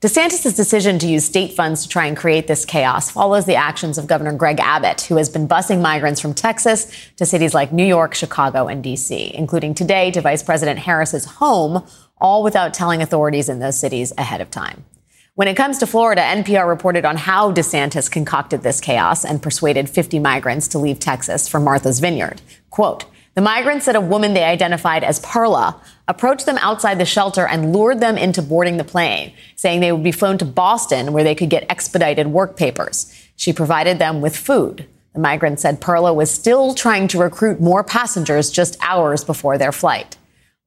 DeSantis' 0.00 0.56
decision 0.56 0.98
to 0.98 1.06
use 1.06 1.26
state 1.26 1.52
funds 1.52 1.82
to 1.82 1.88
try 1.90 2.06
and 2.06 2.16
create 2.16 2.46
this 2.46 2.64
chaos 2.64 3.10
follows 3.10 3.44
the 3.44 3.56
actions 3.56 3.98
of 3.98 4.06
Governor 4.06 4.32
Greg 4.32 4.58
Abbott, 4.58 5.02
who 5.02 5.18
has 5.18 5.28
been 5.28 5.46
busing 5.46 5.82
migrants 5.82 6.22
from 6.22 6.32
Texas 6.32 6.90
to 7.16 7.26
cities 7.26 7.52
like 7.52 7.70
New 7.70 7.84
York, 7.84 8.14
Chicago, 8.14 8.66
and 8.66 8.82
D.C., 8.82 9.30
including 9.34 9.74
today 9.74 10.10
to 10.12 10.22
Vice 10.22 10.42
President 10.42 10.78
Harris's 10.78 11.26
home, 11.26 11.84
all 12.18 12.42
without 12.42 12.72
telling 12.72 13.02
authorities 13.02 13.50
in 13.50 13.58
those 13.58 13.78
cities 13.78 14.10
ahead 14.16 14.40
of 14.40 14.50
time. 14.50 14.86
When 15.34 15.48
it 15.48 15.56
comes 15.56 15.76
to 15.78 15.86
Florida, 15.86 16.22
NPR 16.22 16.66
reported 16.66 17.04
on 17.04 17.18
how 17.18 17.52
DeSantis 17.52 18.10
concocted 18.10 18.62
this 18.62 18.80
chaos 18.80 19.22
and 19.22 19.42
persuaded 19.42 19.90
50 19.90 20.18
migrants 20.18 20.66
to 20.68 20.78
leave 20.78 20.98
Texas 20.98 21.46
for 21.46 21.60
Martha's 21.60 22.00
Vineyard. 22.00 22.40
Quote, 22.70 23.04
the 23.34 23.42
migrants 23.42 23.84
said 23.84 23.96
a 23.96 24.00
woman 24.00 24.34
they 24.34 24.44
identified 24.44 25.04
as 25.04 25.20
Perla 25.20 25.80
approached 26.10 26.44
them 26.44 26.58
outside 26.58 26.98
the 26.98 27.04
shelter 27.04 27.46
and 27.46 27.72
lured 27.72 28.00
them 28.00 28.18
into 28.18 28.42
boarding 28.42 28.76
the 28.76 28.84
plane, 28.84 29.32
saying 29.54 29.78
they 29.78 29.92
would 29.92 30.02
be 30.02 30.10
flown 30.10 30.36
to 30.38 30.44
Boston 30.44 31.12
where 31.12 31.22
they 31.22 31.36
could 31.36 31.48
get 31.48 31.70
expedited 31.70 32.26
work 32.26 32.56
papers. 32.56 33.14
She 33.36 33.52
provided 33.52 34.00
them 34.00 34.20
with 34.20 34.36
food. 34.36 34.86
The 35.14 35.20
migrant 35.20 35.60
said 35.60 35.80
Perla 35.80 36.12
was 36.12 36.28
still 36.28 36.74
trying 36.74 37.06
to 37.08 37.18
recruit 37.18 37.60
more 37.60 37.84
passengers 37.84 38.50
just 38.50 38.76
hours 38.80 39.22
before 39.22 39.56
their 39.56 39.70
flight. 39.70 40.16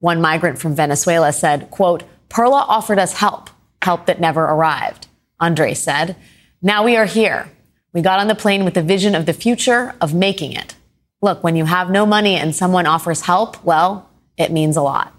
One 0.00 0.20
migrant 0.20 0.58
from 0.58 0.74
Venezuela 0.74 1.30
said, 1.30 1.70
quote, 1.70 2.04
Perla 2.30 2.64
offered 2.66 2.98
us 2.98 3.12
help, 3.12 3.50
help 3.82 4.06
that 4.06 4.20
never 4.20 4.44
arrived. 4.44 5.08
Andre 5.40 5.74
said, 5.74 6.16
now 6.62 6.82
we 6.82 6.96
are 6.96 7.04
here. 7.04 7.50
We 7.92 8.00
got 8.00 8.18
on 8.18 8.28
the 8.28 8.34
plane 8.34 8.64
with 8.64 8.72
the 8.72 8.82
vision 8.82 9.14
of 9.14 9.26
the 9.26 9.34
future 9.34 9.94
of 10.00 10.14
making 10.14 10.52
it. 10.54 10.74
Look, 11.20 11.44
when 11.44 11.54
you 11.54 11.66
have 11.66 11.90
no 11.90 12.06
money 12.06 12.36
and 12.36 12.56
someone 12.56 12.86
offers 12.86 13.20
help, 13.20 13.62
well, 13.62 14.08
it 14.38 14.50
means 14.50 14.76
a 14.76 14.82
lot. 14.82 15.14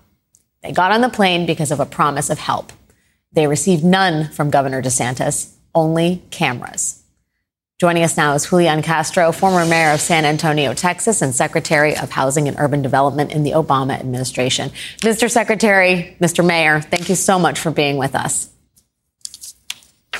They 0.65 0.71
got 0.71 0.91
on 0.91 1.01
the 1.01 1.09
plane 1.09 1.45
because 1.45 1.69
of 1.69 1.79
a 1.79 1.85
promise 1.85 2.31
of 2.31 2.39
help. 2.39 2.73
They 3.33 3.45
received 3.45 3.83
none 3.83 4.29
from 4.29 4.49
Governor 4.49 4.81
DeSantis, 4.81 5.53
only 5.75 6.23
cameras. 6.31 7.03
Joining 7.79 8.01
us 8.01 8.17
now 8.17 8.33
is 8.33 8.49
Julian 8.49 8.81
Castro, 8.81 9.31
former 9.31 9.63
mayor 9.63 9.91
of 9.91 10.01
San 10.01 10.25
Antonio, 10.25 10.73
Texas, 10.73 11.21
and 11.21 11.35
Secretary 11.35 11.95
of 11.95 12.09
Housing 12.09 12.47
and 12.47 12.57
Urban 12.57 12.81
Development 12.81 13.31
in 13.31 13.43
the 13.43 13.51
Obama 13.51 13.99
administration. 13.99 14.71
Mr. 15.01 15.29
Secretary, 15.29 16.17
Mr. 16.19 16.43
Mayor, 16.43 16.81
thank 16.81 17.09
you 17.09 17.15
so 17.15 17.37
much 17.37 17.59
for 17.59 17.69
being 17.69 17.97
with 17.97 18.15
us. 18.15 18.49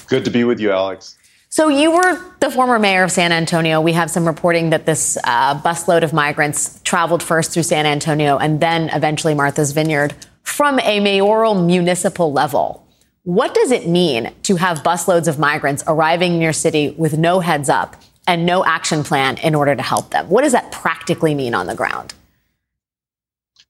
Good 0.05 0.25
to 0.25 0.31
be 0.31 0.43
with 0.43 0.59
you, 0.59 0.71
Alex. 0.71 1.17
So 1.49 1.69
you 1.69 1.89
were 1.89 2.21
the 2.41 2.51
former 2.51 2.77
mayor 2.77 3.03
of 3.03 3.11
San 3.11 3.31
Antonio. 3.31 3.79
We 3.79 3.93
have 3.93 4.11
some 4.11 4.27
reporting 4.27 4.71
that 4.71 4.85
this 4.85 5.17
uh, 5.23 5.59
busload 5.61 6.03
of 6.03 6.11
migrants 6.11 6.81
traveled 6.83 7.23
first 7.23 7.51
through 7.51 7.63
San 7.63 7.85
Antonio 7.85 8.37
and 8.37 8.59
then 8.59 8.89
eventually 8.89 9.33
Martha's 9.33 9.71
Vineyard 9.71 10.13
from 10.55 10.79
a 10.79 11.01
mayoral 11.01 11.53
municipal 11.53 12.31
level. 12.31 12.87
What 13.23 13.53
does 13.53 13.71
it 13.71 13.89
mean 13.89 14.31
to 14.43 14.55
have 14.55 14.83
busloads 14.83 15.27
of 15.27 15.37
migrants 15.37 15.83
arriving 15.85 16.35
in 16.35 16.41
your 16.41 16.53
city 16.53 16.95
with 16.97 17.17
no 17.17 17.41
heads 17.41 17.67
up 17.67 17.97
and 18.25 18.45
no 18.45 18.63
action 18.63 19.03
plan 19.03 19.37
in 19.39 19.53
order 19.53 19.75
to 19.75 19.81
help 19.81 20.11
them? 20.11 20.29
What 20.29 20.43
does 20.43 20.53
that 20.53 20.71
practically 20.71 21.35
mean 21.35 21.53
on 21.53 21.67
the 21.67 21.75
ground? 21.75 22.13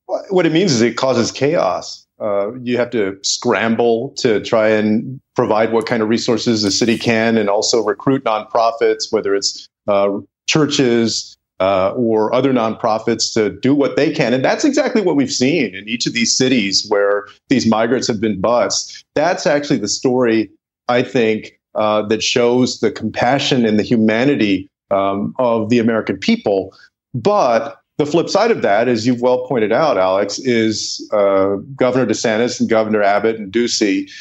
What 0.05 0.45
it 0.45 0.51
means 0.51 0.73
is 0.73 0.83
it 0.83 0.95
causes 0.95 1.31
chaos. 1.31 2.05
uh, 2.19 2.53
you 2.61 2.77
have 2.77 2.89
to 2.91 3.17
scramble 3.23 4.13
to 4.17 4.39
try 4.41 4.69
and 4.69 5.19
provide 5.35 5.73
what 5.73 5.85
kind 5.85 6.01
of 6.01 6.09
resources 6.09 6.61
the 6.61 6.71
city 6.71 6.97
can, 6.97 7.37
and 7.37 7.49
also 7.49 7.83
recruit 7.83 8.23
nonprofits, 8.23 9.11
whether 9.11 9.35
it's 9.35 9.67
uh, 9.87 10.09
churches 10.47 11.37
uh, 11.59 11.91
or 11.95 12.33
other 12.33 12.53
nonprofits, 12.53 13.33
to 13.33 13.49
do 13.61 13.73
what 13.73 13.95
they 13.95 14.11
can. 14.11 14.33
And 14.33 14.43
that's 14.43 14.65
exactly 14.65 15.01
what 15.01 15.15
we've 15.15 15.31
seen 15.31 15.73
in 15.75 15.87
each 15.87 16.05
of 16.05 16.13
these 16.13 16.35
cities 16.35 16.85
where 16.87 17.27
these 17.49 17.65
migrants 17.65 18.07
have 18.07 18.19
been 18.19 18.41
bused. 18.41 19.05
That's 19.15 19.45
actually 19.47 19.79
the 19.79 19.87
story, 19.87 20.49
I 20.87 21.01
think, 21.01 21.59
uh, 21.75 22.03
that 22.07 22.23
shows 22.23 22.79
the 22.79 22.91
compassion 22.91 23.65
and 23.65 23.79
the 23.79 23.83
humanity 23.83 24.69
um, 24.91 25.33
of 25.39 25.69
the 25.69 25.79
American 25.79 26.17
people. 26.17 26.73
But 27.13 27.79
the 27.97 28.05
flip 28.05 28.29
side 28.29 28.51
of 28.51 28.61
that, 28.61 28.87
as 28.87 29.07
you've 29.07 29.21
well 29.21 29.47
pointed 29.47 29.71
out, 29.71 29.97
Alex, 29.97 30.39
is 30.39 31.07
uh, 31.13 31.55
Governor 31.75 32.05
DeSantis 32.05 32.59
and 32.59 32.69
Governor 32.69 33.01
Abbott 33.01 33.37
and 33.37 33.51
Ducey 33.51 34.11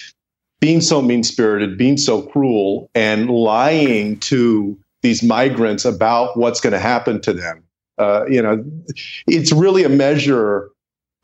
being 0.61 0.81
so 0.81 1.03
mean 1.03 1.23
spirited, 1.23 1.77
being 1.77 1.97
so 1.97 2.23
cruel, 2.23 2.89
and 2.95 3.29
lying 3.29 4.19
to 4.21 4.79
these 5.05 5.23
migrants 5.23 5.85
about 5.85 6.37
what's 6.37 6.61
going 6.61 6.73
to 6.73 6.81
happen 6.81 7.21
to 7.21 7.33
them. 7.33 7.63
Uh, 7.99 8.25
you 8.29 8.43
know, 8.43 8.65
it's 9.29 9.53
really 9.53 9.85
a 9.85 9.89
measure 9.89 10.71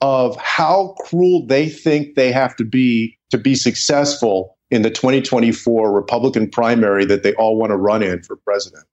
of 0.00 0.36
how 0.36 0.94
cruel 1.00 1.44
they 1.46 1.68
think 1.68 2.14
they 2.14 2.30
have 2.30 2.54
to 2.56 2.64
be 2.64 3.18
to 3.30 3.38
be 3.38 3.54
successful 3.54 4.56
in 4.70 4.82
the 4.82 4.90
2024 4.90 5.90
Republican 5.90 6.48
primary 6.48 7.04
that 7.04 7.22
they 7.22 7.34
all 7.34 7.56
want 7.56 7.70
to 7.70 7.76
run 7.76 8.02
in 8.02 8.22
for 8.22 8.36
president. 8.36 8.84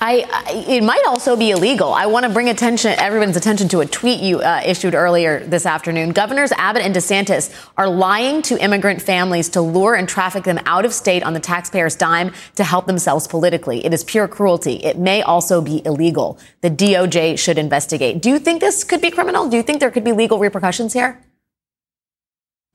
I, 0.00 0.26
I, 0.28 0.52
it 0.68 0.82
might 0.82 1.04
also 1.06 1.36
be 1.36 1.52
illegal. 1.52 1.94
I 1.94 2.06
want 2.06 2.26
to 2.26 2.32
bring 2.32 2.48
attention, 2.48 2.98
everyone's 2.98 3.36
attention 3.36 3.68
to 3.68 3.80
a 3.80 3.86
tweet 3.86 4.20
you 4.20 4.40
uh, 4.40 4.60
issued 4.64 4.94
earlier 4.94 5.40
this 5.46 5.66
afternoon. 5.66 6.10
Governors 6.10 6.50
Abbott 6.52 6.82
and 6.82 6.94
DeSantis 6.94 7.54
are 7.76 7.88
lying 7.88 8.42
to 8.42 8.62
immigrant 8.62 9.00
families 9.00 9.48
to 9.50 9.60
lure 9.60 9.94
and 9.94 10.08
traffic 10.08 10.44
them 10.44 10.58
out 10.66 10.84
of 10.84 10.92
state 10.92 11.22
on 11.22 11.32
the 11.32 11.40
taxpayer's 11.40 11.94
dime 11.94 12.32
to 12.56 12.64
help 12.64 12.86
themselves 12.86 13.28
politically. 13.28 13.84
It 13.86 13.94
is 13.94 14.02
pure 14.02 14.26
cruelty. 14.26 14.74
It 14.76 14.98
may 14.98 15.22
also 15.22 15.60
be 15.60 15.80
illegal. 15.86 16.38
The 16.60 16.70
DOJ 16.70 17.38
should 17.38 17.56
investigate. 17.56 18.20
Do 18.20 18.30
you 18.30 18.40
think 18.40 18.60
this 18.60 18.82
could 18.82 19.00
be 19.00 19.10
criminal? 19.12 19.48
Do 19.48 19.56
you 19.56 19.62
think 19.62 19.78
there 19.78 19.92
could 19.92 20.04
be 20.04 20.12
legal 20.12 20.40
repercussions 20.40 20.92
here? 20.92 21.22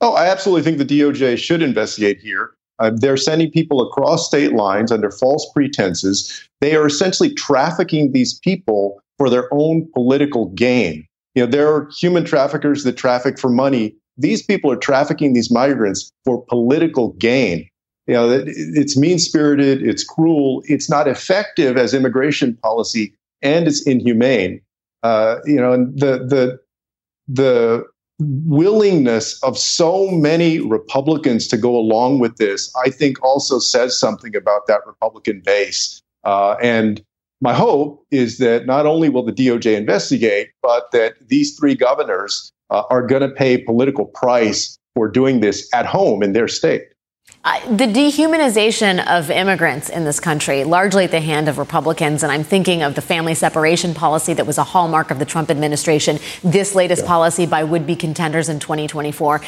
Oh, 0.00 0.14
I 0.14 0.28
absolutely 0.28 0.62
think 0.62 0.78
the 0.78 1.00
DOJ 1.00 1.36
should 1.36 1.60
investigate 1.60 2.20
here. 2.20 2.52
Uh, 2.80 2.90
they're 2.94 3.16
sending 3.16 3.50
people 3.50 3.86
across 3.86 4.26
state 4.26 4.54
lines 4.54 4.90
under 4.90 5.10
false 5.10 5.48
pretenses. 5.54 6.48
They 6.60 6.74
are 6.74 6.86
essentially 6.86 7.32
trafficking 7.34 8.12
these 8.12 8.38
people 8.38 9.00
for 9.18 9.28
their 9.28 9.52
own 9.52 9.88
political 9.92 10.46
gain. 10.46 11.06
You 11.34 11.44
know, 11.44 11.50
there 11.50 11.72
are 11.72 11.88
human 11.96 12.24
traffickers 12.24 12.84
that 12.84 12.96
traffic 12.96 13.38
for 13.38 13.50
money. 13.50 13.94
These 14.16 14.42
people 14.42 14.72
are 14.72 14.76
trafficking 14.76 15.34
these 15.34 15.50
migrants 15.50 16.10
for 16.24 16.44
political 16.46 17.12
gain. 17.12 17.68
You 18.06 18.14
know, 18.14 18.42
it's 18.46 18.96
mean 18.96 19.18
spirited, 19.18 19.86
it's 19.86 20.02
cruel, 20.02 20.62
it's 20.64 20.90
not 20.90 21.06
effective 21.06 21.76
as 21.76 21.94
immigration 21.94 22.56
policy, 22.56 23.14
and 23.42 23.68
it's 23.68 23.86
inhumane. 23.86 24.60
Uh, 25.02 25.36
you 25.44 25.60
know, 25.60 25.72
and 25.72 25.96
the 25.98 26.18
the 26.26 26.58
the 27.28 27.84
willingness 28.20 29.42
of 29.42 29.58
so 29.58 30.10
many 30.10 30.60
Republicans 30.60 31.46
to 31.48 31.56
go 31.56 31.76
along 31.76 32.18
with 32.18 32.36
this, 32.36 32.72
I 32.84 32.90
think 32.90 33.22
also 33.22 33.58
says 33.58 33.98
something 33.98 34.36
about 34.36 34.66
that 34.66 34.80
Republican 34.86 35.42
base. 35.44 36.02
Uh, 36.24 36.56
and 36.62 37.02
my 37.40 37.54
hope 37.54 38.04
is 38.10 38.38
that 38.38 38.66
not 38.66 38.86
only 38.86 39.08
will 39.08 39.24
the 39.24 39.32
DOJ 39.32 39.76
investigate, 39.76 40.50
but 40.62 40.90
that 40.92 41.14
these 41.26 41.58
three 41.58 41.74
governors 41.74 42.52
uh, 42.68 42.82
are 42.90 43.06
going 43.06 43.22
to 43.22 43.30
pay 43.30 43.58
political 43.58 44.04
price 44.04 44.78
for 44.94 45.08
doing 45.08 45.40
this 45.40 45.68
at 45.72 45.86
home 45.86 46.22
in 46.22 46.32
their 46.32 46.48
state. 46.48 46.82
Uh, 47.42 47.58
the 47.74 47.86
dehumanization 47.86 49.02
of 49.06 49.30
immigrants 49.30 49.88
in 49.88 50.04
this 50.04 50.20
country, 50.20 50.62
largely 50.62 51.04
at 51.04 51.10
the 51.10 51.20
hand 51.20 51.48
of 51.48 51.56
Republicans, 51.56 52.22
and 52.22 52.30
I'm 52.30 52.44
thinking 52.44 52.82
of 52.82 52.94
the 52.94 53.00
family 53.00 53.34
separation 53.34 53.94
policy 53.94 54.34
that 54.34 54.46
was 54.46 54.58
a 54.58 54.64
hallmark 54.64 55.10
of 55.10 55.18
the 55.18 55.24
Trump 55.24 55.50
administration, 55.50 56.18
this 56.44 56.74
latest 56.74 57.02
yeah. 57.02 57.08
policy 57.08 57.46
by 57.46 57.64
would 57.64 57.86
be 57.86 57.96
contenders 57.96 58.50
in 58.50 58.60
2024. 58.60 59.40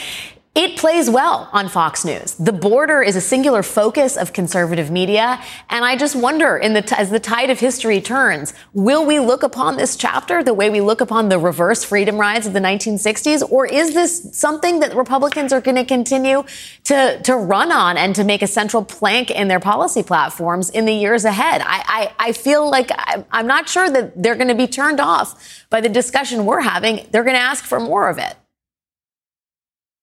It 0.54 0.76
plays 0.76 1.08
well 1.08 1.48
on 1.54 1.70
Fox 1.70 2.04
News. 2.04 2.34
The 2.34 2.52
border 2.52 3.00
is 3.00 3.16
a 3.16 3.22
singular 3.22 3.62
focus 3.62 4.18
of 4.18 4.34
conservative 4.34 4.90
media. 4.90 5.40
And 5.70 5.82
I 5.82 5.96
just 5.96 6.14
wonder, 6.14 6.60
the 6.62 6.82
t- 6.82 6.94
as 6.94 7.08
the 7.08 7.18
tide 7.18 7.48
of 7.48 7.58
history 7.58 8.02
turns, 8.02 8.52
will 8.74 9.06
we 9.06 9.18
look 9.18 9.42
upon 9.42 9.78
this 9.78 9.96
chapter 9.96 10.44
the 10.44 10.52
way 10.52 10.68
we 10.68 10.82
look 10.82 11.00
upon 11.00 11.30
the 11.30 11.38
reverse 11.38 11.84
freedom 11.84 12.18
rides 12.18 12.46
of 12.46 12.52
the 12.52 12.60
1960s? 12.60 13.50
Or 13.50 13.64
is 13.64 13.94
this 13.94 14.28
something 14.38 14.80
that 14.80 14.94
Republicans 14.94 15.54
are 15.54 15.62
going 15.62 15.76
to 15.76 15.86
continue 15.86 16.44
to, 16.84 17.18
to 17.22 17.34
run 17.34 17.72
on 17.72 17.96
and 17.96 18.14
to 18.14 18.22
make 18.22 18.42
a 18.42 18.46
central 18.46 18.84
plank 18.84 19.30
in 19.30 19.48
their 19.48 19.60
policy 19.60 20.02
platforms 20.02 20.68
in 20.68 20.84
the 20.84 20.92
years 20.92 21.24
ahead? 21.24 21.62
I, 21.64 22.12
I, 22.18 22.28
I 22.28 22.32
feel 22.32 22.70
like 22.70 22.90
I'm 23.32 23.46
not 23.46 23.70
sure 23.70 23.88
that 23.88 24.22
they're 24.22 24.36
going 24.36 24.48
to 24.48 24.54
be 24.54 24.66
turned 24.66 25.00
off 25.00 25.64
by 25.70 25.80
the 25.80 25.88
discussion 25.88 26.44
we're 26.44 26.60
having. 26.60 27.08
They're 27.10 27.24
going 27.24 27.36
to 27.36 27.40
ask 27.40 27.64
for 27.64 27.80
more 27.80 28.10
of 28.10 28.18
it. 28.18 28.36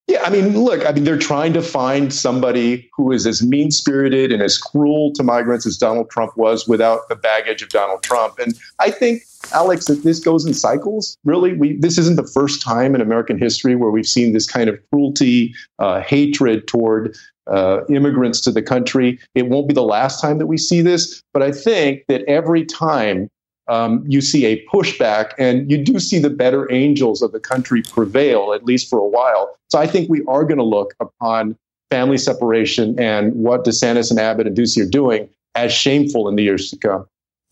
Yeah, 0.09 0.23
I 0.23 0.31
mean, 0.31 0.57
look, 0.57 0.83
I 0.87 0.91
mean, 0.91 1.03
they're 1.03 1.19
trying 1.19 1.53
to 1.53 1.61
find 1.61 2.11
somebody 2.11 2.89
who 2.97 3.11
is 3.11 3.27
as 3.27 3.43
mean 3.43 3.69
spirited 3.69 4.31
and 4.31 4.41
as 4.41 4.57
cruel 4.57 5.13
to 5.13 5.21
migrants 5.21 5.67
as 5.67 5.77
Donald 5.77 6.09
Trump 6.09 6.35
was 6.35 6.67
without 6.67 7.07
the 7.09 7.15
baggage 7.15 7.61
of 7.61 7.69
Donald 7.69 8.01
Trump. 8.01 8.39
And 8.39 8.57
I 8.79 8.89
think, 8.89 9.21
Alex, 9.53 9.85
that 9.85 10.03
this 10.03 10.19
goes 10.19 10.47
in 10.47 10.55
cycles. 10.55 11.15
Really, 11.25 11.53
we 11.53 11.77
this 11.77 11.99
isn't 11.99 12.15
the 12.15 12.25
first 12.25 12.59
time 12.59 12.95
in 12.95 13.01
American 13.01 13.37
history 13.37 13.75
where 13.75 13.91
we've 13.91 14.07
seen 14.07 14.33
this 14.33 14.47
kind 14.47 14.67
of 14.67 14.79
cruelty, 14.91 15.53
uh, 15.77 16.01
hatred 16.01 16.67
toward 16.67 17.15
uh, 17.45 17.85
immigrants 17.85 18.41
to 18.41 18.51
the 18.51 18.63
country. 18.63 19.19
It 19.35 19.47
won't 19.47 19.67
be 19.67 19.75
the 19.75 19.83
last 19.83 20.19
time 20.19 20.39
that 20.39 20.47
we 20.47 20.57
see 20.57 20.81
this, 20.81 21.21
but 21.33 21.43
I 21.43 21.51
think 21.51 22.05
that 22.07 22.23
every 22.23 22.65
time 22.65 23.29
um, 23.69 24.03
you 24.07 24.19
see 24.19 24.45
a 24.45 24.65
pushback, 24.65 25.33
and 25.37 25.69
you 25.69 25.77
do 25.77 25.99
see 25.99 26.19
the 26.19 26.29
better 26.29 26.69
angels 26.71 27.21
of 27.21 27.31
the 27.31 27.39
country 27.39 27.81
prevail, 27.83 28.51
at 28.53 28.65
least 28.65 28.89
for 28.89 28.99
a 28.99 29.07
while. 29.07 29.55
So 29.69 29.79
I 29.79 29.87
think 29.87 30.09
we 30.09 30.23
are 30.25 30.43
going 30.43 30.57
to 30.57 30.63
look 30.63 30.93
upon 30.99 31.55
family 31.89 32.17
separation 32.17 32.99
and 32.99 33.33
what 33.33 33.65
DeSantis 33.65 34.11
and 34.11 34.19
Abbott 34.19 34.47
and 34.47 34.57
Ducey 34.57 34.85
are 34.85 34.89
doing 34.89 35.29
as 35.55 35.71
shameful 35.71 36.27
in 36.27 36.35
the 36.35 36.43
years 36.43 36.69
to 36.71 36.77
come. 36.77 37.07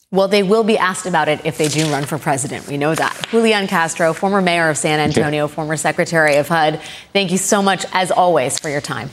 Well, 0.09 0.27
they 0.27 0.41
will 0.41 0.63
be 0.63 0.77
asked 0.77 1.05
about 1.05 1.27
it 1.27 1.45
if 1.45 1.57
they 1.57 1.67
do 1.67 1.85
run 1.91 2.05
for 2.05 2.17
president. 2.17 2.67
We 2.67 2.77
know 2.77 2.95
that. 2.95 3.27
Julian 3.29 3.67
Castro, 3.67 4.13
former 4.13 4.41
mayor 4.41 4.69
of 4.69 4.77
San 4.77 4.99
Antonio, 4.99 5.45
okay. 5.45 5.53
former 5.53 5.75
secretary 5.75 6.37
of 6.37 6.47
HUD, 6.47 6.81
thank 7.11 7.31
you 7.31 7.37
so 7.37 7.61
much, 7.61 7.85
as 7.91 8.09
always, 8.09 8.57
for 8.57 8.69
your 8.69 8.79
time. 8.79 9.09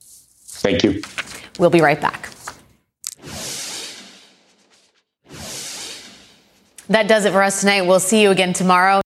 Thank 0.00 0.82
you. 0.82 1.02
We'll 1.58 1.70
be 1.70 1.80
right 1.80 2.00
back. 2.00 2.30
That 6.88 7.08
does 7.08 7.24
it 7.24 7.32
for 7.32 7.42
us 7.42 7.60
tonight. 7.60 7.82
We'll 7.82 8.00
see 8.00 8.22
you 8.22 8.30
again 8.30 8.52
tomorrow. 8.52 9.00